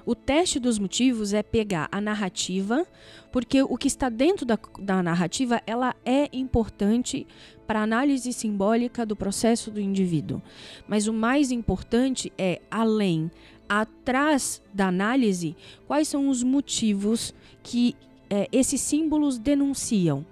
O 0.05 0.15
teste 0.15 0.59
dos 0.59 0.79
motivos 0.79 1.33
é 1.33 1.43
pegar 1.43 1.87
a 1.91 2.01
narrativa, 2.01 2.85
porque 3.31 3.61
o 3.61 3.77
que 3.77 3.87
está 3.87 4.09
dentro 4.09 4.45
da, 4.45 4.57
da 4.79 5.01
narrativa 5.03 5.61
ela 5.65 5.95
é 6.05 6.29
importante 6.33 7.27
para 7.67 7.79
a 7.79 7.83
análise 7.83 8.33
simbólica 8.33 9.05
do 9.05 9.15
processo 9.15 9.71
do 9.71 9.79
indivíduo. 9.79 10.41
Mas 10.87 11.07
o 11.07 11.13
mais 11.13 11.51
importante 11.51 12.31
é, 12.37 12.61
além 12.69 13.31
atrás 13.69 14.61
da 14.73 14.87
análise, 14.87 15.55
quais 15.87 16.07
são 16.07 16.27
os 16.27 16.43
motivos 16.43 17.33
que 17.63 17.95
é, 18.29 18.47
esses 18.51 18.81
símbolos 18.81 19.37
denunciam. 19.37 20.25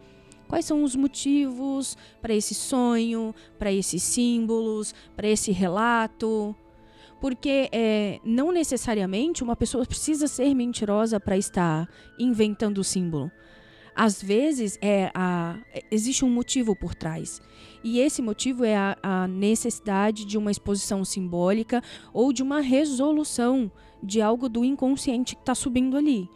Quais 0.48 0.66
são 0.66 0.84
os 0.84 0.96
motivos 0.96 1.96
para 2.22 2.34
esse 2.34 2.56
sonho, 2.56 3.36
para 3.60 3.72
esses 3.72 4.02
símbolos, 4.02 4.96
para 5.16 5.28
esse 5.28 5.52
relato? 5.52 6.56
Porque 7.20 7.70
é, 7.72 8.20
não 8.24 8.52
necessariamente 8.52 9.44
uma 9.44 9.56
pessoa 9.56 9.86
precisa 9.86 10.28
ser 10.28 10.54
mentirosa 10.54 11.20
para 11.20 11.38
estar 11.38 11.88
inventando 12.18 12.78
o 12.80 12.84
símbolo. 12.84 13.32
Às 13.96 14.22
vezes 14.24 14.78
é 14.82 15.12
a, 15.14 15.58
existe 15.92 16.24
um 16.24 16.30
motivo 16.30 16.74
por 16.76 16.96
trás. 16.96 17.42
E 17.84 18.00
esse 18.00 18.22
motivo 18.22 18.64
é 18.64 18.76
a, 18.76 18.98
a 19.04 19.28
necessidade 19.28 20.24
de 20.24 20.38
uma 20.38 20.52
exposição 20.52 21.04
simbólica 21.04 21.84
ou 22.14 22.32
de 22.32 22.42
uma 22.42 22.62
resolução 22.62 23.70
de 24.02 24.22
algo 24.22 24.48
do 24.48 24.64
inconsciente 24.64 25.36
que 25.36 25.42
está 25.42 25.54
subindo 25.54 25.98
ali. 25.98 26.30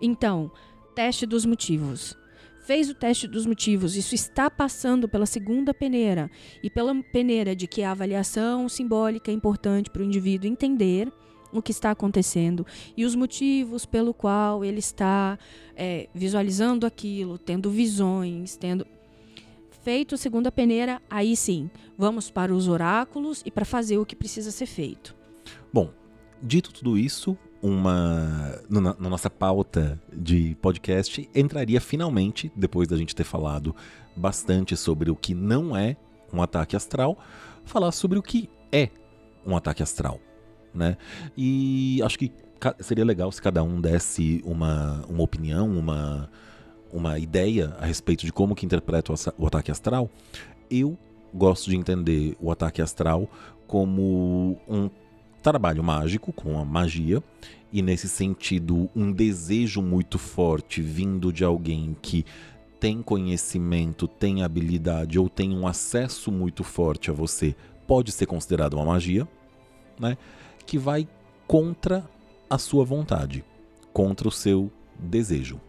Então, 0.00 0.50
teste 0.94 1.24
dos 1.24 1.44
motivos. 1.44 2.16
Fez 2.64 2.88
o 2.88 2.94
teste 2.94 3.28
dos 3.28 3.44
motivos, 3.44 3.94
isso 3.94 4.14
está 4.14 4.50
passando 4.50 5.06
pela 5.06 5.26
segunda 5.26 5.74
peneira 5.74 6.30
e 6.62 6.70
pela 6.70 6.94
peneira 7.02 7.54
de 7.54 7.66
que 7.66 7.82
a 7.82 7.90
avaliação 7.90 8.70
simbólica 8.70 9.30
é 9.30 9.34
importante 9.34 9.90
para 9.90 10.00
o 10.00 10.04
indivíduo 10.04 10.50
entender 10.50 11.12
o 11.52 11.60
que 11.60 11.70
está 11.70 11.90
acontecendo 11.90 12.66
e 12.96 13.04
os 13.04 13.14
motivos 13.14 13.84
pelo 13.84 14.14
qual 14.14 14.64
ele 14.64 14.78
está 14.78 15.38
é, 15.76 16.08
visualizando 16.14 16.86
aquilo, 16.86 17.36
tendo 17.36 17.70
visões, 17.70 18.56
tendo 18.56 18.86
feito 19.82 20.14
a 20.14 20.18
segunda 20.18 20.50
peneira, 20.50 21.02
aí 21.10 21.36
sim, 21.36 21.70
vamos 21.98 22.30
para 22.30 22.54
os 22.54 22.66
oráculos 22.66 23.42
e 23.44 23.50
para 23.50 23.66
fazer 23.66 23.98
o 23.98 24.06
que 24.06 24.16
precisa 24.16 24.50
ser 24.50 24.64
feito. 24.64 25.14
Bom, 25.70 25.92
dito 26.42 26.72
tudo 26.72 26.96
isso, 26.96 27.36
uma 27.64 28.60
na, 28.68 28.94
nossa 29.08 29.30
pauta 29.30 29.98
de 30.12 30.54
podcast 30.60 31.26
entraria 31.34 31.80
finalmente, 31.80 32.52
depois 32.54 32.86
da 32.86 32.94
gente 32.94 33.16
ter 33.16 33.24
falado 33.24 33.74
bastante 34.14 34.76
sobre 34.76 35.10
o 35.10 35.16
que 35.16 35.34
não 35.34 35.74
é 35.74 35.96
um 36.30 36.42
ataque 36.42 36.76
astral, 36.76 37.18
falar 37.64 37.90
sobre 37.92 38.18
o 38.18 38.22
que 38.22 38.50
é 38.70 38.90
um 39.46 39.56
ataque 39.56 39.82
astral, 39.82 40.20
né? 40.74 40.98
E 41.34 42.02
acho 42.02 42.18
que 42.18 42.30
seria 42.80 43.04
legal 43.04 43.32
se 43.32 43.40
cada 43.40 43.62
um 43.62 43.80
desse 43.80 44.42
uma, 44.44 45.02
uma 45.08 45.22
opinião, 45.22 45.70
uma 45.70 46.28
uma 46.92 47.18
ideia 47.18 47.74
a 47.80 47.86
respeito 47.86 48.26
de 48.26 48.32
como 48.32 48.54
que 48.54 48.66
interpreta 48.66 49.12
o 49.38 49.46
ataque 49.46 49.70
astral, 49.70 50.08
eu 50.70 50.96
gosto 51.32 51.70
de 51.70 51.76
entender 51.76 52.36
o 52.38 52.52
ataque 52.52 52.80
astral 52.80 53.28
como 53.66 54.60
um 54.68 54.88
trabalho 55.44 55.84
mágico, 55.84 56.32
com 56.32 56.58
a 56.58 56.64
magia, 56.64 57.22
e 57.70 57.82
nesse 57.82 58.08
sentido, 58.08 58.88
um 58.96 59.12
desejo 59.12 59.82
muito 59.82 60.18
forte 60.18 60.80
vindo 60.80 61.30
de 61.32 61.44
alguém 61.44 61.94
que 62.00 62.24
tem 62.80 63.02
conhecimento, 63.02 64.08
tem 64.08 64.42
habilidade 64.42 65.18
ou 65.18 65.28
tem 65.28 65.54
um 65.54 65.66
acesso 65.66 66.32
muito 66.32 66.64
forte 66.64 67.10
a 67.10 67.14
você, 67.14 67.54
pode 67.86 68.10
ser 68.10 68.26
considerado 68.26 68.74
uma 68.74 68.86
magia, 68.86 69.28
né? 70.00 70.16
Que 70.66 70.78
vai 70.78 71.06
contra 71.46 72.08
a 72.48 72.56
sua 72.56 72.84
vontade, 72.84 73.44
contra 73.92 74.26
o 74.26 74.32
seu 74.32 74.70
desejo, 74.98 75.60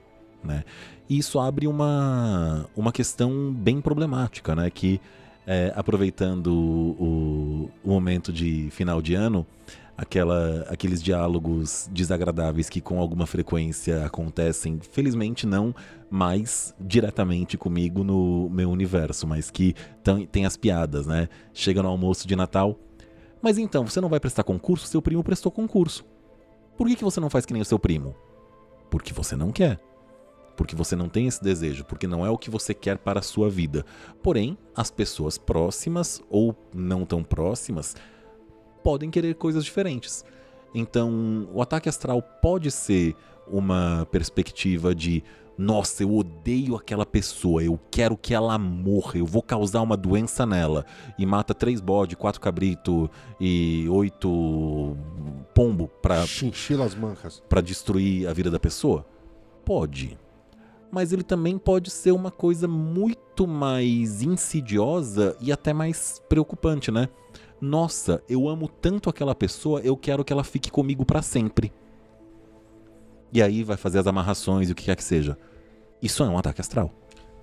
né? 0.43 0.63
E 1.09 1.17
isso 1.17 1.37
abre 1.37 1.67
uma, 1.67 2.65
uma 2.75 2.91
questão 2.91 3.53
bem 3.53 3.81
problemática, 3.81 4.55
né? 4.55 4.69
Que, 4.69 5.01
é, 5.45 5.71
aproveitando 5.75 6.47
o, 6.47 7.71
o, 7.83 7.89
momento 7.89 8.33
de 8.33 8.69
final 8.71 9.01
de 9.01 9.13
ano, 9.13 9.45
aquela, 9.97 10.65
aqueles 10.69 11.01
diálogos 11.01 11.89
desagradáveis 11.91 12.69
que 12.69 12.81
com 12.81 12.99
alguma 12.99 13.27
frequência 13.27 14.05
acontecem, 14.05 14.79
felizmente 14.79 15.45
não 15.45 15.73
mais 16.09 16.73
diretamente 16.79 17.57
comigo 17.57 18.03
no 18.03 18.49
meu 18.49 18.69
universo, 18.69 19.27
mas 19.27 19.51
que 19.51 19.75
tem 20.31 20.45
as 20.45 20.57
piadas, 20.57 21.05
né? 21.05 21.29
Chega 21.53 21.83
no 21.83 21.89
almoço 21.89 22.27
de 22.27 22.35
Natal. 22.35 22.79
Mas 23.41 23.57
então, 23.57 23.85
você 23.85 24.01
não 24.01 24.09
vai 24.09 24.19
prestar 24.19 24.43
concurso? 24.43 24.87
Seu 24.87 25.01
primo 25.01 25.23
prestou 25.23 25.51
concurso. 25.51 26.03
Por 26.77 26.87
que, 26.87 26.95
que 26.95 27.03
você 27.03 27.19
não 27.19 27.29
faz 27.29 27.45
que 27.45 27.53
nem 27.53 27.61
o 27.61 27.65
seu 27.65 27.77
primo? 27.77 28.15
Porque 28.89 29.13
você 29.13 29.35
não 29.35 29.51
quer 29.51 29.79
porque 30.55 30.75
você 30.75 30.95
não 30.95 31.09
tem 31.09 31.27
esse 31.27 31.43
desejo, 31.43 31.85
porque 31.85 32.07
não 32.07 32.25
é 32.25 32.29
o 32.29 32.37
que 32.37 32.49
você 32.49 32.73
quer 32.73 32.97
para 32.97 33.19
a 33.19 33.23
sua 33.23 33.49
vida. 33.49 33.85
Porém, 34.23 34.57
as 34.75 34.89
pessoas 34.89 35.37
próximas 35.37 36.21
ou 36.29 36.55
não 36.73 37.05
tão 37.05 37.23
próximas 37.23 37.95
podem 38.83 39.09
querer 39.09 39.35
coisas 39.35 39.63
diferentes. 39.65 40.23
Então, 40.73 41.47
o 41.53 41.61
ataque 41.61 41.89
astral 41.89 42.21
pode 42.21 42.69
ser 42.69 43.15
uma 43.47 44.07
perspectiva 44.11 44.93
de 44.93 45.23
nossa, 45.57 46.03
eu 46.03 46.13
odeio 46.13 46.75
aquela 46.75 47.05
pessoa, 47.05 47.63
eu 47.63 47.79
quero 47.89 48.17
que 48.17 48.33
ela 48.33 48.57
morra, 48.57 49.17
eu 49.17 49.25
vou 49.25 49.41
causar 49.41 49.81
uma 49.81 49.95
doença 49.95 50.45
nela. 50.45 50.85
E 51.17 51.25
mata 51.25 51.53
três 51.53 51.79
bode, 51.79 52.15
quatro 52.15 52.41
cabrito 52.41 53.09
e 53.39 53.87
oito 53.89 54.97
pombo 55.53 55.87
pra, 56.01 56.25
Chinchilas 56.25 56.93
mancas. 56.93 57.41
pra 57.47 57.61
destruir 57.61 58.27
a 58.27 58.33
vida 58.33 58.51
da 58.51 58.59
pessoa? 58.59 59.05
Pode. 59.63 60.17
Mas 60.95 61.11
ele 61.11 61.23
também 61.23 61.57
pode 61.57 61.89
ser 61.89 62.13
uma 62.13 62.31
coisa 62.31 62.69
muito 62.69 63.45
mais 63.45 64.21
insidiosa 64.21 65.35
e 65.41 65.51
até 65.51 65.73
mais 65.73 66.21
preocupante, 66.29 66.89
né? 66.89 67.09
Nossa, 67.59 68.23
eu 68.29 68.47
amo 68.47 68.69
tanto 68.69 69.09
aquela 69.09 69.35
pessoa, 69.35 69.81
eu 69.81 69.97
quero 69.97 70.23
que 70.23 70.31
ela 70.31 70.41
fique 70.41 70.71
comigo 70.71 71.05
pra 71.05 71.21
sempre. 71.21 71.73
E 73.33 73.43
aí 73.43 73.61
vai 73.61 73.75
fazer 73.75 73.99
as 73.99 74.07
amarrações 74.07 74.69
e 74.69 74.71
o 74.71 74.75
que 74.75 74.85
quer 74.85 74.95
que 74.95 75.03
seja. 75.03 75.37
Isso 76.01 76.23
é 76.23 76.29
um 76.29 76.37
ataque 76.37 76.61
astral. 76.61 76.89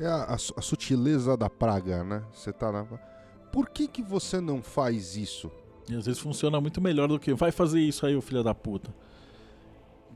É 0.01 0.07
a, 0.07 0.23
a 0.23 0.35
a 0.35 0.63
sutileza 0.63 1.37
da 1.37 1.51
praga, 1.51 2.03
né? 2.03 2.25
Você 2.33 2.55
tá 2.55 2.73
na. 2.73 2.87
Por 3.53 3.69
que 3.69 3.87
que 3.87 4.03
você 4.03 4.41
não 4.41 4.63
faz 4.63 5.15
isso? 5.15 5.51
E 5.91 5.95
às 5.95 6.07
vezes 6.07 6.23
funciona 6.23 6.59
muito 6.59 6.81
melhor 6.81 7.07
do 7.07 7.21
que 7.21 7.35
vai 7.35 7.53
fazer 7.53 7.81
isso 7.81 8.07
aí, 8.07 8.17
ô 8.17 8.23
filho 8.23 8.43
da 8.43 8.55
puta. 8.55 8.95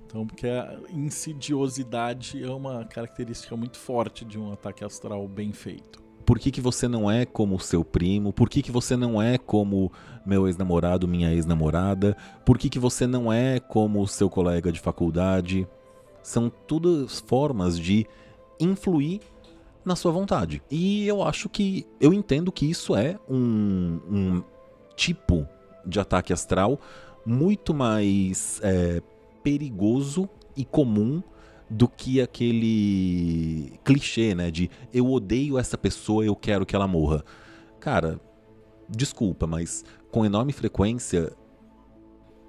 Então, 0.06 0.24
porque 0.24 0.46
a 0.46 0.78
insidiosidade 0.90 2.42
é 2.42 2.50
uma 2.50 2.84
característica 2.84 3.56
muito 3.56 3.76
forte 3.76 4.24
de 4.24 4.38
um 4.38 4.52
ataque 4.52 4.84
astral 4.84 5.26
bem 5.26 5.52
feito. 5.52 6.00
Por 6.24 6.38
que, 6.38 6.50
que 6.50 6.60
você 6.60 6.88
não 6.88 7.10
é 7.10 7.24
como 7.24 7.58
seu 7.58 7.84
primo? 7.84 8.32
Por 8.32 8.48
que, 8.48 8.62
que 8.62 8.72
você 8.72 8.96
não 8.96 9.20
é 9.20 9.36
como 9.36 9.92
meu 10.24 10.46
ex-namorado, 10.46 11.06
minha 11.06 11.32
ex-namorada? 11.32 12.16
Por 12.44 12.56
que, 12.56 12.68
que 12.68 12.78
você 12.78 13.06
não 13.06 13.32
é 13.32 13.60
como 13.60 14.06
seu 14.06 14.30
colega 14.30 14.72
de 14.72 14.80
faculdade? 14.80 15.68
São 16.22 16.50
todas 16.50 17.20
formas 17.20 17.78
de 17.78 18.06
influir 18.58 19.20
na 19.84 19.94
sua 19.94 20.10
vontade. 20.10 20.62
E 20.68 21.06
eu 21.06 21.22
acho 21.22 21.48
que. 21.48 21.86
Eu 22.00 22.12
entendo 22.12 22.50
que 22.50 22.68
isso 22.68 22.96
é 22.96 23.18
um, 23.28 24.00
um 24.10 24.44
tipo 24.96 25.46
de 25.84 26.00
ataque 26.00 26.32
astral 26.32 26.80
muito 27.24 27.72
mais 27.72 28.60
é, 28.62 29.00
perigoso 29.46 30.28
e 30.56 30.64
comum 30.64 31.22
do 31.70 31.86
que 31.86 32.20
aquele 32.20 33.78
clichê, 33.84 34.34
né? 34.34 34.50
De 34.50 34.68
eu 34.92 35.08
odeio 35.08 35.56
essa 35.56 35.78
pessoa, 35.78 36.24
eu 36.24 36.34
quero 36.34 36.66
que 36.66 36.74
ela 36.74 36.88
morra. 36.88 37.24
Cara, 37.78 38.20
desculpa, 38.88 39.46
mas 39.46 39.84
com 40.10 40.26
enorme 40.26 40.52
frequência 40.52 41.32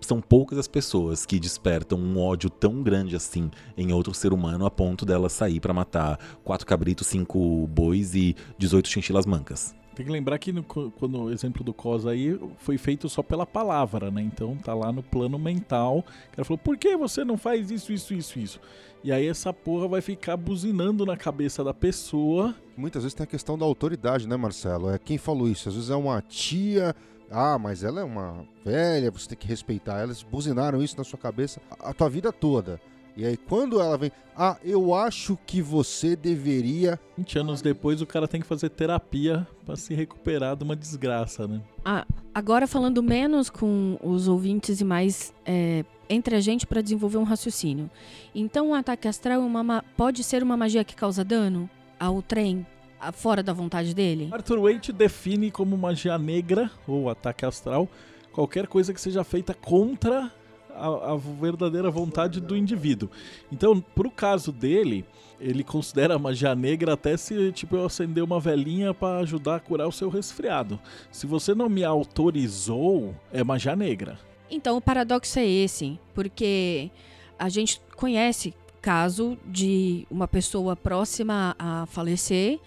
são 0.02 0.20
poucas 0.20 0.58
as 0.58 0.68
pessoas 0.68 1.24
que 1.24 1.40
despertam 1.40 2.00
um 2.00 2.20
ódio 2.20 2.50
tão 2.50 2.82
grande 2.82 3.16
assim 3.16 3.52
em 3.78 3.94
outro 3.94 4.12
ser 4.12 4.34
humano 4.34 4.66
a 4.66 4.72
ponto 4.72 5.06
dela 5.06 5.30
sair 5.30 5.60
pra 5.60 5.76
matar 5.76 6.18
quatro 6.44 6.66
cabritos, 6.66 7.06
cinco 7.06 7.68
bois 7.68 8.16
e 8.16 8.36
18 8.58 8.90
chinchilas 8.90 9.28
mancas. 9.28 9.76
Tem 9.98 10.06
que 10.06 10.12
lembrar 10.12 10.38
que 10.38 10.52
no, 10.52 10.62
quando 10.62 11.24
o 11.24 11.32
exemplo 11.32 11.64
do 11.64 11.74
COS 11.74 12.06
aí 12.06 12.40
foi 12.60 12.78
feito 12.78 13.10
só 13.10 13.24
pela 13.24 13.48
palavra, 13.48 14.12
né? 14.12 14.22
Então 14.22 14.56
tá 14.56 14.72
lá 14.72 14.92
no 14.92 15.02
plano 15.02 15.40
mental. 15.40 16.06
O 16.32 16.36
cara 16.36 16.46
falou, 16.46 16.60
por 16.60 16.78
que 16.78 16.96
você 16.96 17.26
não 17.26 17.36
faz 17.36 17.72
isso, 17.72 17.92
isso, 17.92 18.14
isso, 18.14 18.38
isso? 18.38 18.60
E 19.04 19.12
aí 19.12 19.26
essa 19.26 19.52
porra 19.52 19.88
vai 19.88 20.00
ficar 20.00 20.38
buzinando 20.38 21.04
na 21.04 21.18
cabeça 21.18 21.64
da 21.64 21.74
pessoa. 21.74 22.54
Muitas 22.78 23.02
vezes 23.02 23.16
tem 23.16 23.24
a 23.24 23.28
questão 23.28 23.58
da 23.58 23.66
autoridade, 23.66 24.28
né, 24.28 24.38
Marcelo? 24.38 24.92
É 24.92 25.00
quem 25.00 25.18
falou 25.18 25.50
isso. 25.50 25.68
Às 25.68 25.74
vezes 25.74 25.90
é 25.90 25.96
uma 25.96 26.22
tia. 26.22 26.96
Ah, 27.32 27.58
mas 27.58 27.84
ela 27.84 28.00
é 28.00 28.04
uma 28.04 28.46
velha, 28.64 29.10
você 29.10 29.30
tem 29.30 29.38
que 29.38 29.48
respeitar. 29.48 30.00
Elas 30.00 30.22
buzinaram 30.22 30.84
isso 30.84 30.96
na 30.96 31.04
sua 31.04 31.18
cabeça 31.18 31.60
a 31.72 31.90
a 31.90 31.94
tua 31.94 32.08
vida 32.08 32.32
toda. 32.32 32.80
E 33.18 33.26
aí, 33.26 33.36
quando 33.36 33.82
ela 33.82 33.98
vem, 33.98 34.12
ah, 34.38 34.58
eu 34.64 34.94
acho 34.94 35.38
que 35.48 35.60
você 35.60 36.16
deveria. 36.16 37.00
20 37.18 37.40
anos 37.40 37.62
depois 37.64 38.00
o 38.00 38.06
cara 38.06 38.28
tem 38.28 38.40
que 38.40 38.46
fazer 38.46 38.70
terapia 38.70 39.46
pra 39.66 39.76
se 39.76 39.96
recuperar 39.96 40.56
de 40.56 40.64
uma 40.64 40.76
desgraça, 40.76 41.48
né? 41.48 41.60
Ah, 41.84 42.06
agora 42.34 42.68
falando 42.68 43.02
menos 43.02 43.50
com 43.50 43.98
os 44.04 44.28
ouvintes 44.28 44.80
e 44.82 44.86
mais 44.86 45.34
é, 45.44 45.84
entre 46.08 46.36
a 46.36 46.40
gente 46.40 46.68
para 46.68 46.80
desenvolver 46.80 47.18
um 47.18 47.24
raciocínio. 47.24 47.90
Então, 48.36 48.70
o 48.70 48.74
ataque 48.76 49.08
astral 49.08 49.42
é 49.42 49.44
uma 49.46 49.64
ma- 49.64 49.84
pode 49.98 50.24
ser 50.24 50.44
uma 50.44 50.56
magia 50.56 50.84
que 50.84 50.96
causa 50.96 51.24
dano 51.24 51.68
ao 52.00 52.22
trem 52.22 52.68
a- 53.00 53.12
fora 53.12 53.42
da 53.42 53.52
vontade 53.52 53.96
dele? 53.96 54.30
Arthur 54.32 54.60
Waite 54.62 54.94
define 54.94 55.50
como 55.50 55.76
magia 55.76 56.20
negra, 56.20 56.70
ou 56.88 57.10
ataque 57.10 57.44
astral, 57.48 57.90
qualquer 58.32 58.68
coisa 58.68 58.94
que 58.94 59.02
seja 59.02 59.24
feita 59.24 59.56
contra 59.56 60.32
a, 60.78 61.14
a 61.14 61.16
verdadeira 61.18 61.90
vontade 61.90 62.40
do 62.40 62.56
indivíduo. 62.56 63.10
Então, 63.52 63.80
pro 63.80 64.10
caso 64.12 64.52
dele, 64.52 65.06
ele 65.40 65.64
considera 65.64 66.16
a 66.16 66.20
magia 66.20 66.56
negra 66.56 66.94
até 66.94 67.16
se 67.18 67.52
tipo 67.52 67.76
eu 67.76 67.86
acender 67.86 68.24
uma 68.24 68.40
velinha 68.40 68.94
pra 68.94 69.18
ajudar 69.20 69.56
a 69.58 69.60
curar 69.60 69.88
o 69.88 69.92
seu 69.92 70.10
resfriado. 70.10 70.80
Se 71.12 71.28
você 71.28 71.54
não 71.54 71.70
me 71.70 71.84
autorizou, 71.84 73.14
é 73.32 73.44
magia 73.44 73.76
negra. 73.76 74.20
Então, 74.50 74.78
o 74.78 74.82
paradoxo 74.82 75.38
é 75.40 75.46
esse, 75.46 76.00
porque 76.14 76.90
a 77.38 77.50
gente 77.50 77.82
conhece 77.96 78.54
caso 78.82 79.38
de 79.46 80.08
uma 80.10 80.28
pessoa 80.28 80.76
próxima 80.76 81.56
a 81.60 81.86
falecer 81.88 82.60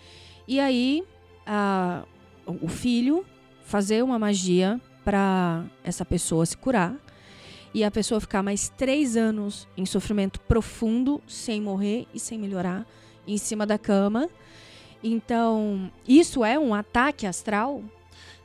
e 0.46 0.60
aí 0.60 1.02
a- 1.46 2.04
o 2.46 2.68
filho 2.68 3.24
fazer 3.64 4.02
uma 4.04 4.18
magia 4.18 4.78
para 5.04 5.64
essa 5.82 6.04
pessoa 6.04 6.44
se 6.44 6.56
curar 6.56 6.94
e 7.72 7.84
a 7.84 7.90
pessoa 7.90 8.20
ficar 8.20 8.42
mais 8.42 8.68
três 8.68 9.16
anos 9.16 9.68
em 9.76 9.86
sofrimento 9.86 10.40
profundo, 10.40 11.20
sem 11.26 11.60
morrer 11.60 12.06
e 12.12 12.18
sem 12.18 12.38
melhorar, 12.38 12.86
em 13.26 13.38
cima 13.38 13.66
da 13.66 13.78
cama. 13.78 14.28
Então, 15.02 15.90
isso 16.06 16.44
é 16.44 16.58
um 16.58 16.74
ataque 16.74 17.26
astral? 17.26 17.82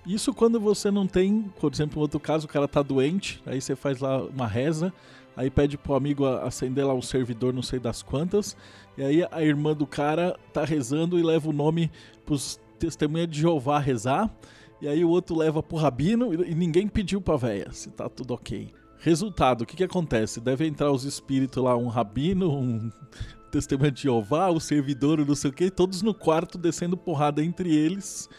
Isso 0.05 0.33
quando 0.33 0.59
você 0.59 0.91
não 0.91 1.07
tem, 1.07 1.51
por 1.59 1.73
exemplo, 1.73 1.99
em 1.99 2.01
outro 2.01 2.19
caso, 2.19 2.45
o 2.45 2.49
cara 2.49 2.67
tá 2.67 2.81
doente, 2.81 3.41
aí 3.45 3.59
você 3.59 3.75
faz 3.75 3.99
lá 3.99 4.23
uma 4.23 4.47
reza, 4.47 4.93
aí 5.35 5.49
pede 5.49 5.77
pro 5.77 5.95
amigo 5.95 6.25
acender 6.25 6.85
lá 6.85 6.93
um 6.93 7.01
servidor 7.01 7.53
não 7.53 7.63
sei 7.63 7.79
das 7.79 8.03
quantas, 8.03 8.55
e 8.95 9.03
aí 9.03 9.27
a 9.31 9.43
irmã 9.43 9.73
do 9.73 9.87
cara 9.87 10.37
tá 10.53 10.63
rezando 10.63 11.17
e 11.17 11.23
leva 11.23 11.49
o 11.49 11.53
nome 11.53 11.91
pros 12.23 12.59
testemunhas 12.77 13.27
de 13.27 13.41
Jeová 13.41 13.79
rezar, 13.79 14.31
e 14.79 14.87
aí 14.87 15.03
o 15.03 15.09
outro 15.09 15.35
leva 15.35 15.63
pro 15.63 15.77
rabino 15.77 16.33
e 16.33 16.53
ninguém 16.53 16.87
pediu 16.87 17.19
pra 17.19 17.35
véia 17.35 17.71
se 17.71 17.89
tá 17.89 18.07
tudo 18.07 18.33
ok. 18.33 18.71
Resultado, 18.99 19.61
o 19.61 19.65
que 19.65 19.75
que 19.77 19.83
acontece? 19.83 20.39
Deve 20.39 20.65
entrar 20.65 20.91
os 20.91 21.03
espíritos 21.03 21.61
lá, 21.63 21.75
um 21.77 21.87
rabino, 21.87 22.51
um 22.51 22.89
testemunha 23.51 23.91
de 23.91 24.03
Jeová, 24.03 24.49
o 24.49 24.59
servidor, 24.59 25.25
não 25.25 25.35
sei 25.35 25.49
o 25.51 25.53
que, 25.53 25.69
todos 25.69 26.01
no 26.01 26.13
quarto 26.13 26.57
descendo 26.57 26.97
porrada 26.97 27.43
entre 27.43 27.73
eles 27.75 28.29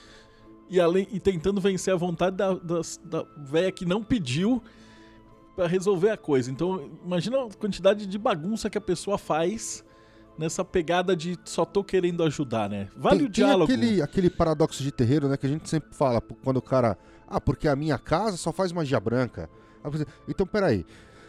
e, 0.68 0.80
além, 0.80 1.06
e 1.12 1.20
tentando 1.20 1.60
vencer 1.60 1.94
a 1.94 1.96
vontade 1.96 2.36
da, 2.36 2.54
das- 2.54 3.00
da 3.04 3.24
véia 3.36 3.70
que 3.70 3.84
não 3.84 4.02
pediu 4.02 4.62
pra 5.54 5.66
resolver 5.66 6.10
a 6.10 6.16
coisa. 6.16 6.50
Então, 6.50 6.90
imagina 7.04 7.44
a 7.44 7.48
quantidade 7.50 8.04
de 8.06 8.18
bagunça 8.18 8.68
que 8.68 8.76
a 8.76 8.80
pessoa 8.80 9.16
faz 9.16 9.84
nessa 10.36 10.62
pegada 10.64 11.16
de 11.16 11.38
só 11.46 11.64
tô 11.64 11.82
querendo 11.82 12.22
ajudar, 12.24 12.68
né? 12.68 12.88
Vale 12.96 13.18
tem, 13.20 13.26
o 13.26 13.30
diálogo. 13.30 13.66
Tem 13.66 13.76
aquele, 13.76 14.02
aquele 14.02 14.28
paradoxo 14.30 14.82
de 14.82 14.92
terreiro, 14.92 15.28
né? 15.28 15.36
Que 15.38 15.46
a 15.46 15.48
gente 15.48 15.66
sempre 15.68 15.94
fala 15.94 16.20
quando 16.20 16.58
o 16.58 16.62
cara. 16.62 16.98
Ah, 17.26 17.40
porque 17.40 17.66
a 17.68 17.74
minha 17.74 17.96
casa 17.98 18.36
só 18.36 18.52
faz 18.52 18.70
magia 18.70 19.00
branca. 19.00 19.48
Então, 20.28 20.46
peraí. 20.46 20.84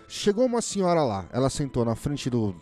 Chegou 0.07 0.45
uma 0.45 0.61
senhora 0.61 1.03
lá, 1.03 1.27
ela 1.33 1.49
sentou 1.49 1.83
na 1.83 1.93
frente 1.93 2.29
do, 2.29 2.55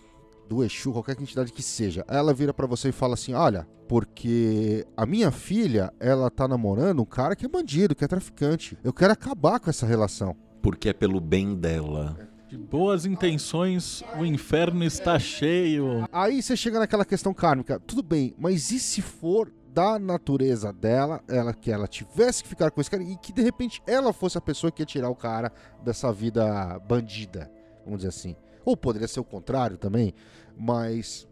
do 0.50 0.64
Exu, 0.64 0.92
qualquer 0.92 1.20
entidade 1.22 1.52
que 1.54 1.62
seja. 1.62 2.04
Aí 2.08 2.18
Ela 2.18 2.34
vira 2.34 2.54
pra 2.54 2.66
você 2.66 2.90
e 2.90 2.92
fala 2.92 3.14
assim: 3.14 3.34
Olha, 3.34 3.68
porque 3.88 4.86
a 4.98 5.06
minha 5.06 5.30
filha, 5.32 5.94
ela 6.00 6.32
tá 6.32 6.48
namorando 6.48 7.02
um 7.02 7.06
cara 7.06 7.36
que 7.36 7.46
é 7.46 7.50
bandido, 7.50 7.96
que 7.96 8.04
é 8.04 8.08
traficante. 8.08 8.78
Eu 8.84 8.92
quero 8.92 9.14
acabar 9.14 9.60
com 9.60 9.70
essa 9.70 9.86
relação. 9.86 10.36
Porque 10.62 10.90
é 10.90 10.94
pelo 10.94 11.22
bem 11.22 11.56
dela. 11.56 12.18
De 12.50 12.58
boas 12.58 13.06
intenções, 13.06 14.04
o 14.18 14.26
inferno 14.26 14.84
está 14.84 15.20
cheio. 15.20 16.08
Aí 16.12 16.42
você 16.42 16.56
chega 16.56 16.80
naquela 16.80 17.06
questão 17.06 17.34
kármica, 17.34 17.80
tudo 17.80 18.02
bem, 18.02 18.34
mas 18.38 18.72
e 18.72 18.80
se 18.80 19.02
for 19.02 19.52
da 19.76 20.00
natureza 20.00 20.72
dela, 20.72 21.22
ela 21.28 21.54
que 21.54 21.70
ela 21.70 21.86
tivesse 21.86 22.42
que 22.42 22.48
ficar 22.48 22.72
com 22.72 22.80
esse 22.80 22.90
cara 22.90 23.04
e 23.04 23.18
que 23.18 23.34
de 23.34 23.42
repente 23.42 23.84
ela 23.86 24.14
fosse 24.14 24.38
a 24.38 24.42
pessoa 24.42 24.72
que 24.72 24.82
ia 24.82 24.86
tirar 24.86 25.10
o 25.10 25.16
cara 25.16 25.52
dessa 25.84 26.14
vida 26.14 26.80
bandida, 26.88 27.52
vamos 27.84 28.00
dizer 28.00 28.10
assim. 28.10 28.38
Ou 28.64 28.78
poderia 28.78 29.08
ser 29.08 29.20
o 29.20 29.24
contrário 29.26 29.78
também, 29.78 30.14
mas 30.58 31.28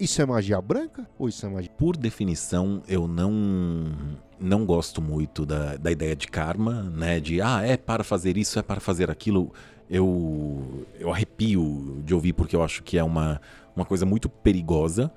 isso 0.00 0.22
é 0.22 0.24
magia 0.24 0.58
branca 0.62 1.06
ou 1.18 1.28
isso 1.28 1.44
é 1.44 1.48
magia? 1.50 1.70
Por 1.76 1.94
definição, 1.94 2.82
eu 2.88 3.06
não 3.06 3.92
não 4.40 4.64
gosto 4.64 5.02
muito 5.02 5.44
da, 5.44 5.76
da 5.76 5.92
ideia 5.92 6.16
de 6.16 6.26
karma, 6.26 6.84
né? 6.84 7.20
De 7.20 7.42
ah, 7.42 7.60
é 7.62 7.76
para 7.76 8.02
fazer 8.02 8.38
isso, 8.38 8.58
é 8.58 8.62
para 8.62 8.80
fazer 8.80 9.10
aquilo. 9.10 9.52
Eu, 9.90 10.86
eu 10.98 11.12
arrepio 11.12 12.00
de 12.02 12.14
ouvir 12.14 12.32
porque 12.32 12.56
eu 12.56 12.62
acho 12.62 12.82
que 12.82 12.96
é 12.96 13.04
uma, 13.04 13.38
uma 13.76 13.84
coisa 13.84 14.06
muito 14.06 14.30
perigosa. 14.30 15.12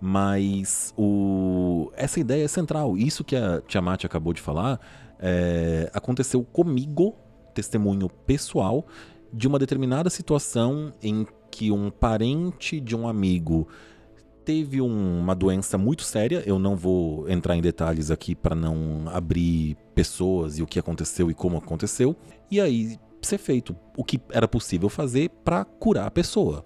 Mas 0.00 0.94
o, 0.96 1.90
essa 1.94 2.18
ideia 2.18 2.44
é 2.44 2.48
central. 2.48 2.96
Isso 2.96 3.22
que 3.22 3.36
a 3.36 3.60
Tiamat 3.60 4.04
acabou 4.04 4.32
de 4.32 4.40
falar 4.40 4.80
é, 5.18 5.90
aconteceu 5.92 6.42
comigo, 6.42 7.14
testemunho 7.54 8.08
pessoal. 8.08 8.86
de 9.32 9.46
uma 9.46 9.58
determinada 9.58 10.10
situação 10.10 10.92
em 11.00 11.26
que 11.50 11.70
um 11.70 11.90
parente 11.90 12.80
de 12.80 12.96
um 12.96 13.06
amigo 13.06 13.68
teve 14.44 14.80
um, 14.80 15.20
uma 15.20 15.34
doença 15.34 15.78
muito 15.78 16.02
séria. 16.02 16.42
Eu 16.46 16.58
não 16.58 16.74
vou 16.74 17.28
entrar 17.28 17.56
em 17.56 17.60
detalhes 17.60 18.10
aqui 18.10 18.34
para 18.34 18.56
não 18.56 19.04
abrir 19.06 19.76
pessoas 19.94 20.58
e 20.58 20.62
o 20.62 20.66
que 20.66 20.78
aconteceu 20.78 21.30
e 21.30 21.34
como 21.34 21.58
aconteceu. 21.58 22.16
E 22.50 22.60
aí 22.60 22.98
ser 23.22 23.38
feito 23.38 23.76
o 23.96 24.02
que 24.02 24.20
era 24.30 24.48
possível 24.48 24.88
fazer 24.88 25.30
para 25.44 25.64
curar 25.64 26.06
a 26.06 26.10
pessoa. 26.10 26.64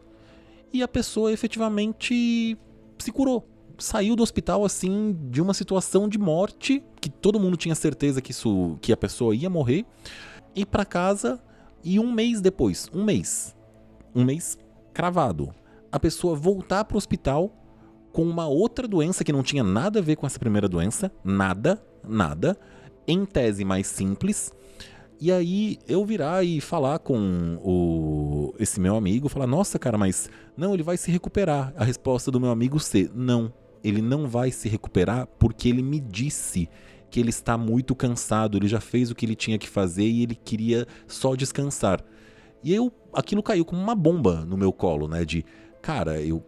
E 0.72 0.82
a 0.82 0.88
pessoa 0.88 1.32
efetivamente 1.32 2.56
se 2.98 3.12
curou. 3.12 3.48
Saiu 3.78 4.14
do 4.14 4.22
hospital 4.22 4.64
assim 4.64 5.16
de 5.30 5.42
uma 5.42 5.52
situação 5.52 6.08
de 6.08 6.18
morte, 6.18 6.82
que 7.00 7.10
todo 7.10 7.40
mundo 7.40 7.56
tinha 7.56 7.74
certeza 7.74 8.20
que 8.22 8.30
isso 8.30 8.78
que 8.80 8.92
a 8.92 8.96
pessoa 8.96 9.34
ia 9.34 9.50
morrer, 9.50 9.84
e 10.54 10.64
para 10.64 10.84
casa 10.84 11.42
e 11.82 11.98
um 11.98 12.12
mês 12.12 12.40
depois, 12.40 12.88
um 12.94 13.04
mês, 13.04 13.54
um 14.14 14.24
mês 14.24 14.56
cravado, 14.92 15.52
a 15.90 15.98
pessoa 15.98 16.34
voltar 16.34 16.84
para 16.84 16.94
o 16.94 16.98
hospital 16.98 17.52
com 18.12 18.22
uma 18.22 18.46
outra 18.46 18.86
doença 18.86 19.24
que 19.24 19.32
não 19.32 19.42
tinha 19.42 19.64
nada 19.64 19.98
a 19.98 20.02
ver 20.02 20.14
com 20.14 20.24
essa 20.24 20.38
primeira 20.38 20.68
doença, 20.68 21.10
nada, 21.24 21.84
nada, 22.08 22.56
em 23.06 23.24
tese 23.24 23.64
mais 23.64 23.88
simples. 23.88 24.52
E 25.20 25.32
aí 25.32 25.78
eu 25.86 26.04
virar 26.04 26.44
e 26.44 26.60
falar 26.60 27.00
com 27.00 27.58
o, 27.62 27.70
esse 28.58 28.80
meu 28.80 28.96
amigo, 28.96 29.28
falar: 29.28 29.46
"Nossa, 29.46 29.78
cara, 29.78 29.96
mas 29.96 30.28
não, 30.56 30.74
ele 30.74 30.82
vai 30.82 30.96
se 30.96 31.10
recuperar". 31.10 31.72
A 31.76 31.84
resposta 31.84 32.30
do 32.30 32.40
meu 32.40 32.50
amigo 32.50 32.80
ser: 32.80 33.10
"Não, 33.14 33.52
ele 33.82 34.02
não 34.02 34.26
vai 34.26 34.50
se 34.50 34.68
recuperar 34.68 35.26
porque 35.38 35.68
ele 35.68 35.82
me 35.82 36.00
disse 36.00 36.68
que 37.10 37.20
ele 37.20 37.30
está 37.30 37.56
muito 37.56 37.94
cansado, 37.94 38.58
ele 38.58 38.66
já 38.66 38.80
fez 38.80 39.10
o 39.10 39.14
que 39.14 39.24
ele 39.24 39.36
tinha 39.36 39.58
que 39.58 39.68
fazer 39.68 40.04
e 40.04 40.22
ele 40.22 40.34
queria 40.34 40.86
só 41.06 41.34
descansar". 41.34 42.04
E 42.62 42.74
eu 42.74 42.92
aquilo 43.12 43.42
caiu 43.42 43.64
como 43.64 43.80
uma 43.80 43.94
bomba 43.94 44.44
no 44.44 44.56
meu 44.56 44.72
colo, 44.72 45.06
né, 45.06 45.24
de 45.24 45.44
cara, 45.80 46.20
eu 46.20 46.44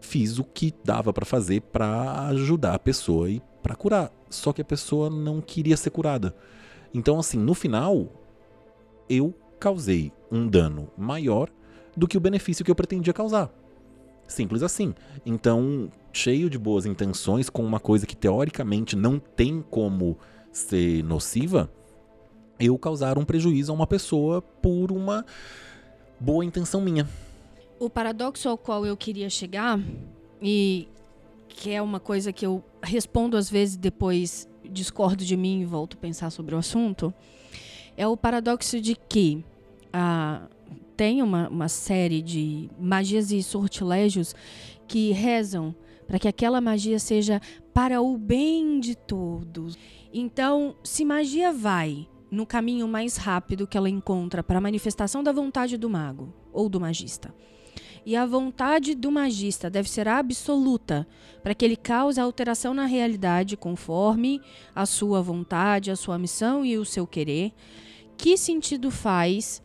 fiz 0.00 0.38
o 0.38 0.44
que 0.44 0.72
dava 0.84 1.12
para 1.12 1.26
fazer 1.26 1.60
para 1.60 2.26
ajudar 2.28 2.74
a 2.74 2.78
pessoa 2.78 3.30
e 3.30 3.40
para 3.62 3.76
curar. 3.76 4.10
Só 4.28 4.52
que 4.52 4.62
a 4.62 4.64
pessoa 4.64 5.10
não 5.10 5.40
queria 5.40 5.76
ser 5.76 5.90
curada. 5.90 6.34
Então, 6.92 7.18
assim, 7.18 7.38
no 7.38 7.54
final, 7.54 8.08
eu 9.08 9.34
causei 9.60 10.12
um 10.32 10.48
dano 10.48 10.90
maior 10.96 11.48
do 11.96 12.08
que 12.08 12.16
o 12.16 12.20
benefício 12.20 12.64
que 12.64 12.70
eu 12.70 12.74
pretendia 12.74 13.12
causar. 13.12 13.48
Simples 14.26 14.62
assim. 14.62 14.94
Então, 15.24 15.90
cheio 16.12 16.50
de 16.50 16.58
boas 16.58 16.86
intenções, 16.86 17.48
com 17.48 17.64
uma 17.64 17.78
coisa 17.78 18.06
que 18.06 18.16
teoricamente 18.16 18.96
não 18.96 19.18
tem 19.18 19.62
como 19.70 20.18
ser 20.50 21.04
nociva, 21.04 21.70
eu 22.58 22.76
causar 22.78 23.18
um 23.18 23.24
prejuízo 23.24 23.70
a 23.70 23.74
uma 23.74 23.86
pessoa 23.86 24.42
por 24.42 24.90
uma 24.90 25.24
boa 26.18 26.44
intenção 26.44 26.80
minha 26.80 27.06
o 27.80 27.88
paradoxo 27.88 28.46
ao 28.46 28.58
qual 28.58 28.84
eu 28.84 28.94
queria 28.94 29.30
chegar, 29.30 29.80
e 30.40 30.86
que 31.48 31.70
é 31.70 31.80
uma 31.80 31.98
coisa 31.98 32.30
que 32.30 32.44
eu 32.44 32.62
respondo 32.82 33.36
às 33.38 33.50
vezes 33.50 33.76
depois 33.76 34.46
discordo 34.62 35.24
de 35.24 35.36
mim 35.36 35.62
e 35.62 35.64
volto 35.64 35.96
a 35.96 36.00
pensar 36.00 36.30
sobre 36.30 36.54
o 36.54 36.58
assunto, 36.58 37.12
é 37.96 38.06
o 38.06 38.16
paradoxo 38.16 38.78
de 38.80 38.94
que 38.94 39.42
ah, 39.92 40.48
tem 40.96 41.22
uma, 41.22 41.48
uma 41.48 41.68
série 41.68 42.20
de 42.20 42.70
magias 42.78 43.32
e 43.32 43.42
sortilégios 43.42 44.34
que 44.86 45.12
rezam 45.12 45.74
para 46.06 46.18
que 46.18 46.28
aquela 46.28 46.60
magia 46.60 46.98
seja 46.98 47.40
para 47.72 48.02
o 48.02 48.18
bem 48.18 48.80
de 48.80 48.96
todos. 48.96 49.78
Então, 50.12 50.74
se 50.82 51.04
magia 51.04 51.52
vai 51.52 52.08
no 52.30 52.44
caminho 52.44 52.86
mais 52.88 53.16
rápido 53.16 53.66
que 53.66 53.78
ela 53.78 53.88
encontra 53.88 54.42
para 54.42 54.58
a 54.58 54.60
manifestação 54.60 55.22
da 55.22 55.32
vontade 55.32 55.76
do 55.76 55.88
mago 55.88 56.34
ou 56.52 56.68
do 56.68 56.80
magista, 56.80 57.34
e 58.04 58.16
a 58.16 58.24
vontade 58.24 58.94
do 58.94 59.10
magista 59.10 59.68
deve 59.68 59.88
ser 59.88 60.08
absoluta, 60.08 61.06
para 61.42 61.54
que 61.54 61.64
ele 61.64 61.76
cause 61.76 62.20
alteração 62.20 62.72
na 62.72 62.86
realidade 62.86 63.56
conforme 63.56 64.40
a 64.74 64.86
sua 64.86 65.20
vontade, 65.20 65.90
a 65.90 65.96
sua 65.96 66.18
missão 66.18 66.64
e 66.64 66.78
o 66.78 66.84
seu 66.84 67.06
querer. 67.06 67.52
Que 68.16 68.36
sentido 68.36 68.90
faz 68.90 69.62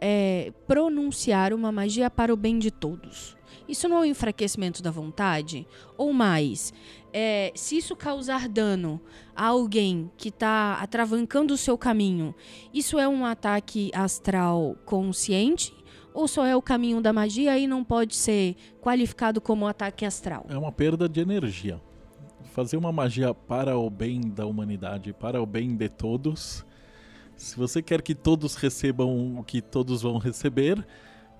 é, 0.00 0.52
pronunciar 0.66 1.52
uma 1.52 1.72
magia 1.72 2.10
para 2.10 2.32
o 2.32 2.36
bem 2.36 2.58
de 2.58 2.70
todos? 2.70 3.36
Isso 3.68 3.88
não 3.88 3.98
é 3.98 4.00
um 4.00 4.04
enfraquecimento 4.06 4.82
da 4.82 4.90
vontade? 4.90 5.66
Ou 5.96 6.12
mais, 6.12 6.72
é, 7.12 7.52
se 7.54 7.76
isso 7.76 7.94
causar 7.94 8.48
dano 8.48 9.00
a 9.36 9.46
alguém 9.46 10.10
que 10.16 10.30
está 10.30 10.78
atravancando 10.80 11.52
o 11.52 11.58
seu 11.58 11.76
caminho, 11.76 12.34
isso 12.72 12.98
é 12.98 13.06
um 13.06 13.26
ataque 13.26 13.90
astral 13.94 14.76
consciente 14.84 15.74
ou 16.14 16.26
só 16.26 16.44
é 16.44 16.56
o 16.56 16.62
caminho 16.62 17.00
da 17.00 17.12
magia 17.12 17.56
e 17.58 17.66
não 17.66 17.84
pode 17.84 18.16
ser 18.16 18.56
qualificado 18.80 19.40
como 19.40 19.66
ataque 19.66 20.04
astral? 20.04 20.46
É 20.48 20.58
uma 20.58 20.72
perda 20.72 21.08
de 21.08 21.20
energia. 21.20 21.80
Fazer 22.52 22.76
uma 22.76 22.90
magia 22.90 23.32
para 23.32 23.78
o 23.78 23.88
bem 23.88 24.20
da 24.20 24.44
humanidade, 24.44 25.12
para 25.12 25.40
o 25.40 25.46
bem 25.46 25.76
de 25.76 25.88
todos. 25.88 26.66
Se 27.38 27.56
você 27.56 27.80
quer 27.80 28.02
que 28.02 28.14
todos 28.14 28.56
recebam 28.56 29.38
o 29.38 29.42
que 29.42 29.62
todos 29.62 30.02
vão 30.02 30.18
receber, 30.18 30.86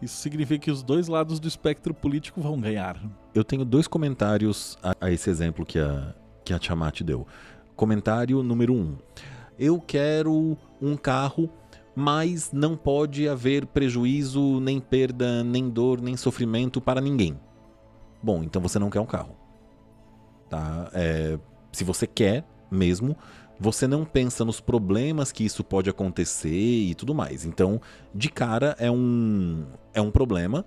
isso 0.01 0.17
significa 0.17 0.65
que 0.65 0.71
os 0.71 0.83
dois 0.83 1.09
lados 1.09 1.39
do 1.39 1.47
espectro 1.47 1.93
político 1.93 2.41
vão 2.41 2.59
ganhar. 2.59 2.99
Eu 3.35 3.45
tenho 3.45 3.65
dois 3.65 3.87
comentários 3.87 4.79
a, 4.83 4.95
a 5.01 5.11
esse 5.11 5.29
exemplo 5.29 5.67
que 5.67 5.79
a, 5.79 6.15
que 6.45 6.55
a 6.55 6.59
Tiamat 6.59 7.03
deu. 7.03 7.27
Comentário 7.77 8.43
número 8.43 8.73
um. 8.73 8.97
Eu 9.59 9.81
quero 9.81 10.57
um 10.81 10.97
carro 10.97 11.51
mas 11.99 12.53
não 12.53 12.77
pode 12.77 13.29
haver 13.29 13.67
prejuízo, 13.67 14.61
nem 14.61 14.79
perda, 14.79 15.43
nem 15.43 15.69
dor, 15.69 16.01
nem 16.01 16.17
sofrimento 16.17 16.81
para 16.81 17.01
ninguém. 17.01 17.37
Bom, 18.23 18.45
então 18.45 18.63
você 18.63 18.79
não 18.79 18.89
quer 18.89 19.01
um 19.01 19.07
carro. 19.07 19.35
Tá? 20.49 20.89
É, 20.95 21.37
se 21.73 21.83
você 21.83 22.07
quer 22.07 22.47
mesmo, 22.71 23.17
você 23.59 23.87
não 23.87 24.05
pensa 24.05 24.45
nos 24.45 24.61
problemas 24.61 25.33
que 25.33 25.45
isso 25.45 25.65
pode 25.65 25.91
acontecer 25.91 26.51
e 26.51 26.95
tudo 26.95 27.15
mais. 27.15 27.45
Então, 27.45 27.81
de 28.15 28.29
cara, 28.29 28.77
é 28.79 28.91
um, 28.91 29.67
é 29.93 30.01
um 30.01 30.11
problema. 30.11 30.65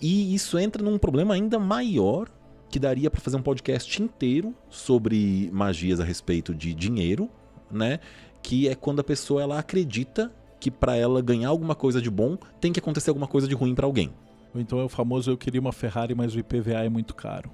E 0.00 0.34
isso 0.34 0.58
entra 0.58 0.82
num 0.82 0.98
problema 0.98 1.34
ainda 1.34 1.58
maior 1.58 2.28
que 2.70 2.78
daria 2.78 3.10
para 3.10 3.20
fazer 3.20 3.36
um 3.36 3.42
podcast 3.42 4.02
inteiro 4.02 4.54
sobre 4.68 5.50
magias 5.52 5.98
a 5.98 6.04
respeito 6.04 6.54
de 6.54 6.72
dinheiro, 6.72 7.28
né? 7.70 7.98
Que 8.42 8.68
é 8.68 8.74
quando 8.74 9.00
a 9.00 9.04
pessoa 9.04 9.42
ela 9.42 9.58
acredita 9.58 10.32
que 10.60 10.70
para 10.70 10.94
ela 10.96 11.20
ganhar 11.20 11.48
alguma 11.48 11.74
coisa 11.74 12.00
de 12.00 12.10
bom, 12.10 12.36
tem 12.60 12.72
que 12.72 12.78
acontecer 12.78 13.10
alguma 13.10 13.26
coisa 13.26 13.48
de 13.48 13.54
ruim 13.54 13.74
para 13.74 13.86
alguém. 13.86 14.12
Então 14.54 14.78
é 14.78 14.84
o 14.84 14.88
famoso 14.88 15.30
eu 15.30 15.38
queria 15.38 15.60
uma 15.60 15.72
Ferrari, 15.72 16.14
mas 16.14 16.34
o 16.34 16.38
IPVA 16.38 16.84
é 16.84 16.88
muito 16.88 17.14
caro. 17.14 17.50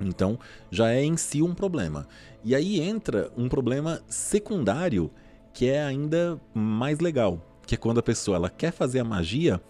Então, 0.00 0.38
já 0.70 0.90
é 0.90 1.04
em 1.04 1.16
si 1.16 1.42
um 1.42 1.54
problema. 1.54 2.08
E 2.42 2.54
aí 2.54 2.80
entra 2.80 3.30
um 3.36 3.48
problema 3.48 4.00
secundário 4.08 5.10
que 5.52 5.68
é 5.68 5.82
ainda 5.82 6.40
mais 6.54 7.00
legal, 7.00 7.44
que 7.66 7.74
é 7.74 7.78
quando 7.78 7.98
a 7.98 8.02
pessoa 8.02 8.36
ela 8.36 8.48
quer 8.48 8.72
fazer 8.72 9.00
a 9.00 9.04
magia 9.04 9.60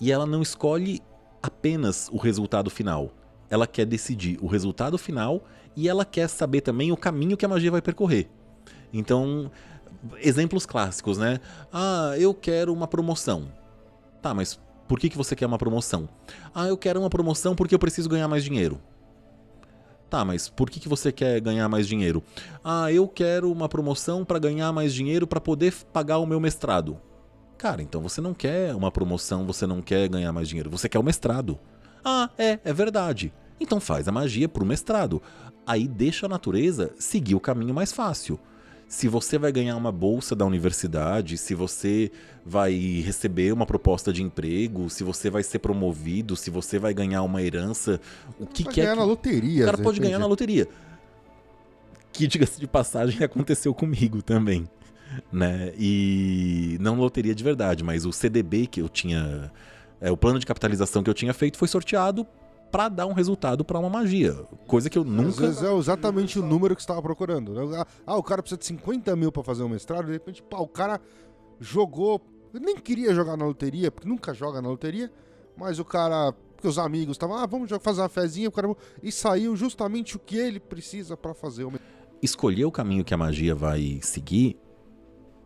e 0.00 0.10
ela 0.10 0.26
não 0.26 0.42
escolhe 0.42 1.00
apenas 1.42 2.08
o 2.10 2.16
resultado 2.16 2.70
final. 2.70 3.12
Ela 3.48 3.66
quer 3.66 3.84
decidir 3.84 4.38
o 4.40 4.46
resultado 4.46 4.96
final 4.98 5.44
e 5.76 5.88
ela 5.88 6.04
quer 6.04 6.28
saber 6.28 6.62
também 6.62 6.90
o 6.90 6.96
caminho 6.96 7.36
que 7.36 7.44
a 7.44 7.48
magia 7.48 7.70
vai 7.70 7.82
percorrer. 7.82 8.28
Então, 8.92 9.50
exemplos 10.18 10.66
clássicos, 10.66 11.18
né? 11.18 11.40
Ah, 11.72 12.14
eu 12.18 12.34
quero 12.34 12.72
uma 12.72 12.88
promoção. 12.88 13.52
Tá, 14.20 14.34
mas 14.34 14.58
por 14.88 14.98
que, 14.98 15.08
que 15.08 15.16
você 15.16 15.36
quer 15.36 15.46
uma 15.46 15.58
promoção? 15.58 16.08
Ah, 16.54 16.66
eu 16.66 16.76
quero 16.76 17.00
uma 17.00 17.10
promoção 17.10 17.54
porque 17.54 17.74
eu 17.74 17.78
preciso 17.78 18.08
ganhar 18.08 18.28
mais 18.28 18.42
dinheiro. 18.42 18.80
Tá, 20.10 20.24
mas 20.24 20.48
por 20.48 20.68
que, 20.68 20.80
que 20.80 20.88
você 20.88 21.12
quer 21.12 21.40
ganhar 21.40 21.68
mais 21.68 21.86
dinheiro? 21.86 22.20
Ah, 22.64 22.92
eu 22.92 23.06
quero 23.06 23.50
uma 23.52 23.68
promoção 23.68 24.24
para 24.24 24.40
ganhar 24.40 24.72
mais 24.72 24.92
dinheiro 24.92 25.24
para 25.24 25.40
poder 25.40 25.72
pagar 25.92 26.18
o 26.18 26.26
meu 26.26 26.40
mestrado. 26.40 27.00
Cara, 27.56 27.80
então 27.80 28.02
você 28.02 28.20
não 28.20 28.34
quer 28.34 28.74
uma 28.74 28.90
promoção, 28.90 29.46
você 29.46 29.68
não 29.68 29.80
quer 29.80 30.08
ganhar 30.08 30.32
mais 30.32 30.48
dinheiro, 30.48 30.68
você 30.68 30.88
quer 30.88 30.98
o 30.98 31.02
mestrado. 31.04 31.60
Ah, 32.04 32.28
é, 32.36 32.58
é 32.64 32.72
verdade. 32.72 33.32
Então 33.60 33.78
faz 33.78 34.08
a 34.08 34.12
magia 34.12 34.48
pro 34.48 34.66
mestrado. 34.66 35.22
Aí 35.64 35.86
deixa 35.86 36.26
a 36.26 36.28
natureza 36.28 36.92
seguir 36.98 37.36
o 37.36 37.40
caminho 37.40 37.72
mais 37.72 37.92
fácil 37.92 38.40
se 38.90 39.06
você 39.06 39.38
vai 39.38 39.52
ganhar 39.52 39.76
uma 39.76 39.92
bolsa 39.92 40.34
da 40.34 40.44
universidade, 40.44 41.38
se 41.38 41.54
você 41.54 42.10
vai 42.44 42.74
receber 43.06 43.52
uma 43.52 43.64
proposta 43.64 44.12
de 44.12 44.20
emprego, 44.20 44.90
se 44.90 45.04
você 45.04 45.30
vai 45.30 45.44
ser 45.44 45.60
promovido, 45.60 46.34
se 46.34 46.50
você 46.50 46.76
vai 46.76 46.92
ganhar 46.92 47.22
uma 47.22 47.40
herança, 47.40 48.00
o 48.36 48.44
que 48.44 48.64
quer. 48.64 48.82
ganhar 48.82 48.96
na 48.96 49.04
loteria. 49.04 49.62
O 49.62 49.66
cara 49.66 49.76
de 49.76 49.82
pode 49.84 50.00
ganhar 50.00 50.18
na 50.18 50.26
loteria. 50.26 50.66
Que, 52.12 52.26
diga-se 52.26 52.58
de 52.58 52.66
passagem, 52.66 53.22
aconteceu 53.22 53.72
comigo 53.72 54.22
também. 54.22 54.68
Né? 55.32 55.72
E 55.78 56.76
não 56.80 56.96
loteria 56.96 57.34
de 57.34 57.44
verdade, 57.44 57.84
mas 57.84 58.04
o 58.04 58.12
CDB 58.12 58.66
que 58.66 58.80
eu 58.80 58.88
tinha. 58.88 59.52
é, 60.00 60.10
o 60.10 60.16
plano 60.16 60.40
de 60.40 60.46
capitalização 60.46 61.00
que 61.00 61.08
eu 61.08 61.14
tinha 61.14 61.32
feito 61.32 61.56
foi 61.56 61.68
sorteado 61.68 62.26
para 62.70 62.88
dar 62.88 63.06
um 63.06 63.12
resultado 63.12 63.64
para 63.64 63.78
uma 63.78 63.90
magia. 63.90 64.32
Coisa 64.66 64.88
que 64.88 64.96
eu 64.98 65.02
Às 65.02 65.08
nunca. 65.08 65.40
vezes 65.40 65.62
é 65.62 65.74
exatamente 65.74 66.38
o 66.38 66.42
número 66.42 66.74
que 66.76 66.82
você 66.82 66.84
estava 66.84 67.02
procurando. 67.02 67.52
né? 67.52 67.84
Ah, 68.06 68.16
o 68.16 68.22
cara 68.22 68.42
precisa 68.42 68.58
de 68.58 68.66
50 68.66 69.14
mil 69.16 69.32
para 69.32 69.42
fazer 69.42 69.62
um 69.62 69.68
mestrado, 69.68 70.06
de 70.06 70.12
repente, 70.12 70.42
pá, 70.42 70.58
o 70.58 70.68
cara 70.68 71.00
jogou 71.58 72.20
nem 72.58 72.76
queria 72.76 73.14
jogar 73.14 73.36
na 73.36 73.44
loteria, 73.44 73.90
porque 73.92 74.08
nunca 74.08 74.34
joga 74.34 74.60
na 74.60 74.68
loteria, 74.68 75.10
mas 75.56 75.78
o 75.78 75.84
cara, 75.84 76.32
porque 76.56 76.66
os 76.66 76.78
amigos 76.78 77.14
estavam, 77.14 77.36
ah, 77.36 77.46
vamos 77.46 77.70
fazer 77.80 78.00
uma 78.00 78.08
fezinha, 78.08 78.48
o 78.48 78.52
cara, 78.52 78.74
e 79.02 79.12
saiu 79.12 79.54
justamente 79.54 80.16
o 80.16 80.18
que 80.18 80.36
ele 80.36 80.58
precisa 80.58 81.16
para 81.16 81.34
fazer. 81.34 81.64
Uma... 81.64 81.78
Escolher 82.22 82.64
o 82.64 82.72
caminho 82.72 83.04
que 83.04 83.14
a 83.14 83.16
magia 83.16 83.54
vai 83.54 84.00
seguir 84.02 84.58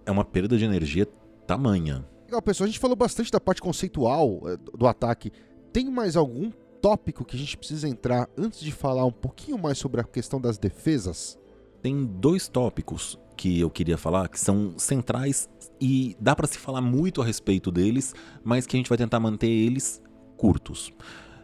é 0.07 0.11
uma 0.11 0.25
perda 0.25 0.57
de 0.57 0.64
energia 0.64 1.07
tamanha. 1.47 2.07
Legal, 2.25 2.41
pessoal, 2.41 2.64
a 2.64 2.68
gente 2.68 2.81
falou 2.81 2.97
bastante 2.97 3.31
da 3.31 3.41
parte 3.41 3.61
conceitual 3.61 4.41
eh, 4.47 4.57
do 4.77 4.87
ataque. 4.87 5.31
Tem 5.72 5.91
mais 5.91 6.16
algum 6.16 6.51
tópico 6.85 7.24
que 7.24 7.35
a 7.35 7.39
gente 7.39 7.57
precisa 7.57 7.89
entrar 7.89 8.28
antes 8.37 8.61
de 8.61 8.70
falar 8.70 9.07
um 9.07 9.11
pouquinho 9.11 9.57
mais 9.57 9.78
sobre 9.78 10.03
a 10.03 10.05
questão 10.05 10.39
das 10.39 10.59
defesas? 10.59 11.39
Tem 11.80 12.05
dois 12.05 12.47
tópicos 12.47 13.18
que 13.39 13.59
eu 13.59 13.70
queria 13.70 13.97
falar 13.97 14.28
que 14.28 14.39
são 14.39 14.78
centrais 14.78 15.49
e 15.80 16.14
dá 16.20 16.37
para 16.37 16.47
se 16.47 16.59
falar 16.59 16.82
muito 16.82 17.22
a 17.22 17.24
respeito 17.24 17.70
deles, 17.70 18.14
mas 18.45 18.66
que 18.66 18.76
a 18.76 18.78
gente 18.78 18.91
vai 18.91 18.99
tentar 18.99 19.18
manter 19.18 19.49
eles 19.49 20.03
curtos. 20.37 20.93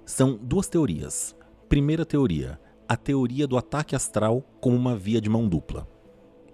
São 0.05 0.36
duas 0.36 0.68
teorias. 0.68 1.34
Primeira 1.70 2.05
teoria, 2.05 2.61
a 2.86 2.95
teoria 2.95 3.47
do 3.47 3.57
ataque 3.57 3.97
astral 3.97 4.43
como 4.61 4.76
uma 4.76 4.95
via 4.95 5.22
de 5.22 5.30
mão 5.30 5.49
dupla, 5.49 5.88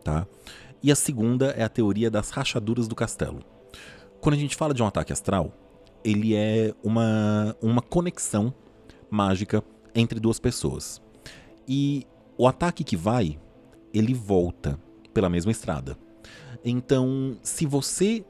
tá? 0.05 0.29
E 0.81 0.93
a 0.93 0.95
segunda 0.95 1.47
é 1.59 1.65
a 1.65 1.69
teoria 1.69 2.09
das 2.09 2.31
rachaduras 2.31 2.87
do 2.87 2.95
castelo. 2.95 3.41
Quando 4.21 4.37
a 4.37 4.39
gente 4.39 4.55
fala 4.55 4.73
de 4.73 4.81
um 4.81 4.87
ataque 4.87 5.13
astral, 5.13 5.53
ele 6.05 6.37
é 6.37 6.73
uma, 6.85 7.57
uma 7.61 7.83
conexão 7.83 8.55
mágica 9.11 9.63
entre 9.95 10.21
duas 10.21 10.39
pessoas. 10.39 11.01
E 11.67 12.07
o 12.37 12.47
ataque 12.47 12.85
que 12.85 12.97
vai, 12.97 13.39
ele 13.93 14.15
volta 14.15 14.79
pela 15.13 15.29
mesma 15.29 15.51
estrada. 15.51 15.97
Então, 16.65 17.37
se 17.43 17.65
você 17.67 18.25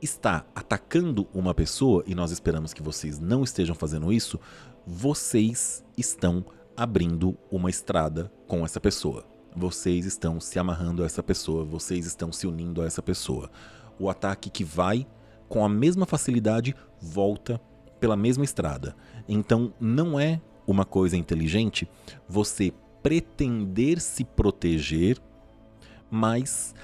está 0.00 0.46
atacando 0.54 1.26
uma 1.34 1.52
pessoa, 1.52 2.04
e 2.06 2.14
nós 2.14 2.30
esperamos 2.30 2.72
que 2.72 2.82
vocês 2.82 3.18
não 3.18 3.42
estejam 3.42 3.74
fazendo 3.74 4.12
isso, 4.12 4.38
vocês 4.86 5.84
estão 5.96 6.44
abrindo 6.76 7.36
uma 7.50 7.68
estrada 7.68 8.32
com 8.46 8.64
essa 8.64 8.80
pessoa. 8.80 9.26
Vocês 9.56 10.06
estão 10.06 10.40
se 10.40 10.58
amarrando 10.58 11.02
a 11.02 11.06
essa 11.06 11.22
pessoa, 11.22 11.64
vocês 11.64 12.06
estão 12.06 12.30
se 12.30 12.46
unindo 12.46 12.80
a 12.80 12.86
essa 12.86 13.02
pessoa. 13.02 13.50
O 13.98 14.08
ataque 14.08 14.48
que 14.50 14.62
vai 14.62 15.06
com 15.48 15.64
a 15.64 15.68
mesma 15.68 16.06
facilidade 16.06 16.76
volta 17.00 17.60
pela 17.98 18.16
mesma 18.16 18.44
estrada. 18.44 18.94
Então 19.28 19.72
não 19.78 20.18
é 20.18 20.40
uma 20.66 20.84
coisa 20.84 21.16
inteligente 21.16 21.88
você 22.28 22.72
pretender 23.02 24.00
se 24.00 24.24
proteger, 24.24 25.18
mas 26.10 26.74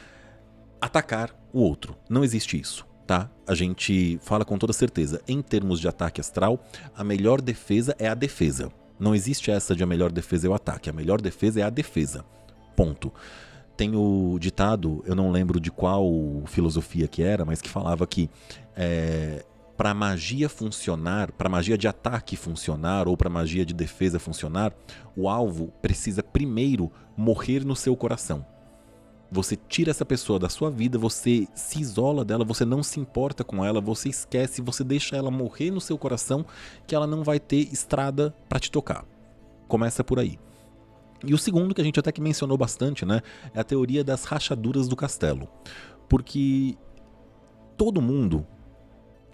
atacar 0.80 1.34
o 1.53 1.61
outro. 1.61 1.97
Não 2.09 2.22
existe 2.22 2.61
isso, 2.61 2.86
tá? 3.07 3.30
A 3.47 3.55
gente 3.55 4.18
fala 4.22 4.45
com 4.45 4.59
toda 4.59 4.72
certeza. 4.72 5.20
Em 5.26 5.40
termos 5.40 5.80
de 5.80 5.88
ataque 5.88 6.20
astral, 6.20 6.62
a 6.95 7.03
melhor 7.03 7.40
defesa 7.40 7.97
é 7.99 8.09
a 8.09 8.14
defesa. 8.14 8.70
Não 8.99 9.14
existe 9.14 9.51
essa 9.51 9.74
de 9.74 9.82
a 9.82 9.86
melhor 9.86 10.12
defesa 10.12 10.47
é 10.47 10.51
o 10.51 10.55
ataque. 10.55 10.88
A 10.88 10.92
melhor 10.92 11.20
defesa 11.20 11.61
é 11.61 11.62
a 11.62 11.70
defesa. 11.70 12.24
Ponto. 12.76 13.12
Tem 13.76 13.97
o 13.97 14.38
ditado, 14.38 15.03
eu 15.05 15.16
não 15.16 15.32
lembro 15.32 15.59
de 15.59 15.70
qual 15.70 16.09
filosofia 16.47 17.09
que 17.09 17.22
era, 17.22 17.45
mas 17.45 17.61
que 17.61 17.68
falava 17.68 18.07
que 18.07 18.30
é, 18.76 19.45
para 19.77 19.93
magia 19.93 20.49
funcionar, 20.49 21.33
para 21.33 21.49
magia 21.49 21.77
de 21.77 21.89
ataque 21.89 22.37
funcionar 22.37 23.09
ou 23.09 23.16
para 23.16 23.29
magia 23.29 23.66
de 23.66 23.75
defesa 23.75 24.18
funcionar, 24.18 24.72
o 25.16 25.29
alvo 25.29 25.72
precisa 25.83 26.22
primeiro 26.22 26.91
morrer 27.16 27.64
no 27.64 27.75
seu 27.75 27.97
coração. 27.97 28.47
Você 29.31 29.57
tira 29.57 29.91
essa 29.91 30.05
pessoa 30.05 30.39
da 30.39 30.49
sua 30.49 30.70
vida, 30.70 30.97
você 30.97 31.49
se 31.55 31.81
isola 31.81 32.25
dela, 32.25 32.45
você 32.45 32.64
não 32.64 32.85
se 32.85 33.01
importa 33.01 33.43
com 33.43 33.64
ela, 33.64 33.81
você 33.81 34.09
esquece, 34.09 34.62
você 34.62 34.85
deixa 34.85 35.16
ela 35.16 35.31
morrer 35.31 35.72
no 35.72 35.81
seu 35.81 35.99
coração, 35.99 36.47
que 36.87 36.95
ela 36.95 37.07
não 37.07 37.25
vai 37.25 37.41
ter 37.41 37.68
estrada 37.72 38.33
para 38.49 38.61
te 38.61 38.70
tocar. 38.70 39.05
Começa 39.66 40.05
por 40.05 40.20
aí. 40.20 40.39
E 41.27 41.35
o 41.35 41.39
segundo, 41.39 41.75
que 41.75 41.81
a 41.81 41.85
gente 41.85 41.99
até 41.99 42.12
que 42.12 42.20
mencionou 42.20 42.57
bastante, 42.57 43.05
né? 43.05 43.22
É 43.53 43.59
a 43.59 43.64
teoria 43.64 44.05
das 44.05 44.25
rachaduras 44.25 44.87
do 44.87 44.95
castelo. 44.95 45.49
Porque 46.09 46.77
todo 47.77 48.01
mundo 48.01 48.47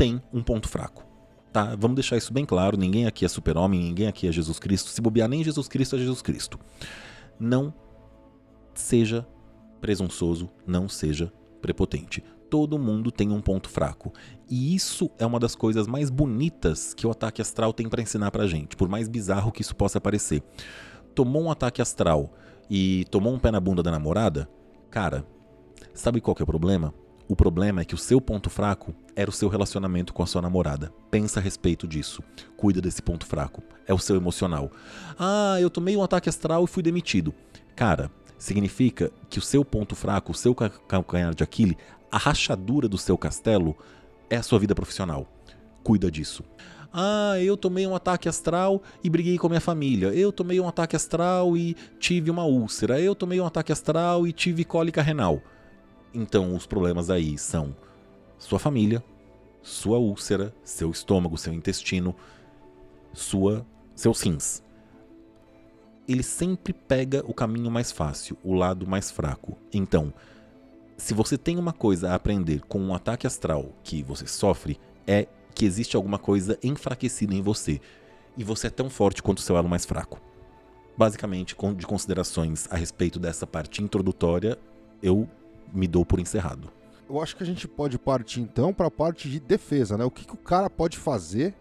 tem 0.01 0.23
um 0.33 0.43
ponto 0.43 0.67
fraco. 0.67 1.05
Tá? 1.53 1.77
Vamos 1.77 1.97
deixar 1.97 2.17
isso 2.17 2.33
bem 2.33 2.47
claro. 2.47 2.75
Ninguém 2.75 3.07
aqui 3.07 3.23
é 3.23 3.29
super-homem, 3.29 3.79
ninguém 3.79 4.07
aqui 4.07 4.27
é 4.27 4.33
Jesus 4.33 4.59
Cristo. 4.59 4.89
Se 4.89 4.99
bobear, 5.03 5.29
nem 5.29 5.45
Jesus 5.45 5.69
Cristo 5.69 5.97
é 5.97 5.99
Jesus 5.99 6.23
Cristo. 6.23 6.59
Não 7.39 7.75
seja 8.75 9.27
presunçoso, 9.79 10.49
não 10.67 10.89
seja 10.89 11.31
prepotente. 11.61 12.25
Todo 12.49 12.79
mundo 12.79 13.13
tem 13.13 13.31
um 13.31 13.43
ponto 13.43 13.69
fraco. 13.69 14.11
E 14.49 14.75
isso 14.75 15.11
é 15.19 15.27
uma 15.27 15.39
das 15.39 15.55
coisas 15.55 15.87
mais 15.87 16.09
bonitas 16.09 16.95
que 16.95 17.07
o 17.07 17.11
ataque 17.11 17.43
astral 17.43 17.75
tem 17.75 17.87
para 17.87 18.01
ensinar 18.01 18.31
pra 18.31 18.47
gente, 18.47 18.77
por 18.77 18.89
mais 18.89 19.07
bizarro 19.07 19.53
que 19.53 19.61
isso 19.61 19.77
possa 19.77 20.01
parecer 20.01 20.43
tomou 21.15 21.43
um 21.43 21.51
ataque 21.51 21.83
astral 21.83 22.33
e 22.71 23.05
tomou 23.11 23.35
um 23.35 23.39
pé 23.39 23.51
na 23.51 23.61
bunda 23.61 23.83
da 23.83 23.91
namorada, 23.91 24.49
cara, 24.91 25.25
sabe 25.93 26.21
qual 26.21 26.35
que 26.35 26.43
é 26.43 26.45
o 26.45 26.47
problema? 26.47 26.95
O 27.31 27.37
problema 27.37 27.81
é 27.81 27.85
que 27.85 27.95
o 27.95 27.97
seu 27.97 28.21
ponto 28.21 28.51
fraco 28.51 28.93
era 29.15 29.31
o 29.31 29.33
seu 29.33 29.49
relacionamento 29.49 30.13
com 30.13 30.21
a 30.21 30.27
sua 30.27 30.43
namorada. 30.43 30.93
Pensa 31.13 31.39
a 31.39 31.43
respeito 31.43 31.87
disso. 31.87 32.25
Cuida 32.57 32.81
desse 32.81 33.01
ponto 33.01 33.25
fraco. 33.25 33.63
É 33.87 33.95
o 33.95 34.01
seu 34.01 34.17
emocional. 34.17 34.69
Ah, 35.17 35.57
eu 35.61 35.71
tomei 35.71 35.97
um 35.97 36.03
ataque 36.03 36.29
astral 36.29 36.65
e 36.65 36.67
fui 36.67 36.83
demitido. 36.83 37.33
Cara, 37.77 38.11
significa 38.37 39.13
que 39.29 39.39
o 39.39 39.43
seu 39.43 39.65
ponto 39.65 39.95
fraco, 39.95 40.33
o 40.33 40.35
seu 40.35 40.53
calcanhar 40.57 41.33
de 41.33 41.45
Aquiles, 41.45 41.77
a 42.11 42.19
rachadura 42.19 42.89
do 42.89 42.99
seu 42.99 43.17
castelo 43.17 43.77
é 44.29 44.35
a 44.35 44.43
sua 44.43 44.59
vida 44.59 44.75
profissional. 44.75 45.29
Cuida 45.85 46.11
disso. 46.11 46.43
Ah, 46.93 47.41
eu 47.41 47.57
tomei 47.57 47.87
um 47.87 47.95
ataque 47.95 48.29
astral 48.29 48.83
e 49.05 49.09
briguei 49.09 49.39
com 49.39 49.47
a 49.47 49.51
minha 49.51 49.61
família. 49.61 50.09
Eu 50.09 50.33
tomei 50.33 50.59
um 50.59 50.67
ataque 50.67 50.97
astral 50.97 51.57
e 51.57 51.77
tive 52.01 52.29
uma 52.29 52.45
úlcera. 52.45 53.01
Eu 53.01 53.15
tomei 53.15 53.41
um 53.41 53.47
ataque 53.47 53.71
astral 53.71 54.27
e 54.27 54.33
tive 54.33 54.65
cólica 54.65 55.01
renal. 55.01 55.41
Então, 56.13 56.55
os 56.55 56.67
problemas 56.67 57.11
aí 57.11 57.39
são 57.39 57.75
sua 58.39 58.59
família, 58.59 59.03
sua 59.63 59.99
úlcera, 59.99 60.55
seu 60.65 60.91
estômago, 60.91 61.37
seu 61.37 61.53
intestino, 61.53 62.15
sua 63.13 63.67
seus 63.95 64.21
rins. 64.23 64.63
Ele 66.09 66.23
sempre 66.23 66.73
pega 66.73 67.23
o 67.27 67.35
caminho 67.35 67.71
mais 67.71 67.93
fácil, 67.93 68.37
o 68.43 68.55
lado 68.55 68.87
mais 68.87 69.11
fraco. 69.11 69.57
Então, 69.73 70.13
se 70.97 71.15
você 71.15 71.37
tem 71.39 71.59
uma 71.59 71.73
coisa 71.73 72.11
a 72.11 72.15
aprender 72.15 72.63
com 72.63 72.81
um 72.81 72.95
ataque 72.95 73.27
astral 73.27 73.73
que 73.85 74.03
você 74.03 74.27
sofre, 74.27 74.81
é 75.07 75.29
que 75.55 75.65
existe 75.65 75.97
alguma 75.97 76.19
coisa 76.19 76.59
enfraquecida 76.63 77.35
em 77.35 77.43
você 77.43 77.81
e 78.37 78.43
você 78.43 78.69
é 78.69 78.71
tão 78.71 78.89
forte 78.89 79.23
quanto 79.23 79.39
o 79.39 79.43
seu 79.43 79.57
elo 79.57 79.69
mais 79.69 79.85
fraco. 79.85 80.21
Basicamente, 80.97 81.55
de 81.77 81.87
considerações 81.87 82.67
a 82.71 82.77
respeito 82.77 83.19
dessa 83.19 83.47
parte 83.47 83.83
introdutória, 83.83 84.59
eu 85.03 85.29
me 85.73 85.87
dou 85.87 86.05
por 86.05 86.21
encerrado. 86.21 86.71
Eu 87.09 87.21
acho 87.21 87.37
que 87.37 87.43
a 87.43 87.47
gente 87.47 87.67
pode 87.67 87.99
partir 87.99 88.41
então 88.41 88.73
para 88.73 88.87
a 88.87 88.91
parte 88.91 89.29
de 89.29 89.41
defesa, 89.41 89.99
né? 89.99 90.05
O 90.05 90.11
que, 90.11 90.25
que, 90.25 90.35
o 90.35 90.37
cara 90.37 90.71
pode 90.71 90.97
fazer? 90.97 91.55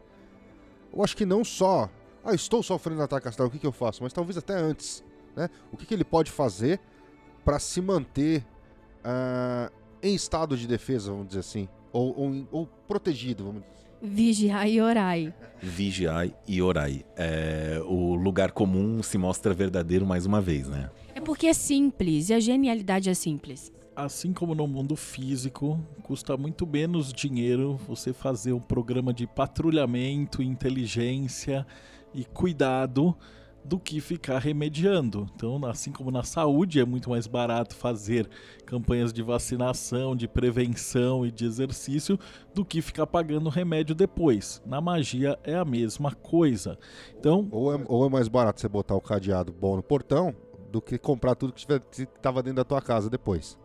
Eu 0.93 1.03
acho 1.03 1.17
que 1.17 1.25
não 1.25 1.43
só, 1.43 1.89
ah, 2.23 2.33
estou 2.33 2.61
sofrendo 2.61 3.01
ataque 3.01 3.27
astral, 3.27 3.47
o 3.47 3.51
que, 3.51 3.57
que 3.57 3.65
eu 3.65 3.71
faço? 3.71 4.03
Mas 4.03 4.13
talvez 4.13 4.37
até 4.37 4.53
antes, 4.53 5.03
né? 5.35 5.49
O 5.71 5.77
que, 5.77 5.85
que 5.85 5.93
ele 5.93 6.03
pode 6.03 6.31
fazer 6.31 6.79
para 7.43 7.57
se 7.57 7.81
manter 7.81 8.45
uh, 8.99 9.73
em 10.03 10.13
estado 10.13 10.55
de 10.55 10.67
defesa, 10.67 11.09
vamos 11.11 11.27
dizer 11.29 11.39
assim, 11.39 11.67
ou, 11.91 12.15
ou, 12.15 12.47
ou 12.51 12.65
protegido, 12.87 13.45
vamos 13.45 13.63
dizer. 13.63 13.79
Vigiai 14.01 14.73
e 14.73 14.81
orai. 14.81 15.33
Vigiai 15.61 16.33
e 16.47 16.61
orai. 16.61 17.03
É, 17.17 17.81
o 17.85 18.15
lugar 18.15 18.51
comum 18.51 19.03
se 19.03 19.17
mostra 19.17 19.53
verdadeiro 19.53 20.05
mais 20.05 20.25
uma 20.25 20.39
vez, 20.39 20.67
né? 20.67 20.89
É 21.13 21.19
porque 21.19 21.47
é 21.47 21.53
simples 21.53 22.29
e 22.29 22.33
a 22.33 22.39
genialidade 22.39 23.09
é 23.09 23.13
simples. 23.13 23.73
Assim 23.99 24.31
como 24.31 24.55
no 24.55 24.65
mundo 24.65 24.95
físico, 24.95 25.77
custa 26.03 26.37
muito 26.37 26.65
menos 26.65 27.11
dinheiro 27.11 27.77
você 27.85 28.13
fazer 28.13 28.53
um 28.53 28.59
programa 28.61 29.13
de 29.13 29.27
patrulhamento, 29.27 30.41
inteligência 30.41 31.67
e 32.13 32.23
cuidado 32.23 33.13
do 33.61 33.77
que 33.77 33.99
ficar 33.99 34.39
remediando. 34.39 35.27
Então, 35.35 35.65
assim 35.65 35.91
como 35.91 36.11
na 36.11 36.23
saúde 36.23 36.79
é 36.79 36.85
muito 36.85 37.09
mais 37.09 37.27
barato 37.27 37.75
fazer 37.75 38.29
campanhas 38.65 39.11
de 39.11 39.21
vacinação, 39.21 40.15
de 40.15 40.29
prevenção 40.29 41.25
e 41.25 41.31
de 41.31 41.43
exercício 41.43 42.17
do 42.55 42.63
que 42.63 42.81
ficar 42.81 43.05
pagando 43.05 43.49
remédio 43.49 43.93
depois. 43.93 44.61
Na 44.65 44.79
magia 44.79 45.37
é 45.43 45.55
a 45.55 45.65
mesma 45.65 46.15
coisa. 46.15 46.79
Então, 47.19 47.49
ou 47.51 47.75
é, 47.75 47.83
ou 47.85 48.05
é 48.05 48.09
mais 48.09 48.29
barato 48.29 48.61
você 48.61 48.69
botar 48.69 48.95
o 48.95 49.01
cadeado 49.01 49.51
bom 49.51 49.75
no 49.75 49.83
portão 49.83 50.33
do 50.71 50.81
que 50.81 50.97
comprar 50.97 51.35
tudo 51.35 51.51
que 51.51 51.67
estava 52.01 52.41
dentro 52.41 52.55
da 52.55 52.63
tua 52.63 52.81
casa 52.81 53.09
depois. 53.09 53.59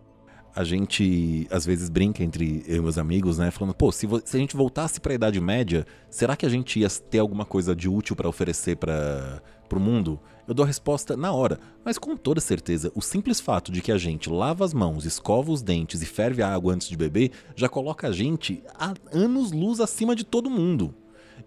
A 0.55 0.63
gente 0.63 1.47
às 1.51 1.67
vezes 1.67 1.89
brinca 1.89 2.23
entre 2.23 2.65
eu 2.67 2.77
e 2.77 2.81
meus 2.81 2.97
amigos, 2.97 3.39
né? 3.39 3.51
Falando, 3.51 3.75
pô, 3.75 3.91
se, 3.91 4.07
se 4.25 4.37
a 4.37 4.41
gente 4.41 4.57
voltasse 4.57 5.01
para 5.01 5.13
a 5.13 5.17
Idade 5.17 5.41
Média, 5.41 5.85
será 6.09 6.37
que 6.37 6.47
a 6.47 6.49
gente 6.49 6.79
ia 6.79 6.89
ter 6.89 7.19
alguma 7.19 7.45
coisa 7.45 7.75
de 7.75 7.89
útil 7.89 8.15
para 8.15 8.29
oferecer 8.29 8.77
para 8.77 9.43
o 9.73 9.81
mundo? 9.81 10.21
Eu 10.47 10.55
dou 10.55 10.63
a 10.63 10.67
resposta 10.67 11.17
na 11.17 11.33
hora, 11.33 11.59
mas 11.85 11.99
com 11.99 12.17
toda 12.17 12.41
certeza, 12.41 12.93
o 12.95 13.01
simples 13.01 13.41
fato 13.41 13.73
de 13.73 13.81
que 13.81 13.91
a 13.91 13.99
gente 13.99 14.31
lava 14.31 14.65
as 14.65 14.75
mãos, 14.75 15.05
escova 15.05 15.51
os 15.51 15.63
dentes 15.63 16.03
e 16.03 16.07
ferve 16.07 16.43
a 16.43 16.55
água 16.55 16.75
antes 16.75 16.89
de 16.89 16.97
beber 16.97 17.33
já 17.57 17.69
coloca 17.69 18.09
a 18.09 18.13
gente 18.13 18.63
a 18.79 18.95
anos-luz 19.13 19.81
acima 19.81 20.15
de 20.15 20.23
todo 20.23 20.51
mundo. 20.51 20.95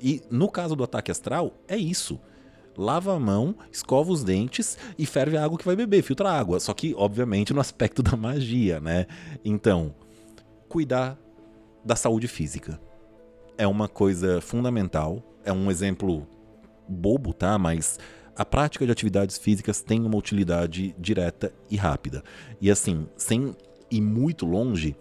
E 0.02 0.22
no 0.30 0.50
caso 0.50 0.76
do 0.76 0.84
ataque 0.84 1.12
astral, 1.12 1.54
é 1.68 1.78
isso 1.78 2.20
lava 2.78 3.16
a 3.16 3.20
mão, 3.20 3.56
escova 3.72 4.12
os 4.12 4.24
dentes 4.24 4.78
e 4.98 5.06
ferve 5.06 5.36
a 5.36 5.44
água 5.44 5.58
que 5.58 5.66
vai 5.66 5.76
beber, 5.76 6.04
filtra 6.04 6.30
a 6.30 6.40
água. 6.40 6.60
Só 6.60 6.74
que, 6.74 6.94
obviamente, 6.96 7.54
no 7.54 7.60
aspecto 7.60 8.02
da 8.04 8.16
magia, 8.16 8.80
né? 8.80 9.08
Então, 9.44 9.94
cuidar 10.70 11.18
da 11.84 11.96
saúde 11.96 12.28
física 12.28 12.80
é 13.58 13.66
uma 13.66 13.88
coisa 13.88 14.40
fundamental. 14.40 15.24
É 15.44 15.52
um 15.52 15.72
exemplo 15.72 16.28
bobo, 16.88 17.34
tá? 17.34 17.58
Mas 17.58 17.98
a 18.36 18.46
prática 18.46 18.86
de 18.86 18.92
atividades 18.92 19.38
físicas 19.38 19.82
tem 19.82 20.06
uma 20.06 20.16
utilidade 20.16 20.96
direta 21.00 21.52
e 21.70 21.76
rápida. 21.76 22.24
E 22.62 22.70
assim, 22.70 23.08
sem 23.18 23.56
ir 23.90 24.02
muito 24.02 24.46
longe, 24.46 24.96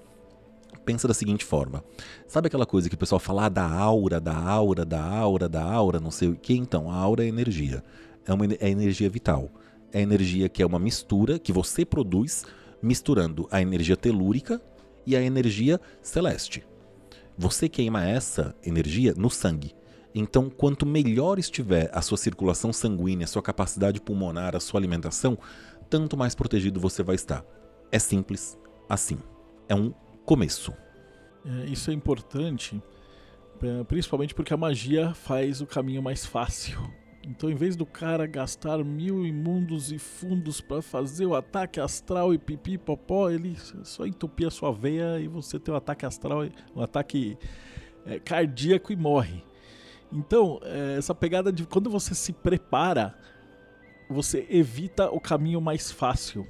pensa 0.86 1.08
da 1.08 1.12
seguinte 1.12 1.44
forma. 1.44 1.84
Sabe 2.28 2.46
aquela 2.46 2.64
coisa 2.64 2.88
que 2.88 2.94
o 2.94 2.98
pessoal 2.98 3.18
fala 3.18 3.46
ah, 3.46 3.48
da 3.48 3.68
aura, 3.68 4.20
da 4.20 4.34
aura, 4.34 4.84
da 4.84 5.02
aura, 5.02 5.48
da 5.48 5.62
aura, 5.62 5.98
não 5.98 6.12
sei 6.12 6.28
o 6.28 6.36
que? 6.36 6.54
Então, 6.54 6.90
a 6.90 6.94
aura 6.94 7.24
é 7.24 7.28
energia. 7.28 7.84
É, 8.24 8.32
uma, 8.32 8.46
é 8.46 8.70
energia 8.70 9.10
vital. 9.10 9.50
É 9.92 10.00
energia 10.00 10.48
que 10.48 10.62
é 10.62 10.66
uma 10.66 10.78
mistura 10.78 11.38
que 11.38 11.52
você 11.52 11.84
produz 11.84 12.44
misturando 12.80 13.48
a 13.50 13.60
energia 13.60 13.96
telúrica 13.96 14.62
e 15.04 15.16
a 15.16 15.20
energia 15.20 15.80
celeste. 16.00 16.64
Você 17.36 17.68
queima 17.68 18.06
essa 18.06 18.54
energia 18.64 19.12
no 19.16 19.28
sangue. 19.28 19.74
Então, 20.14 20.48
quanto 20.48 20.86
melhor 20.86 21.38
estiver 21.38 21.90
a 21.92 22.00
sua 22.00 22.16
circulação 22.16 22.72
sanguínea, 22.72 23.24
a 23.24 23.28
sua 23.28 23.42
capacidade 23.42 24.00
pulmonar, 24.00 24.56
a 24.56 24.60
sua 24.60 24.80
alimentação, 24.80 25.36
tanto 25.90 26.16
mais 26.16 26.34
protegido 26.34 26.80
você 26.80 27.02
vai 27.02 27.16
estar. 27.16 27.44
É 27.92 27.98
simples 27.98 28.56
assim. 28.88 29.18
É 29.68 29.74
um 29.74 29.92
começo. 30.26 30.74
É, 31.44 31.66
isso 31.66 31.90
é 31.90 31.94
importante, 31.94 32.82
é, 33.62 33.84
principalmente 33.84 34.34
porque 34.34 34.52
a 34.52 34.56
magia 34.56 35.14
faz 35.14 35.60
o 35.60 35.66
caminho 35.66 36.02
mais 36.02 36.26
fácil. 36.26 36.78
Então, 37.28 37.50
em 37.50 37.54
vez 37.54 37.74
do 37.74 37.86
cara 37.86 38.26
gastar 38.26 38.84
mil 38.84 39.24
imundos 39.24 39.90
e 39.90 39.98
fundos 39.98 40.60
para 40.60 40.82
fazer 40.82 41.26
o 41.26 41.34
ataque 41.34 41.80
astral 41.80 42.34
e 42.34 42.38
pipi 42.38 42.78
popó, 42.78 43.30
ele 43.30 43.56
só 43.82 44.06
entupia 44.06 44.48
a 44.48 44.50
sua 44.50 44.72
veia 44.72 45.18
e 45.18 45.26
você 45.26 45.58
tem 45.58 45.72
um 45.72 45.76
ataque 45.76 46.06
astral, 46.06 46.44
um 46.74 46.80
ataque 46.80 47.36
é, 48.04 48.20
cardíaco 48.20 48.92
e 48.92 48.96
morre. 48.96 49.42
Então, 50.12 50.60
é, 50.62 50.96
essa 50.98 51.14
pegada 51.14 51.52
de 51.52 51.66
quando 51.66 51.90
você 51.90 52.14
se 52.14 52.32
prepara, 52.32 53.16
você 54.08 54.46
evita 54.48 55.10
o 55.10 55.20
caminho 55.20 55.60
mais 55.60 55.90
fácil. 55.90 56.46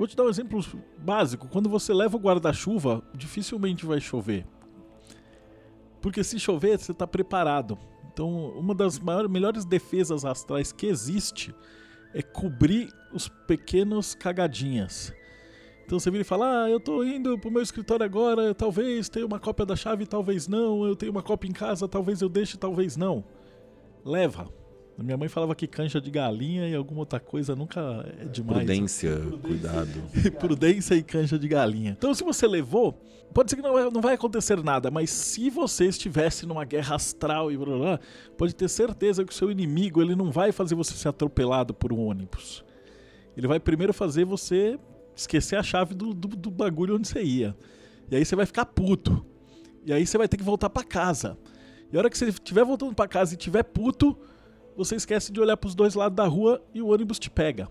Vou 0.00 0.06
te 0.06 0.16
dar 0.16 0.24
um 0.24 0.30
exemplo 0.30 0.64
básico. 0.96 1.46
Quando 1.46 1.68
você 1.68 1.92
leva 1.92 2.16
o 2.16 2.20
guarda-chuva, 2.20 3.02
dificilmente 3.14 3.84
vai 3.84 4.00
chover. 4.00 4.46
Porque 6.00 6.24
se 6.24 6.40
chover, 6.40 6.78
você 6.78 6.92
está 6.92 7.06
preparado. 7.06 7.76
Então, 8.10 8.48
uma 8.58 8.74
das 8.74 8.98
maiores, 8.98 9.30
melhores 9.30 9.66
defesas 9.66 10.24
astrais 10.24 10.72
que 10.72 10.86
existe 10.86 11.54
é 12.14 12.22
cobrir 12.22 12.88
os 13.12 13.28
pequenos 13.28 14.14
cagadinhas. 14.14 15.12
Então 15.84 16.00
você 16.00 16.10
vira 16.10 16.22
e 16.22 16.24
fala: 16.24 16.64
Ah, 16.64 16.70
eu 16.70 16.80
tô 16.80 17.04
indo 17.04 17.38
pro 17.38 17.50
meu 17.50 17.60
escritório 17.60 18.06
agora, 18.06 18.54
talvez 18.54 19.06
tenha 19.10 19.26
uma 19.26 19.38
cópia 19.38 19.66
da 19.66 19.76
chave, 19.76 20.06
talvez 20.06 20.48
não. 20.48 20.82
Eu 20.86 20.96
tenho 20.96 21.12
uma 21.12 21.22
cópia 21.22 21.46
em 21.46 21.52
casa, 21.52 21.86
talvez 21.86 22.22
eu 22.22 22.28
deixe, 22.30 22.56
talvez 22.56 22.96
não. 22.96 23.22
Leva. 24.02 24.48
Minha 25.02 25.16
mãe 25.16 25.28
falava 25.28 25.54
que 25.54 25.66
canja 25.66 26.00
de 26.00 26.10
galinha 26.10 26.68
e 26.68 26.74
alguma 26.74 27.00
outra 27.00 27.18
coisa 27.18 27.56
nunca 27.56 28.04
é 28.20 28.24
demais. 28.26 28.58
Prudência, 28.58 29.16
cuidado. 29.42 30.02
Prudência 30.38 30.94
e 30.94 31.02
canja 31.02 31.38
de 31.38 31.48
galinha. 31.48 31.96
Então, 31.96 32.12
se 32.14 32.22
você 32.22 32.46
levou, 32.46 33.00
pode 33.32 33.50
ser 33.50 33.56
que 33.56 33.62
não, 33.62 33.90
não 33.90 34.00
vai 34.00 34.14
acontecer 34.14 34.62
nada, 34.62 34.90
mas 34.90 35.10
se 35.10 35.48
você 35.48 35.86
estivesse 35.86 36.46
numa 36.46 36.64
guerra 36.64 36.96
astral 36.96 37.50
e 37.50 37.56
blá, 37.56 37.78
blá, 37.78 38.00
pode 38.36 38.54
ter 38.54 38.68
certeza 38.68 39.24
que 39.24 39.32
o 39.32 39.34
seu 39.34 39.50
inimigo 39.50 40.02
ele 40.02 40.14
não 40.14 40.30
vai 40.30 40.52
fazer 40.52 40.74
você 40.74 40.94
ser 40.94 41.08
atropelado 41.08 41.72
por 41.72 41.92
um 41.92 42.00
ônibus. 42.00 42.64
Ele 43.36 43.46
vai 43.46 43.58
primeiro 43.58 43.94
fazer 43.94 44.24
você 44.24 44.78
esquecer 45.16 45.56
a 45.56 45.62
chave 45.62 45.94
do, 45.94 46.12
do, 46.12 46.28
do 46.28 46.50
bagulho 46.50 46.96
onde 46.96 47.08
você 47.08 47.22
ia. 47.22 47.56
E 48.10 48.16
aí 48.16 48.24
você 48.24 48.34
vai 48.34 48.46
ficar 48.46 48.66
puto. 48.66 49.24
E 49.86 49.92
aí 49.92 50.06
você 50.06 50.18
vai 50.18 50.28
ter 50.28 50.36
que 50.36 50.42
voltar 50.42 50.68
para 50.68 50.84
casa. 50.84 51.38
E 51.92 51.96
a 51.96 52.00
hora 52.00 52.10
que 52.10 52.18
você 52.18 52.26
estiver 52.26 52.64
voltando 52.64 52.94
para 52.94 53.08
casa 53.08 53.34
e 53.34 53.36
estiver 53.36 53.62
puto, 53.62 54.16
você 54.76 54.96
esquece 54.96 55.32
de 55.32 55.40
olhar 55.40 55.56
para 55.56 55.68
os 55.68 55.74
dois 55.74 55.94
lados 55.94 56.16
da 56.16 56.26
rua 56.26 56.62
e 56.72 56.80
o 56.80 56.88
ônibus 56.88 57.18
te 57.18 57.30
pega. 57.30 57.68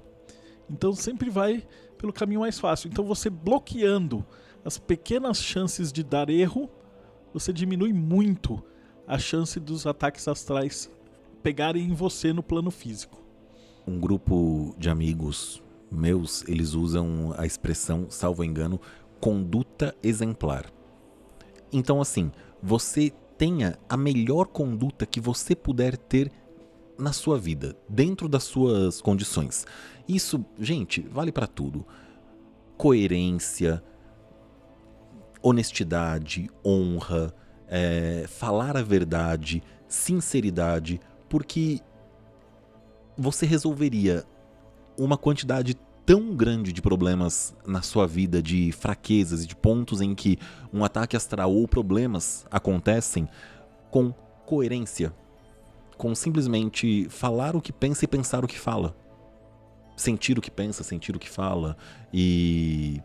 Então 0.70 0.94
sempre 0.94 1.30
vai 1.30 1.66
pelo 1.98 2.14
caminho 2.14 2.42
mais 2.42 2.60
fácil. 2.60 2.90
Então 2.90 3.04
você 3.04 3.30
bloqueando 3.30 4.26
as 4.64 4.78
pequenas 4.78 5.42
chances 5.42 5.92
de 5.92 6.04
dar 6.04 6.30
erro, 6.30 6.70
você 7.34 7.52
diminui 7.52 7.94
muito 7.94 8.64
a 9.08 9.18
chance 9.18 9.60
dos 9.60 9.88
ataques 9.88 10.28
astrais 10.28 10.90
pegarem 11.42 11.84
em 11.84 11.94
você 11.94 12.32
no 12.34 12.44
plano 12.44 12.70
físico. 12.70 13.24
Um 13.88 14.00
grupo 14.00 14.76
de 14.78 14.90
amigos 14.90 15.64
meus, 15.92 16.48
eles 16.48 16.74
usam 16.74 17.34
a 17.38 17.46
expressão, 17.46 18.08
salvo 18.10 18.44
engano, 18.44 18.80
conduta 19.20 19.96
exemplar. 20.04 20.72
Então 21.72 22.00
assim, 22.00 22.32
você 22.62 23.12
tenha 23.38 23.80
a 23.88 23.98
melhor 23.98 24.48
conduta 24.48 25.06
que 25.06 25.20
você 25.20 25.56
puder 25.56 25.98
ter 25.98 26.32
na 27.00 27.14
sua 27.14 27.40
vida, 27.40 27.76
dentro 27.88 28.28
das 28.28 28.44
suas 28.44 29.02
condições. 29.02 29.66
Isso, 30.08 30.44
gente, 30.60 31.02
vale 31.02 31.32
para 31.32 31.48
tudo. 31.48 31.86
Coerência, 32.78 33.82
honestidade, 35.42 36.50
honra, 36.66 37.34
é, 37.68 38.26
falar 38.28 38.76
a 38.76 38.82
verdade, 38.82 39.64
sinceridade, 39.88 41.00
porque 41.30 41.80
você 43.18 43.46
resolveria 43.46 44.24
uma 44.98 45.18
quantidade 45.18 45.76
tão 46.06 46.36
grande 46.36 46.74
de 46.74 46.82
problemas 46.82 47.56
na 47.66 47.82
sua 47.82 48.08
vida, 48.08 48.42
de 48.42 48.72
fraquezas 48.72 49.44
e 49.44 49.48
de 49.48 49.56
pontos 49.56 50.02
em 50.02 50.16
que 50.16 50.40
um 50.74 50.84
ataque 50.84 51.16
astral 51.16 51.54
ou 51.54 51.68
problemas 51.68 52.46
acontecem 52.50 53.30
com 53.92 54.12
coerência, 54.46 55.14
com 56.00 56.16
simplesmente 56.16 57.10
falar 57.10 57.58
o 57.58 57.62
que 57.62 57.74
pensa 57.74 58.06
e 58.06 58.08
pensar 58.08 58.42
o 58.42 58.48
que 58.48 58.58
fala. 58.58 58.96
Sentir 59.98 60.40
o 60.40 60.42
que 60.42 60.50
pensa, 60.50 60.82
sentir 60.82 61.14
o 61.14 61.20
que 61.20 61.30
fala 61.30 61.76
e 62.14 63.02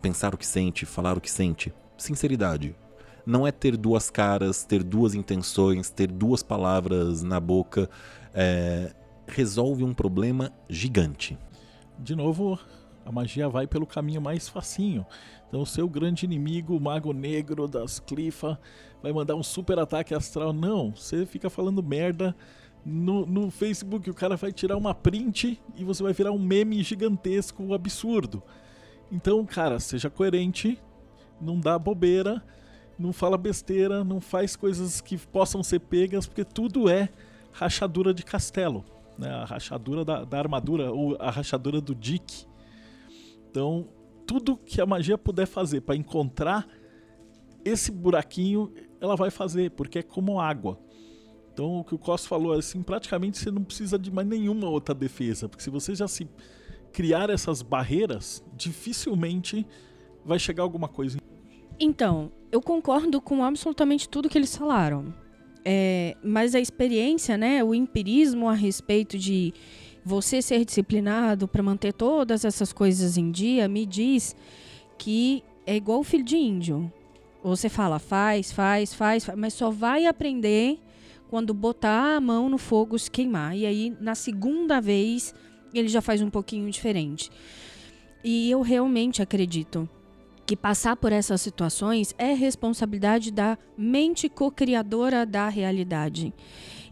pensar 0.00 0.34
o 0.34 0.38
que 0.38 0.46
sente, 0.46 0.86
falar 0.86 1.18
o 1.18 1.20
que 1.20 1.30
sente. 1.30 1.70
Sinceridade. 1.98 2.74
Não 3.26 3.46
é 3.46 3.52
ter 3.52 3.76
duas 3.76 4.08
caras, 4.08 4.64
ter 4.64 4.82
duas 4.82 5.14
intenções, 5.14 5.90
ter 5.90 6.10
duas 6.10 6.42
palavras 6.42 7.22
na 7.22 7.38
boca. 7.38 7.88
É... 8.32 8.94
resolve 9.26 9.84
um 9.84 9.92
problema 9.92 10.50
gigante. 10.70 11.36
De 11.98 12.16
novo, 12.16 12.58
a 13.08 13.12
magia 13.12 13.48
vai 13.48 13.66
pelo 13.66 13.86
caminho 13.86 14.20
mais 14.20 14.50
facinho. 14.50 15.06
Então, 15.48 15.62
o 15.62 15.66
seu 15.66 15.88
grande 15.88 16.26
inimigo, 16.26 16.76
o 16.76 16.80
Mago 16.80 17.14
Negro 17.14 17.66
das 17.66 17.98
Clifa, 17.98 18.60
vai 19.02 19.10
mandar 19.14 19.34
um 19.34 19.42
super 19.42 19.78
ataque 19.78 20.14
astral. 20.14 20.52
Não, 20.52 20.90
você 20.90 21.24
fica 21.24 21.48
falando 21.48 21.82
merda 21.82 22.36
no, 22.84 23.24
no 23.24 23.50
Facebook, 23.50 24.10
o 24.10 24.14
cara 24.14 24.36
vai 24.36 24.52
tirar 24.52 24.76
uma 24.76 24.94
print 24.94 25.58
e 25.74 25.84
você 25.84 26.02
vai 26.02 26.12
virar 26.12 26.32
um 26.32 26.38
meme 26.38 26.82
gigantesco, 26.82 27.72
absurdo. 27.72 28.42
Então, 29.10 29.42
cara, 29.46 29.80
seja 29.80 30.10
coerente, 30.10 30.78
não 31.40 31.58
dá 31.58 31.78
bobeira, 31.78 32.44
não 32.98 33.10
fala 33.10 33.38
besteira, 33.38 34.04
não 34.04 34.20
faz 34.20 34.54
coisas 34.54 35.00
que 35.00 35.16
possam 35.16 35.62
ser 35.62 35.80
pegas, 35.80 36.26
porque 36.26 36.44
tudo 36.44 36.90
é 36.90 37.08
rachadura 37.52 38.12
de 38.12 38.22
castelo. 38.22 38.84
Né? 39.16 39.30
A 39.30 39.46
rachadura 39.46 40.04
da, 40.04 40.24
da 40.24 40.38
armadura, 40.38 40.92
ou 40.92 41.16
a 41.18 41.30
rachadura 41.30 41.80
do 41.80 41.94
Dick. 41.94 42.46
Então, 43.58 43.88
tudo 44.24 44.56
que 44.56 44.80
a 44.80 44.86
magia 44.86 45.18
puder 45.18 45.44
fazer 45.44 45.80
para 45.80 45.96
encontrar 45.96 46.68
esse 47.64 47.90
buraquinho, 47.90 48.72
ela 49.00 49.16
vai 49.16 49.32
fazer, 49.32 49.72
porque 49.72 49.98
é 49.98 50.02
como 50.02 50.40
água. 50.40 50.78
Então, 51.52 51.80
o 51.80 51.84
que 51.84 51.92
o 51.92 51.98
Costa 51.98 52.28
falou, 52.28 52.52
assim, 52.52 52.84
praticamente 52.84 53.36
você 53.36 53.50
não 53.50 53.64
precisa 53.64 53.98
de 53.98 54.12
mais 54.12 54.28
nenhuma 54.28 54.68
outra 54.68 54.94
defesa, 54.94 55.48
porque 55.48 55.64
se 55.64 55.70
você 55.70 55.92
já 55.92 56.06
se 56.06 56.28
criar 56.92 57.30
essas 57.30 57.60
barreiras, 57.60 58.44
dificilmente 58.56 59.66
vai 60.24 60.38
chegar 60.38 60.62
alguma 60.62 60.86
coisa. 60.86 61.18
Então, 61.80 62.30
eu 62.52 62.62
concordo 62.62 63.20
com 63.20 63.42
absolutamente 63.42 64.08
tudo 64.08 64.28
que 64.28 64.38
eles 64.38 64.56
falaram. 64.56 65.12
É, 65.64 66.16
mas 66.22 66.54
a 66.54 66.60
experiência, 66.60 67.36
né, 67.36 67.64
o 67.64 67.74
empirismo 67.74 68.48
a 68.48 68.54
respeito 68.54 69.18
de 69.18 69.52
você 70.08 70.40
ser 70.40 70.64
disciplinado 70.64 71.46
para 71.46 71.62
manter 71.62 71.92
todas 71.92 72.42
essas 72.42 72.72
coisas 72.72 73.18
em 73.18 73.30
dia, 73.30 73.68
me 73.68 73.84
diz 73.84 74.34
que 74.96 75.44
é 75.66 75.76
igual 75.76 76.00
o 76.00 76.04
filho 76.04 76.24
de 76.24 76.34
índio. 76.34 76.90
Você 77.44 77.68
fala, 77.68 77.98
faz, 77.98 78.50
faz, 78.50 78.94
faz, 78.94 79.26
faz 79.26 79.38
mas 79.38 79.52
só 79.52 79.70
vai 79.70 80.06
aprender 80.06 80.80
quando 81.28 81.52
botar 81.52 82.16
a 82.16 82.20
mão 82.22 82.48
no 82.48 82.56
fogo 82.56 82.98
se 82.98 83.10
queimar. 83.10 83.54
E 83.54 83.66
aí, 83.66 83.94
na 84.00 84.14
segunda 84.14 84.80
vez, 84.80 85.34
ele 85.74 85.88
já 85.88 86.00
faz 86.00 86.22
um 86.22 86.30
pouquinho 86.30 86.70
diferente. 86.70 87.30
E 88.24 88.50
eu 88.50 88.62
realmente 88.62 89.20
acredito 89.20 89.86
que 90.46 90.56
passar 90.56 90.96
por 90.96 91.12
essas 91.12 91.42
situações 91.42 92.14
é 92.16 92.32
responsabilidade 92.32 93.30
da 93.30 93.58
mente 93.76 94.26
co-criadora 94.26 95.26
da 95.26 95.50
realidade. 95.50 96.32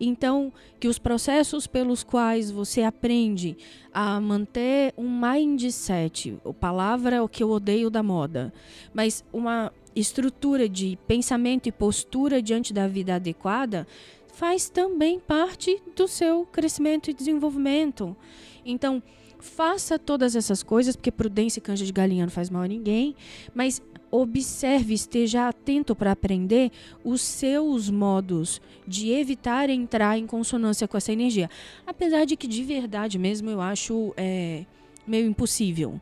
Então, 0.01 0.53
que 0.79 0.89
os 0.89 0.99
processos 0.99 1.67
pelos 1.67 2.03
quais 2.03 2.51
você 2.51 2.83
aprende 2.83 3.57
a 3.93 4.21
manter 4.21 4.93
um 4.97 5.09
mindset, 5.09 6.39
a 6.45 6.53
palavra 6.53 7.23
o 7.23 7.29
que 7.29 7.43
eu 7.43 7.51
odeio 7.51 7.91
da 7.91 8.03
moda, 8.03 8.53
mas 8.93 9.25
uma 9.33 9.73
estrutura 9.95 10.69
de 10.69 10.99
pensamento 11.07 11.69
e 11.69 11.73
postura 11.73 12.43
diante 12.43 12.73
da 12.73 12.87
vida 12.87 13.15
adequada, 13.15 13.87
faz 14.35 14.69
também 14.69 15.19
parte 15.19 15.83
do 15.97 16.07
seu 16.07 16.45
crescimento 16.45 17.11
e 17.11 17.15
desenvolvimento. 17.15 18.15
Então, 18.65 19.03
faça 19.39 19.99
todas 19.99 20.37
essas 20.37 20.63
coisas, 20.63 20.95
porque 20.95 21.11
prudência 21.11 21.59
e 21.59 21.63
canja 21.63 21.87
de 21.87 21.93
galinha 21.93 22.27
não 22.27 22.31
faz 22.31 22.51
mal 22.51 22.63
a 22.63 22.69
ninguém, 22.69 23.17
mas 23.55 23.81
observe, 24.21 24.95
esteja 24.95 25.49
atento 25.49 25.95
para 25.95 26.13
aprender 26.13 26.71
os 27.05 27.21
seus 27.21 27.91
modos 27.91 28.61
de 28.87 29.11
evitar 29.11 29.71
entrar 29.71 30.19
em 30.19 30.27
consonância 30.27 30.87
com 30.87 30.97
essa 30.97 31.13
energia. 31.13 31.51
Apesar 31.87 32.25
de 32.25 32.37
que, 32.37 32.47
de 32.47 32.63
verdade 32.63 33.19
mesmo, 33.19 33.51
eu 33.51 33.61
acho 33.61 34.13
é, 34.17 34.65
meio 35.07 35.27
impossível. 35.27 36.01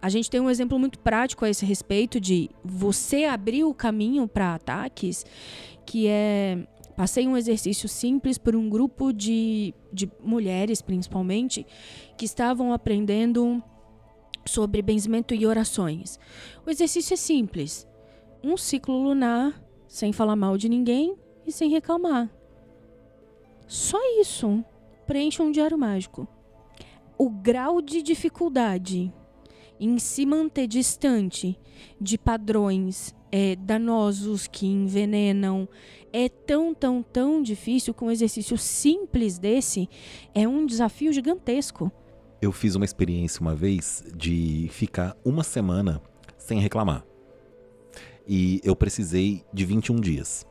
A 0.00 0.08
gente 0.08 0.28
tem 0.28 0.40
um 0.40 0.50
exemplo 0.50 0.78
muito 0.78 0.98
prático 0.98 1.44
a 1.44 1.50
esse 1.50 1.64
respeito 1.64 2.20
de 2.20 2.50
você 2.64 3.24
abrir 3.24 3.64
o 3.64 3.72
caminho 3.72 4.26
para 4.26 4.54
ataques, 4.54 5.24
que 5.86 6.08
é 6.08 6.66
Passei 6.96 7.26
um 7.26 7.36
exercício 7.36 7.88
simples 7.88 8.36
por 8.36 8.54
um 8.54 8.68
grupo 8.68 9.12
de, 9.12 9.74
de 9.92 10.10
mulheres, 10.22 10.82
principalmente, 10.82 11.66
que 12.16 12.24
estavam 12.24 12.72
aprendendo 12.72 13.62
sobre 14.46 14.82
benzimento 14.82 15.34
e 15.34 15.46
orações. 15.46 16.18
O 16.66 16.70
exercício 16.70 17.14
é 17.14 17.16
simples: 17.16 17.86
um 18.42 18.56
ciclo 18.56 19.02
lunar, 19.02 19.62
sem 19.86 20.12
falar 20.12 20.36
mal 20.36 20.56
de 20.56 20.68
ninguém 20.68 21.16
e 21.46 21.52
sem 21.52 21.70
reclamar. 21.70 22.30
Só 23.66 23.98
isso. 24.20 24.64
Preencha 25.06 25.42
um 25.42 25.50
diário 25.50 25.76
mágico. 25.76 26.28
O 27.18 27.28
grau 27.28 27.82
de 27.82 28.02
dificuldade 28.02 29.12
em 29.78 29.98
se 29.98 30.24
manter 30.24 30.66
distante 30.66 31.58
de 32.00 32.16
padrões 32.16 33.14
é, 33.32 33.56
danosos 33.56 34.46
que 34.46 34.66
envenenam. 34.66 35.68
É 36.12 36.28
tão, 36.28 36.74
tão, 36.74 37.02
tão 37.02 37.42
difícil 37.42 37.94
que 37.94 38.04
um 38.04 38.10
exercício 38.10 38.56
simples 38.58 39.38
desse 39.38 39.88
é 40.34 40.46
um 40.46 40.66
desafio 40.66 41.12
gigantesco. 41.12 41.90
Eu 42.42 42.52
fiz 42.52 42.74
uma 42.74 42.84
experiência 42.84 43.40
uma 43.40 43.54
vez 43.54 44.04
de 44.14 44.68
ficar 44.70 45.16
uma 45.24 45.42
semana 45.42 46.02
sem 46.36 46.58
reclamar. 46.58 47.04
E 48.26 48.60
eu 48.62 48.76
precisei 48.76 49.44
de 49.52 49.64
21 49.64 50.00
dias. 50.00 50.46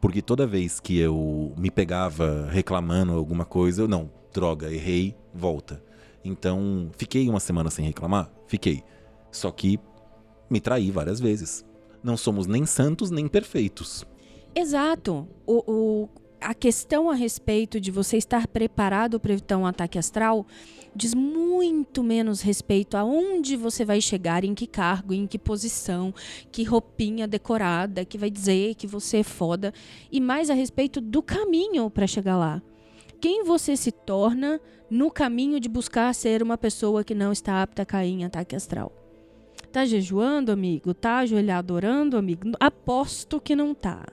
Porque 0.00 0.20
toda 0.20 0.46
vez 0.46 0.80
que 0.80 0.98
eu 0.98 1.54
me 1.56 1.70
pegava 1.70 2.48
reclamando 2.50 3.12
alguma 3.12 3.44
coisa, 3.44 3.82
eu 3.82 3.88
não, 3.88 4.10
droga, 4.32 4.72
errei, 4.72 5.14
volta. 5.32 5.84
Então, 6.24 6.90
fiquei 6.96 7.28
uma 7.28 7.40
semana 7.40 7.70
sem 7.70 7.84
reclamar? 7.84 8.32
Fiquei. 8.48 8.82
Só 9.30 9.52
que 9.52 9.78
me 10.50 10.60
traí 10.60 10.90
várias 10.90 11.20
vezes 11.20 11.64
não 12.06 12.16
somos 12.16 12.46
nem 12.46 12.64
santos 12.64 13.10
nem 13.10 13.26
perfeitos. 13.26 14.06
Exato. 14.54 15.26
O, 15.44 15.62
o, 15.66 16.08
a 16.40 16.54
questão 16.54 17.10
a 17.10 17.14
respeito 17.14 17.80
de 17.80 17.90
você 17.90 18.16
estar 18.16 18.46
preparado 18.46 19.18
para 19.18 19.32
evitar 19.32 19.56
um 19.56 19.66
ataque 19.66 19.98
astral 19.98 20.46
diz 20.94 21.14
muito 21.14 22.02
menos 22.02 22.40
respeito 22.40 22.96
a 22.96 23.04
onde 23.04 23.54
você 23.54 23.84
vai 23.84 24.00
chegar, 24.00 24.44
em 24.44 24.54
que 24.54 24.66
cargo, 24.66 25.12
em 25.12 25.26
que 25.26 25.38
posição, 25.38 26.14
que 26.50 26.64
roupinha 26.64 27.28
decorada, 27.28 28.04
que 28.04 28.16
vai 28.16 28.30
dizer 28.30 28.74
que 28.74 28.86
você 28.86 29.18
é 29.18 29.22
foda, 29.22 29.74
e 30.10 30.20
mais 30.20 30.48
a 30.48 30.54
respeito 30.54 31.00
do 31.00 31.22
caminho 31.22 31.90
para 31.90 32.06
chegar 32.06 32.38
lá. 32.38 32.62
Quem 33.20 33.44
você 33.44 33.76
se 33.76 33.92
torna 33.92 34.60
no 34.90 35.10
caminho 35.10 35.60
de 35.60 35.68
buscar 35.68 36.14
ser 36.14 36.42
uma 36.42 36.56
pessoa 36.56 37.04
que 37.04 37.14
não 37.14 37.32
está 37.32 37.62
apta 37.62 37.82
a 37.82 37.86
cair 37.86 38.12
em 38.12 38.24
ataque 38.24 38.54
astral. 38.54 38.92
Tá 39.72 39.84
jejuando, 39.84 40.52
amigo? 40.52 40.94
Tá 40.94 41.18
ajoelhado 41.18 41.74
orando, 41.74 42.16
amigo? 42.16 42.52
Aposto 42.58 43.40
que 43.40 43.56
não 43.56 43.74
tá. 43.74 44.06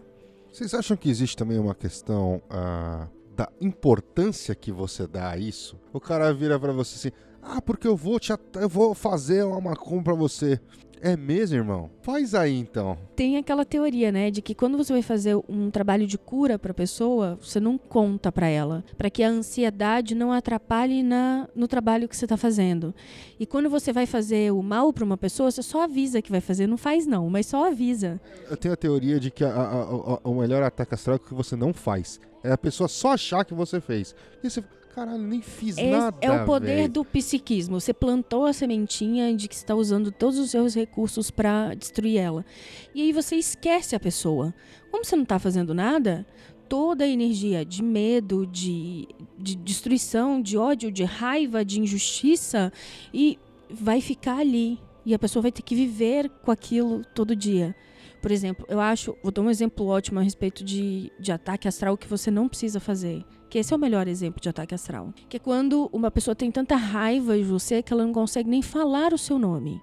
Vocês 0.54 0.72
acham 0.76 0.96
que 0.96 1.10
existe 1.10 1.36
também 1.36 1.58
uma 1.58 1.74
questão 1.74 2.40
ah, 2.48 3.08
da 3.36 3.52
importância 3.60 4.54
que 4.54 4.72
você 4.72 5.08
dá 5.08 5.32
a 5.32 5.38
isso? 5.38 5.80
O 5.92 6.00
cara 6.00 6.32
vira 6.32 6.60
para 6.60 6.72
você 6.72 6.96
assim: 6.96 7.18
ah, 7.42 7.60
porque 7.60 7.88
eu 7.88 7.98
vou 7.98 8.20
te 8.20 8.32
eu 8.62 8.70
vou 8.70 8.94
fazer 8.94 9.44
uma 9.44 9.60
macumba 9.60 10.04
pra 10.04 10.14
você. 10.14 10.62
É 11.06 11.18
mesmo, 11.18 11.58
irmão? 11.58 11.90
Faz 12.02 12.34
aí 12.34 12.58
então. 12.58 12.98
Tem 13.14 13.36
aquela 13.36 13.66
teoria, 13.66 14.10
né, 14.10 14.32
de 14.32 14.42
que 14.42 14.56
quando 14.56 14.78
você 14.78 14.94
vai 14.94 15.02
fazer 15.02 15.36
um 15.50 15.70
trabalho 15.70 16.08
de 16.08 16.18
cura 16.18 16.58
para 16.58 16.74
pessoa, 16.74 17.38
você 17.42 17.60
não 17.60 17.78
conta 17.78 18.32
para 18.32 18.48
ela, 18.48 18.86
para 18.98 19.10
que 19.10 19.22
a 19.22 19.28
ansiedade 19.28 20.16
não 20.16 20.32
atrapalhe 20.32 21.04
na 21.04 21.50
no 21.54 21.68
trabalho 21.68 22.08
que 22.08 22.16
você 22.16 22.26
tá 22.26 22.38
fazendo. 22.38 22.96
E 23.38 23.46
quando 23.46 23.70
você 23.70 23.92
vai 23.92 24.06
fazer 24.06 24.54
o 24.54 24.64
mal 24.64 24.94
para 24.94 25.04
uma 25.04 25.18
pessoa, 25.18 25.52
você 25.52 25.62
só 25.62 25.84
avisa 25.84 26.22
que 26.22 26.32
vai 26.32 26.40
fazer, 26.40 26.68
não 26.68 26.78
faz 26.78 27.06
não, 27.06 27.30
mas 27.30 27.48
só 27.48 27.68
avisa. 27.68 28.22
Eu 28.50 28.56
tenho 28.56 28.74
a 28.74 28.78
teoria 28.78 29.20
de 29.20 29.30
que 29.30 29.44
a, 29.44 29.50
a, 29.50 29.82
a, 29.82 30.20
o 30.24 30.36
melhor 30.36 30.64
ataque 30.64 30.94
astral 30.94 31.18
é 31.18 31.20
o 31.20 31.20
que 31.20 31.34
você 31.34 31.58
não 31.58 31.74
faz. 31.74 32.18
É 32.42 32.54
a 32.54 32.58
pessoa 32.58 32.88
só 32.88 33.12
achar 33.12 33.44
que 33.44 33.54
você 33.54 33.82
fez. 33.82 34.16
E 34.42 34.50
você 34.50 34.64
Caralho, 34.94 35.24
nem 35.24 35.42
fiz 35.42 35.76
é, 35.76 35.90
nada. 35.90 36.18
É 36.22 36.32
o 36.32 36.46
poder 36.46 36.76
véio. 36.76 36.90
do 36.90 37.04
psiquismo. 37.04 37.80
Você 37.80 37.92
plantou 37.92 38.46
a 38.46 38.54
sementinha 38.54 39.36
de 39.36 39.48
que 39.48 39.56
está 39.56 39.74
usando 39.74 40.12
todos 40.12 40.38
os 40.38 40.52
seus 40.52 40.76
recursos 40.76 41.32
para 41.32 41.74
destruir 41.74 42.20
ela. 42.20 42.46
E 42.94 43.02
aí 43.02 43.12
você 43.12 43.36
esquece 43.36 43.96
a 43.96 44.00
pessoa. 44.00 44.54
Como 44.92 45.04
você 45.04 45.16
não 45.16 45.24
está 45.24 45.40
fazendo 45.40 45.74
nada, 45.74 46.28
toda 46.70 47.06
a 47.06 47.08
energia 47.08 47.66
de 47.66 47.82
medo, 47.82 48.46
de, 48.46 49.08
de 49.36 49.56
destruição, 49.56 50.40
de 50.40 50.60
ódio, 50.60 50.92
de 50.92 51.04
raiva, 51.04 51.66
de 51.66 51.80
injustiça, 51.80 52.72
e 53.12 53.40
vai 53.72 54.00
ficar 54.00 54.38
ali. 54.38 54.80
E 55.04 55.16
a 55.16 55.20
pessoa 55.20 55.42
vai 55.42 55.52
ter 55.52 55.64
que 55.64 55.74
viver 55.74 56.30
com 56.44 56.52
aquilo 56.52 57.04
todo 57.16 57.36
dia. 57.36 57.76
Por 58.22 58.32
exemplo, 58.32 58.64
eu 58.70 58.80
acho, 58.80 59.18
vou 59.24 59.32
dar 59.32 59.42
um 59.42 59.50
exemplo 59.50 59.88
ótimo 59.88 60.20
a 60.20 60.24
respeito 60.24 60.64
de, 60.64 61.12
de 61.20 61.32
ataque 61.32 61.68
astral 61.68 61.98
que 61.98 62.08
você 62.08 62.30
não 62.30 62.48
precisa 62.48 62.80
fazer 62.80 63.26
que 63.54 63.60
esse 63.60 63.72
é 63.72 63.78
o 63.78 63.80
melhor 63.80 64.08
exemplo 64.08 64.42
de 64.42 64.50
ataque 64.50 64.74
astral. 64.74 65.14
Que 65.30 65.38
é 65.38 65.40
quando 65.40 65.88
uma 65.94 66.10
pessoa 66.10 66.34
tem 66.34 66.50
tanta 66.50 66.76
raiva 66.76 67.38
de 67.38 67.44
você 67.44 67.84
que 67.84 67.94
ela 67.94 68.04
não 68.04 68.12
consegue 68.12 68.50
nem 68.50 68.64
falar 68.64 69.14
o 69.14 69.18
seu 69.18 69.38
nome. 69.38 69.80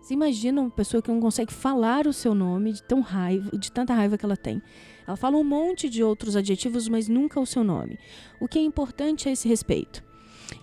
Você 0.00 0.14
imagina 0.14 0.62
uma 0.62 0.70
pessoa 0.70 1.02
que 1.02 1.10
não 1.10 1.20
consegue 1.20 1.52
falar 1.52 2.06
o 2.06 2.14
seu 2.14 2.34
nome 2.34 2.72
de 2.72 2.82
tão 2.82 3.02
raiva, 3.02 3.50
de 3.58 3.70
tanta 3.70 3.92
raiva 3.92 4.16
que 4.16 4.24
ela 4.24 4.38
tem. 4.38 4.62
Ela 5.06 5.18
fala 5.18 5.36
um 5.36 5.44
monte 5.44 5.90
de 5.90 6.02
outros 6.02 6.34
adjetivos, 6.34 6.88
mas 6.88 7.08
nunca 7.08 7.38
o 7.38 7.44
seu 7.44 7.62
nome. 7.62 7.98
O 8.40 8.48
que 8.48 8.58
é 8.58 8.62
importante 8.62 9.28
a 9.28 9.32
esse 9.32 9.46
respeito, 9.46 10.02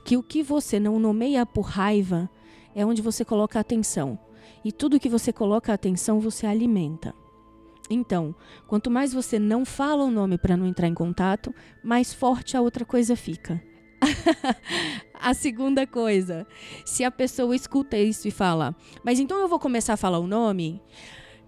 que 0.03 0.17
o 0.17 0.23
que 0.23 0.41
você 0.41 0.79
não 0.79 0.99
nomeia 0.99 1.45
por 1.45 1.61
raiva 1.61 2.27
é 2.73 2.83
onde 2.83 3.03
você 3.03 3.23
coloca 3.23 3.59
atenção. 3.59 4.17
E 4.65 4.71
tudo 4.71 4.99
que 4.99 5.09
você 5.09 5.31
coloca 5.31 5.71
atenção, 5.71 6.19
você 6.19 6.47
alimenta. 6.47 7.13
Então, 7.89 8.35
quanto 8.67 8.91
mais 8.91 9.13
você 9.13 9.39
não 9.39 9.65
fala 9.65 10.03
o 10.03 10.11
nome 10.11 10.37
para 10.37 10.55
não 10.55 10.67
entrar 10.67 10.87
em 10.87 10.93
contato, 10.93 11.53
mais 11.83 12.13
forte 12.13 12.55
a 12.55 12.61
outra 12.61 12.85
coisa 12.85 13.15
fica. 13.15 13.61
a 15.13 15.33
segunda 15.33 15.85
coisa, 15.85 16.47
se 16.85 17.03
a 17.03 17.11
pessoa 17.11 17.55
escuta 17.55 17.97
isso 17.97 18.27
e 18.27 18.31
fala, 18.31 18.75
mas 19.03 19.19
então 19.19 19.39
eu 19.39 19.47
vou 19.47 19.59
começar 19.59 19.93
a 19.93 19.97
falar 19.97 20.19
o 20.19 20.27
nome, 20.27 20.81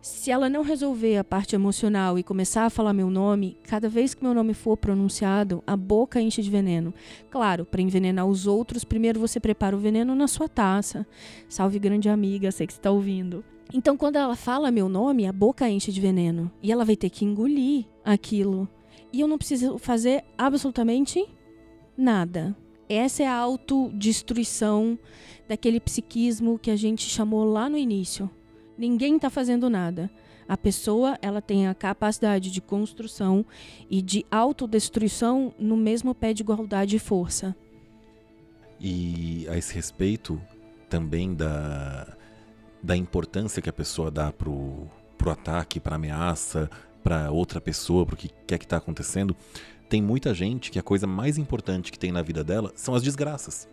se 0.02 0.32
ela 0.32 0.50
não 0.50 0.64
resolver 0.64 1.18
a 1.18 1.24
parte 1.24 1.54
emocional 1.54 2.18
e 2.18 2.24
começar 2.24 2.66
a 2.66 2.70
falar 2.72 2.92
meu 2.92 3.10
nome, 3.10 3.58
cada 3.64 3.88
vez 3.88 4.16
que 4.16 4.24
meu 4.24 4.34
nome 4.34 4.56
for 4.56 4.76
pronunciado, 4.76 5.64
a 5.68 5.78
boca 5.78 6.20
enche 6.20 6.42
de 6.42 6.50
veneno. 6.50 6.92
Claro, 7.30 7.66
para 7.66 7.84
envenenar 7.84 8.26
os 8.26 8.48
outros, 8.48 8.84
primeiro 8.84 9.20
você 9.20 9.40
prepara 9.40 9.76
o 9.76 9.80
veneno 9.80 10.16
na 10.16 10.28
sua 10.28 10.50
taça. 10.50 11.06
Salve 11.48 11.78
grande 11.78 12.10
amiga, 12.10 12.52
sei 12.52 12.66
que 12.66 12.74
está 12.74 12.90
ouvindo. 12.90 13.46
Então, 13.74 13.96
quando 13.96 14.18
ela 14.18 14.36
fala 14.36 14.72
meu 14.72 14.90
nome, 14.90 15.26
a 15.26 15.32
boca 15.32 15.70
enche 15.70 15.92
de 15.92 16.02
veneno. 16.02 16.52
E 16.62 16.72
ela 16.72 16.84
vai 16.84 16.96
ter 16.96 17.10
que 17.10 17.24
engolir 17.24 17.86
aquilo. 18.04 18.68
E 19.14 19.20
eu 19.20 19.28
não 19.28 19.38
preciso 19.38 19.78
fazer 19.78 20.24
absolutamente 20.38 21.26
nada. 21.98 22.56
Essa 22.90 23.24
é 23.24 23.28
a 23.28 23.36
autodestruição 23.36 25.00
daquele 25.48 25.80
psiquismo 25.80 26.60
que 26.60 26.70
a 26.70 26.76
gente 26.76 27.04
chamou 27.04 27.46
lá 27.46 27.70
no 27.70 27.78
início. 27.78 28.30
Ninguém 28.78 29.16
está 29.16 29.30
fazendo 29.30 29.70
nada. 29.70 30.10
A 30.48 30.58
pessoa 30.58 31.18
ela 31.22 31.42
tem 31.42 31.68
a 31.68 31.74
capacidade 31.74 32.52
de 32.52 32.60
construção 32.60 33.46
e 33.90 34.02
de 34.02 34.26
autodestruição 34.30 35.54
no 35.58 35.78
mesmo 35.78 36.14
pé 36.14 36.34
de 36.34 36.42
igualdade 36.42 36.98
e 36.98 37.00
força. 37.00 37.56
E 38.80 39.48
a 39.48 39.58
esse 39.58 39.74
respeito 39.74 40.42
também 40.90 41.34
da 41.34 42.18
da 42.82 42.96
importância 42.96 43.62
que 43.62 43.70
a 43.70 43.74
pessoa 43.74 44.10
dá 44.10 44.32
pro, 44.32 44.88
pro 45.18 45.32
ataque, 45.32 45.80
pra 45.80 45.96
ameaça, 45.96 46.70
pra 47.04 47.32
outra 47.32 47.60
pessoa, 47.62 48.06
pro 48.06 48.16
que 48.16 48.30
quer 48.48 48.58
que 48.58 48.68
tá 48.68 48.78
acontecendo, 48.78 49.36
tem 49.90 50.02
muita 50.02 50.34
gente 50.34 50.72
que 50.72 50.80
a 50.80 50.84
coisa 50.84 51.06
mais 51.06 51.38
importante 51.38 51.92
que 51.92 52.00
tem 52.00 52.12
na 52.12 52.22
vida 52.22 52.44
dela 52.44 52.72
são 52.76 52.96
as 52.96 53.04
desgraças. 53.04 53.68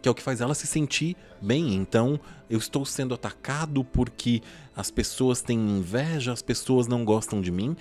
Que 0.00 0.08
é 0.08 0.10
o 0.10 0.14
que 0.14 0.22
faz 0.22 0.40
ela 0.40 0.54
se 0.54 0.66
sentir 0.66 1.16
bem. 1.40 1.74
Então, 1.74 2.18
eu 2.50 2.58
estou 2.58 2.84
sendo 2.84 3.14
atacado 3.14 3.84
porque 3.84 4.42
as 4.74 4.90
pessoas 4.90 5.42
têm 5.42 5.58
inveja, 5.58 6.32
as 6.32 6.42
pessoas 6.42 6.88
não 6.88 7.04
gostam 7.04 7.40
de 7.40 7.52
mim. 7.52 7.76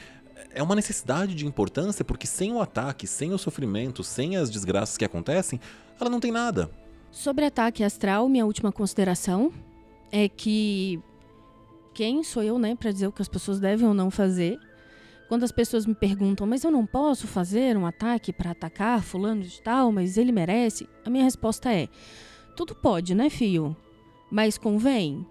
É 0.53 0.61
uma 0.61 0.75
necessidade 0.75 1.33
de 1.33 1.47
importância 1.47 2.05
porque 2.05 2.27
sem 2.27 2.51
o 2.51 2.61
ataque, 2.61 3.07
sem 3.07 3.33
o 3.33 3.37
sofrimento, 3.37 4.03
sem 4.03 4.37
as 4.37 4.49
desgraças 4.51 4.97
que 4.97 5.05
acontecem, 5.05 5.59
ela 5.99 6.09
não 6.09 6.19
tem 6.19 6.31
nada. 6.31 6.69
Sobre 7.11 7.45
ataque 7.45 7.83
astral, 7.83 8.29
minha 8.29 8.45
última 8.45 8.71
consideração 8.71 9.51
é 10.11 10.27
que 10.27 10.99
quem 11.93 12.23
sou 12.23 12.43
eu, 12.43 12.57
né, 12.57 12.75
para 12.75 12.91
dizer 12.91 13.07
o 13.07 13.11
que 13.11 13.21
as 13.21 13.27
pessoas 13.27 13.59
devem 13.59 13.87
ou 13.87 13.93
não 13.93 14.11
fazer? 14.11 14.59
Quando 15.27 15.43
as 15.43 15.51
pessoas 15.51 15.85
me 15.85 15.95
perguntam, 15.95 16.45
mas 16.45 16.63
eu 16.63 16.71
não 16.71 16.85
posso 16.85 17.25
fazer 17.25 17.77
um 17.77 17.85
ataque 17.85 18.33
para 18.33 18.51
atacar 18.51 19.01
fulano 19.01 19.41
de 19.41 19.61
tal, 19.61 19.91
mas 19.91 20.17
ele 20.17 20.31
merece? 20.31 20.89
A 21.05 21.09
minha 21.09 21.23
resposta 21.23 21.71
é: 21.71 21.87
tudo 22.55 22.75
pode, 22.75 23.15
né, 23.15 23.29
filho? 23.29 23.75
Mas 24.29 24.57
convém? 24.57 25.25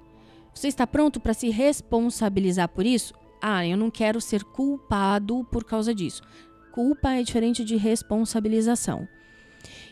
Você 0.55 0.68
está 0.68 0.87
pronto 0.87 1.20
para 1.20 1.35
se 1.35 1.51
responsabilizar 1.51 2.68
por 2.68 2.87
isso? 2.87 3.14
Ah, 3.41 3.66
eu 3.66 3.76
não 3.76 3.91
quero 3.91 4.20
ser 4.20 4.45
culpado 4.45 5.47
por 5.51 5.64
causa 5.64 5.95
disso. 5.95 6.22
Culpa 6.72 7.12
é 7.12 7.22
diferente 7.22 7.64
de 7.64 7.76
responsabilização. 7.76 9.09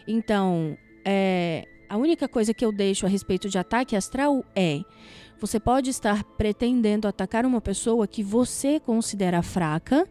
Então, 0.07 0.77
é, 1.05 1.67
a 1.89 1.97
única 1.97 2.29
coisa 2.29 2.53
que 2.53 2.65
eu 2.65 2.71
deixo 2.71 3.07
a 3.07 3.09
respeito 3.09 3.49
de 3.49 3.59
ataque 3.59 3.97
astral 3.97 4.45
é: 4.55 4.83
você 5.41 5.59
pode 5.61 5.91
estar 5.91 6.25
pretendendo 6.25 7.07
atacar 7.07 7.47
uma 7.47 7.61
pessoa 7.61 8.07
que 8.07 8.23
você 8.23 8.81
considera 8.81 9.43
fraca, 9.43 10.07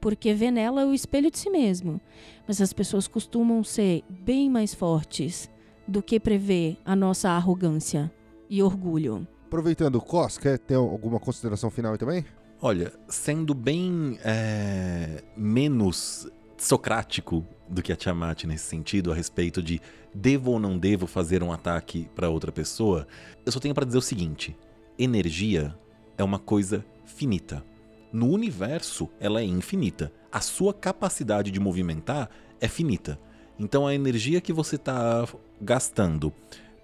porque 0.00 0.32
vê 0.32 0.50
nela 0.50 0.86
o 0.86 0.94
espelho 0.94 1.30
de 1.30 1.38
si 1.38 1.50
mesmo. 1.50 2.00
Mas 2.46 2.60
as 2.60 2.72
pessoas 2.72 3.08
costumam 3.08 3.62
ser 3.64 4.02
bem 4.08 4.48
mais 4.48 4.72
fortes 4.72 5.50
do 5.86 6.02
que 6.02 6.20
prever 6.20 6.76
a 6.84 6.94
nossa 6.94 7.30
arrogância 7.30 8.12
e 8.48 8.62
orgulho. 8.62 9.26
Aproveitando, 9.46 10.00
Cos, 10.00 10.38
quer 10.38 10.58
ter 10.58 10.74
alguma 10.74 11.18
consideração 11.18 11.70
final 11.70 11.92
aí 11.92 11.98
também? 11.98 12.24
Olha, 12.60 12.92
sendo 13.08 13.54
bem 13.54 14.18
é, 14.24 15.22
menos 15.36 16.28
socrático 16.56 17.46
do 17.68 17.82
que 17.82 17.92
a 17.92 17.96
Tiamat 17.96 18.44
nesse 18.44 18.64
sentido, 18.64 19.12
a 19.12 19.14
respeito 19.14 19.62
de 19.62 19.80
devo 20.14 20.52
ou 20.52 20.58
não 20.58 20.78
devo 20.78 21.06
fazer 21.06 21.42
um 21.42 21.52
ataque 21.52 22.08
para 22.14 22.30
outra 22.30 22.50
pessoa, 22.50 23.06
eu 23.44 23.52
só 23.52 23.60
tenho 23.60 23.74
para 23.74 23.84
dizer 23.84 23.98
o 23.98 24.02
seguinte: 24.02 24.56
energia 24.98 25.74
é 26.16 26.24
uma 26.24 26.38
coisa 26.38 26.84
finita. 27.04 27.64
No 28.12 28.30
universo, 28.30 29.08
ela 29.20 29.40
é 29.40 29.44
infinita. 29.44 30.12
A 30.32 30.40
sua 30.40 30.72
capacidade 30.72 31.50
de 31.50 31.60
movimentar 31.60 32.30
é 32.60 32.66
finita. 32.66 33.18
Então, 33.58 33.86
a 33.86 33.94
energia 33.94 34.40
que 34.40 34.52
você 34.52 34.76
está 34.76 35.26
gastando 35.60 36.32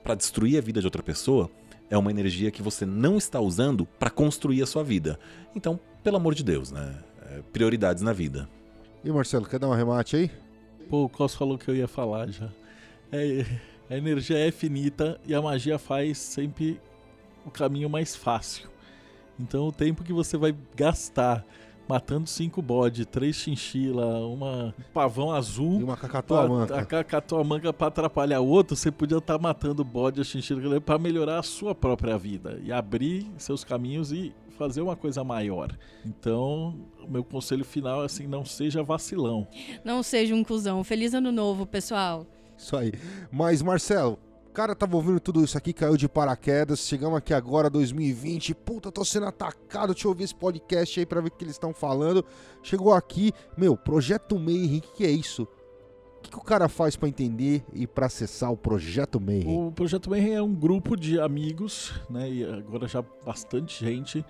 para 0.02 0.14
destruir 0.14 0.58
a 0.58 0.60
vida 0.60 0.80
de 0.80 0.86
outra 0.86 1.02
pessoa 1.02 1.50
é 1.88 1.96
uma 1.96 2.10
energia 2.10 2.50
que 2.50 2.62
você 2.62 2.84
não 2.84 3.16
está 3.16 3.40
usando 3.40 3.86
para 3.86 4.10
construir 4.10 4.62
a 4.62 4.66
sua 4.66 4.82
vida. 4.82 5.18
Então, 5.54 5.78
pelo 6.02 6.16
amor 6.16 6.34
de 6.34 6.44
Deus, 6.44 6.70
né? 6.70 6.98
É, 7.30 7.42
prioridades 7.52 8.02
na 8.02 8.12
vida. 8.12 8.48
E 9.02 9.10
Marcelo, 9.10 9.46
quer 9.46 9.58
dar 9.58 9.68
um 9.68 9.72
arremate 9.72 10.16
aí? 10.16 10.43
Pô, 10.88 11.04
o 11.04 11.08
Cos 11.08 11.34
falou 11.34 11.58
que 11.58 11.68
eu 11.68 11.76
ia 11.76 11.88
falar 11.88 12.30
já. 12.30 12.48
É, 13.10 13.44
a 13.88 13.96
energia 13.96 14.38
é 14.38 14.50
finita 14.50 15.20
e 15.26 15.34
a 15.34 15.40
magia 15.40 15.78
faz 15.78 16.18
sempre 16.18 16.80
o 17.44 17.50
caminho 17.50 17.88
mais 17.88 18.14
fácil. 18.14 18.68
Então 19.38 19.68
o 19.68 19.72
tempo 19.72 20.04
que 20.04 20.12
você 20.12 20.36
vai 20.36 20.54
gastar 20.76 21.44
matando 21.88 22.28
cinco 22.28 22.62
bode, 22.62 23.04
três 23.04 23.36
chinchila, 23.36 24.26
uma 24.26 24.74
um 24.78 24.92
pavão 24.92 25.30
azul. 25.32 25.80
E 25.80 25.84
uma 25.84 25.96
cacatuamanga. 25.96 26.78
A 26.78 26.84
cacatuamanga 26.84 27.72
pra 27.72 27.88
atrapalhar 27.88 28.40
o 28.40 28.46
outro, 28.46 28.76
você 28.76 28.90
podia 28.90 29.18
estar 29.18 29.34
tá 29.34 29.42
matando 29.42 29.84
bode, 29.84 30.20
a 30.20 30.24
chinchila 30.24 30.80
para 30.80 30.98
melhorar 30.98 31.38
a 31.38 31.42
sua 31.42 31.74
própria 31.74 32.16
vida 32.16 32.60
e 32.62 32.72
abrir 32.72 33.26
seus 33.36 33.64
caminhos 33.64 34.12
e 34.12 34.34
fazer 34.58 34.80
uma 34.80 34.96
coisa 34.96 35.22
maior. 35.24 35.76
Então, 36.04 36.74
o 37.02 37.10
meu 37.10 37.24
conselho 37.24 37.64
final 37.64 38.02
é 38.02 38.06
assim, 38.06 38.26
não 38.26 38.44
seja 38.44 38.82
vacilão. 38.82 39.46
Não 39.84 40.02
seja 40.02 40.34
um 40.34 40.44
cuzão. 40.44 40.82
Feliz 40.84 41.14
ano 41.14 41.32
novo, 41.32 41.66
pessoal. 41.66 42.26
Isso 42.56 42.76
aí. 42.76 42.92
Mas, 43.32 43.62
Marcelo, 43.62 44.18
cara 44.54 44.72
tava 44.72 44.94
ouvindo 44.94 45.18
tudo 45.18 45.42
isso 45.42 45.58
aqui, 45.58 45.72
caiu 45.72 45.96
de 45.96 46.08
paraquedas. 46.08 46.86
Chegamos 46.86 47.18
aqui 47.18 47.34
agora, 47.34 47.68
2020. 47.68 48.54
Puta, 48.54 48.92
tô 48.92 49.04
sendo 49.04 49.26
atacado. 49.26 49.92
Deixa 49.92 50.06
eu 50.06 50.12
ouvir 50.12 50.22
esse 50.22 50.34
podcast 50.34 51.00
aí 51.00 51.04
pra 51.04 51.20
ver 51.20 51.26
o 51.26 51.30
que 51.32 51.42
eles 51.42 51.56
estão 51.56 51.74
falando. 51.74 52.24
Chegou 52.62 52.94
aqui, 52.94 53.32
meu, 53.58 53.76
Projeto 53.76 54.38
Mayhem, 54.38 54.78
o 54.78 54.80
que, 54.80 55.04
é 55.04 55.10
isso? 55.10 55.42
O 55.42 56.20
que, 56.22 56.30
que 56.30 56.38
o 56.38 56.40
cara 56.40 56.68
faz 56.68 56.94
para 56.94 57.08
entender 57.08 57.64
e 57.72 57.84
para 57.84 58.06
acessar 58.06 58.52
o 58.52 58.56
Projeto 58.56 59.20
Mayhem? 59.20 59.66
O 59.66 59.72
Projeto 59.72 60.08
Mayhem 60.08 60.34
é 60.34 60.42
um 60.42 60.54
grupo 60.54 60.96
de 60.96 61.18
amigos, 61.18 61.92
né? 62.08 62.30
E 62.30 62.44
agora 62.44 62.86
já 62.86 63.02
bastante 63.26 63.84
gente 63.84 64.24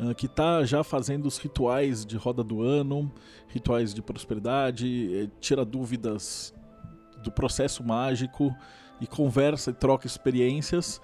uh, 0.00 0.12
que 0.16 0.26
tá 0.26 0.64
já 0.64 0.82
fazendo 0.82 1.26
os 1.26 1.38
rituais 1.38 2.04
de 2.04 2.16
roda 2.16 2.42
do 2.42 2.60
ano, 2.60 3.08
rituais 3.46 3.94
de 3.94 4.02
prosperidade, 4.02 5.16
eh, 5.16 5.30
tira 5.38 5.64
dúvidas 5.64 6.52
do 7.22 7.30
processo 7.30 7.84
mágico 7.84 8.52
e 9.00 9.06
conversa 9.06 9.70
e 9.70 9.74
troca 9.74 10.06
experiências 10.06 11.00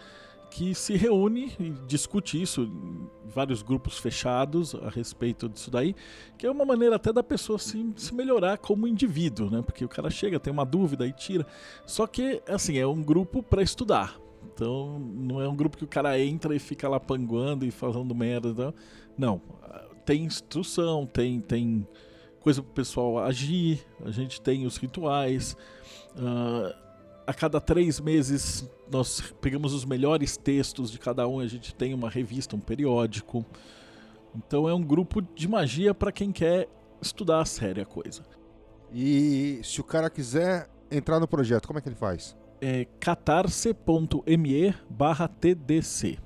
que 0.51 0.75
se 0.75 0.97
reúne 0.97 1.53
e 1.59 1.71
discute 1.87 2.41
isso 2.41 2.63
em 2.63 3.09
vários 3.29 3.63
grupos 3.63 3.99
fechados 3.99 4.75
a 4.75 4.89
respeito 4.89 5.49
disso 5.49 5.71
daí, 5.71 5.95
que 6.39 6.47
é 6.47 6.51
uma 6.51 6.65
maneira 6.65 6.97
até 6.97 7.13
da 7.13 7.23
pessoa 7.23 7.59
se, 7.59 7.93
se 7.97 8.15
melhorar 8.15 8.59
como 8.59 8.87
indivíduo, 8.87 9.51
né? 9.51 9.63
Porque 9.63 9.85
o 9.85 9.89
cara 9.89 10.09
chega, 10.09 10.41
tem 10.41 10.53
uma 10.53 10.65
dúvida 10.65 11.07
e 11.07 11.13
tira. 11.13 11.47
Só 11.85 12.07
que, 12.07 12.43
assim, 12.49 12.79
é 12.79 12.87
um 12.87 13.03
grupo 13.03 13.43
para 13.43 13.63
estudar. 13.63 14.19
Então, 14.55 14.99
não 14.99 15.43
é 15.43 15.49
um 15.49 15.55
grupo 15.55 15.77
que 15.77 15.85
o 15.85 15.89
cara 15.89 16.19
entra 16.19 16.55
e 16.55 16.59
fica 16.59 16.89
lá 16.89 16.99
panguando 16.99 17.67
e 17.67 17.71
falando 17.71 18.15
merda. 18.15 18.75
Não. 19.19 19.43
Tem 20.07 20.25
instrução, 20.25 21.05
tem, 21.05 21.41
tem 21.41 21.87
coisa 22.41 22.63
pro 22.63 22.73
pessoal 22.73 23.19
agir, 23.19 23.85
a 24.05 24.11
gente 24.11 24.41
tem 24.41 24.65
os 24.65 24.77
rituais. 24.77 25.57
Uh, 26.15 26.86
a 27.27 27.35
cada 27.35 27.61
três 27.61 27.99
meses 28.01 28.68
nós 28.91 29.20
pegamos 29.41 29.74
os 29.74 29.85
melhores 29.85 30.37
textos 30.37 30.91
de 30.91 30.99
cada 30.99 31.27
um, 31.27 31.41
a 31.41 31.47
gente 31.47 31.74
tem 31.74 31.93
uma 31.93 32.09
revista, 32.09 32.55
um 32.55 32.61
periódico. 32.61 33.45
Então 34.35 34.68
é 34.68 34.74
um 34.74 34.83
grupo 34.83 35.20
de 35.20 35.49
magia 35.49 35.93
para 35.93 36.12
quem 36.12 36.31
quer 36.31 36.68
estudar 37.01 37.41
a 37.41 37.45
séria 37.45 37.83
a 37.83 37.87
coisa. 37.87 38.22
E 38.93 39.61
se 39.64 39.81
o 39.81 39.85
cara 39.85 40.09
quiser 40.09 40.68
entrar 40.91 41.18
no 41.18 41.27
projeto, 41.27 41.66
como 41.66 41.79
é 41.79 41.83
que 41.83 41.89
ele 41.89 41.97
faz? 41.97 42.37
É 42.61 42.87
catarse.me 43.01 44.74
barra 44.89 45.29
TDC. 45.29 46.18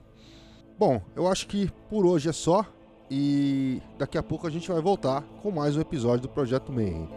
Bom, 0.78 1.02
eu 1.16 1.26
acho 1.26 1.46
que 1.46 1.70
por 1.88 2.04
hoje 2.04 2.28
é 2.28 2.32
só. 2.32 2.64
E 3.12 3.82
daqui 3.98 4.16
a 4.16 4.22
pouco 4.22 4.46
a 4.46 4.50
gente 4.50 4.70
vai 4.70 4.80
voltar 4.80 5.22
com 5.42 5.50
mais 5.50 5.76
um 5.76 5.80
episódio 5.80 6.22
do 6.22 6.28
Projeto 6.28 6.72
Mayhem. 6.72 7.08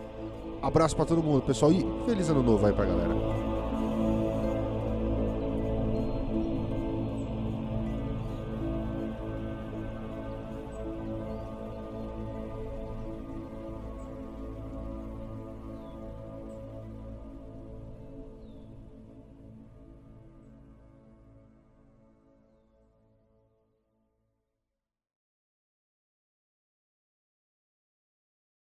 Abraço 0.59 0.95
para 0.95 1.05
todo 1.05 1.21
mundo, 1.21 1.43
pessoal, 1.43 1.71
e 1.71 1.86
feliz 2.05 2.29
ano 2.29 2.41
novo 2.41 2.65
aí 2.65 2.73
pra 2.73 2.86
galera. 2.86 3.53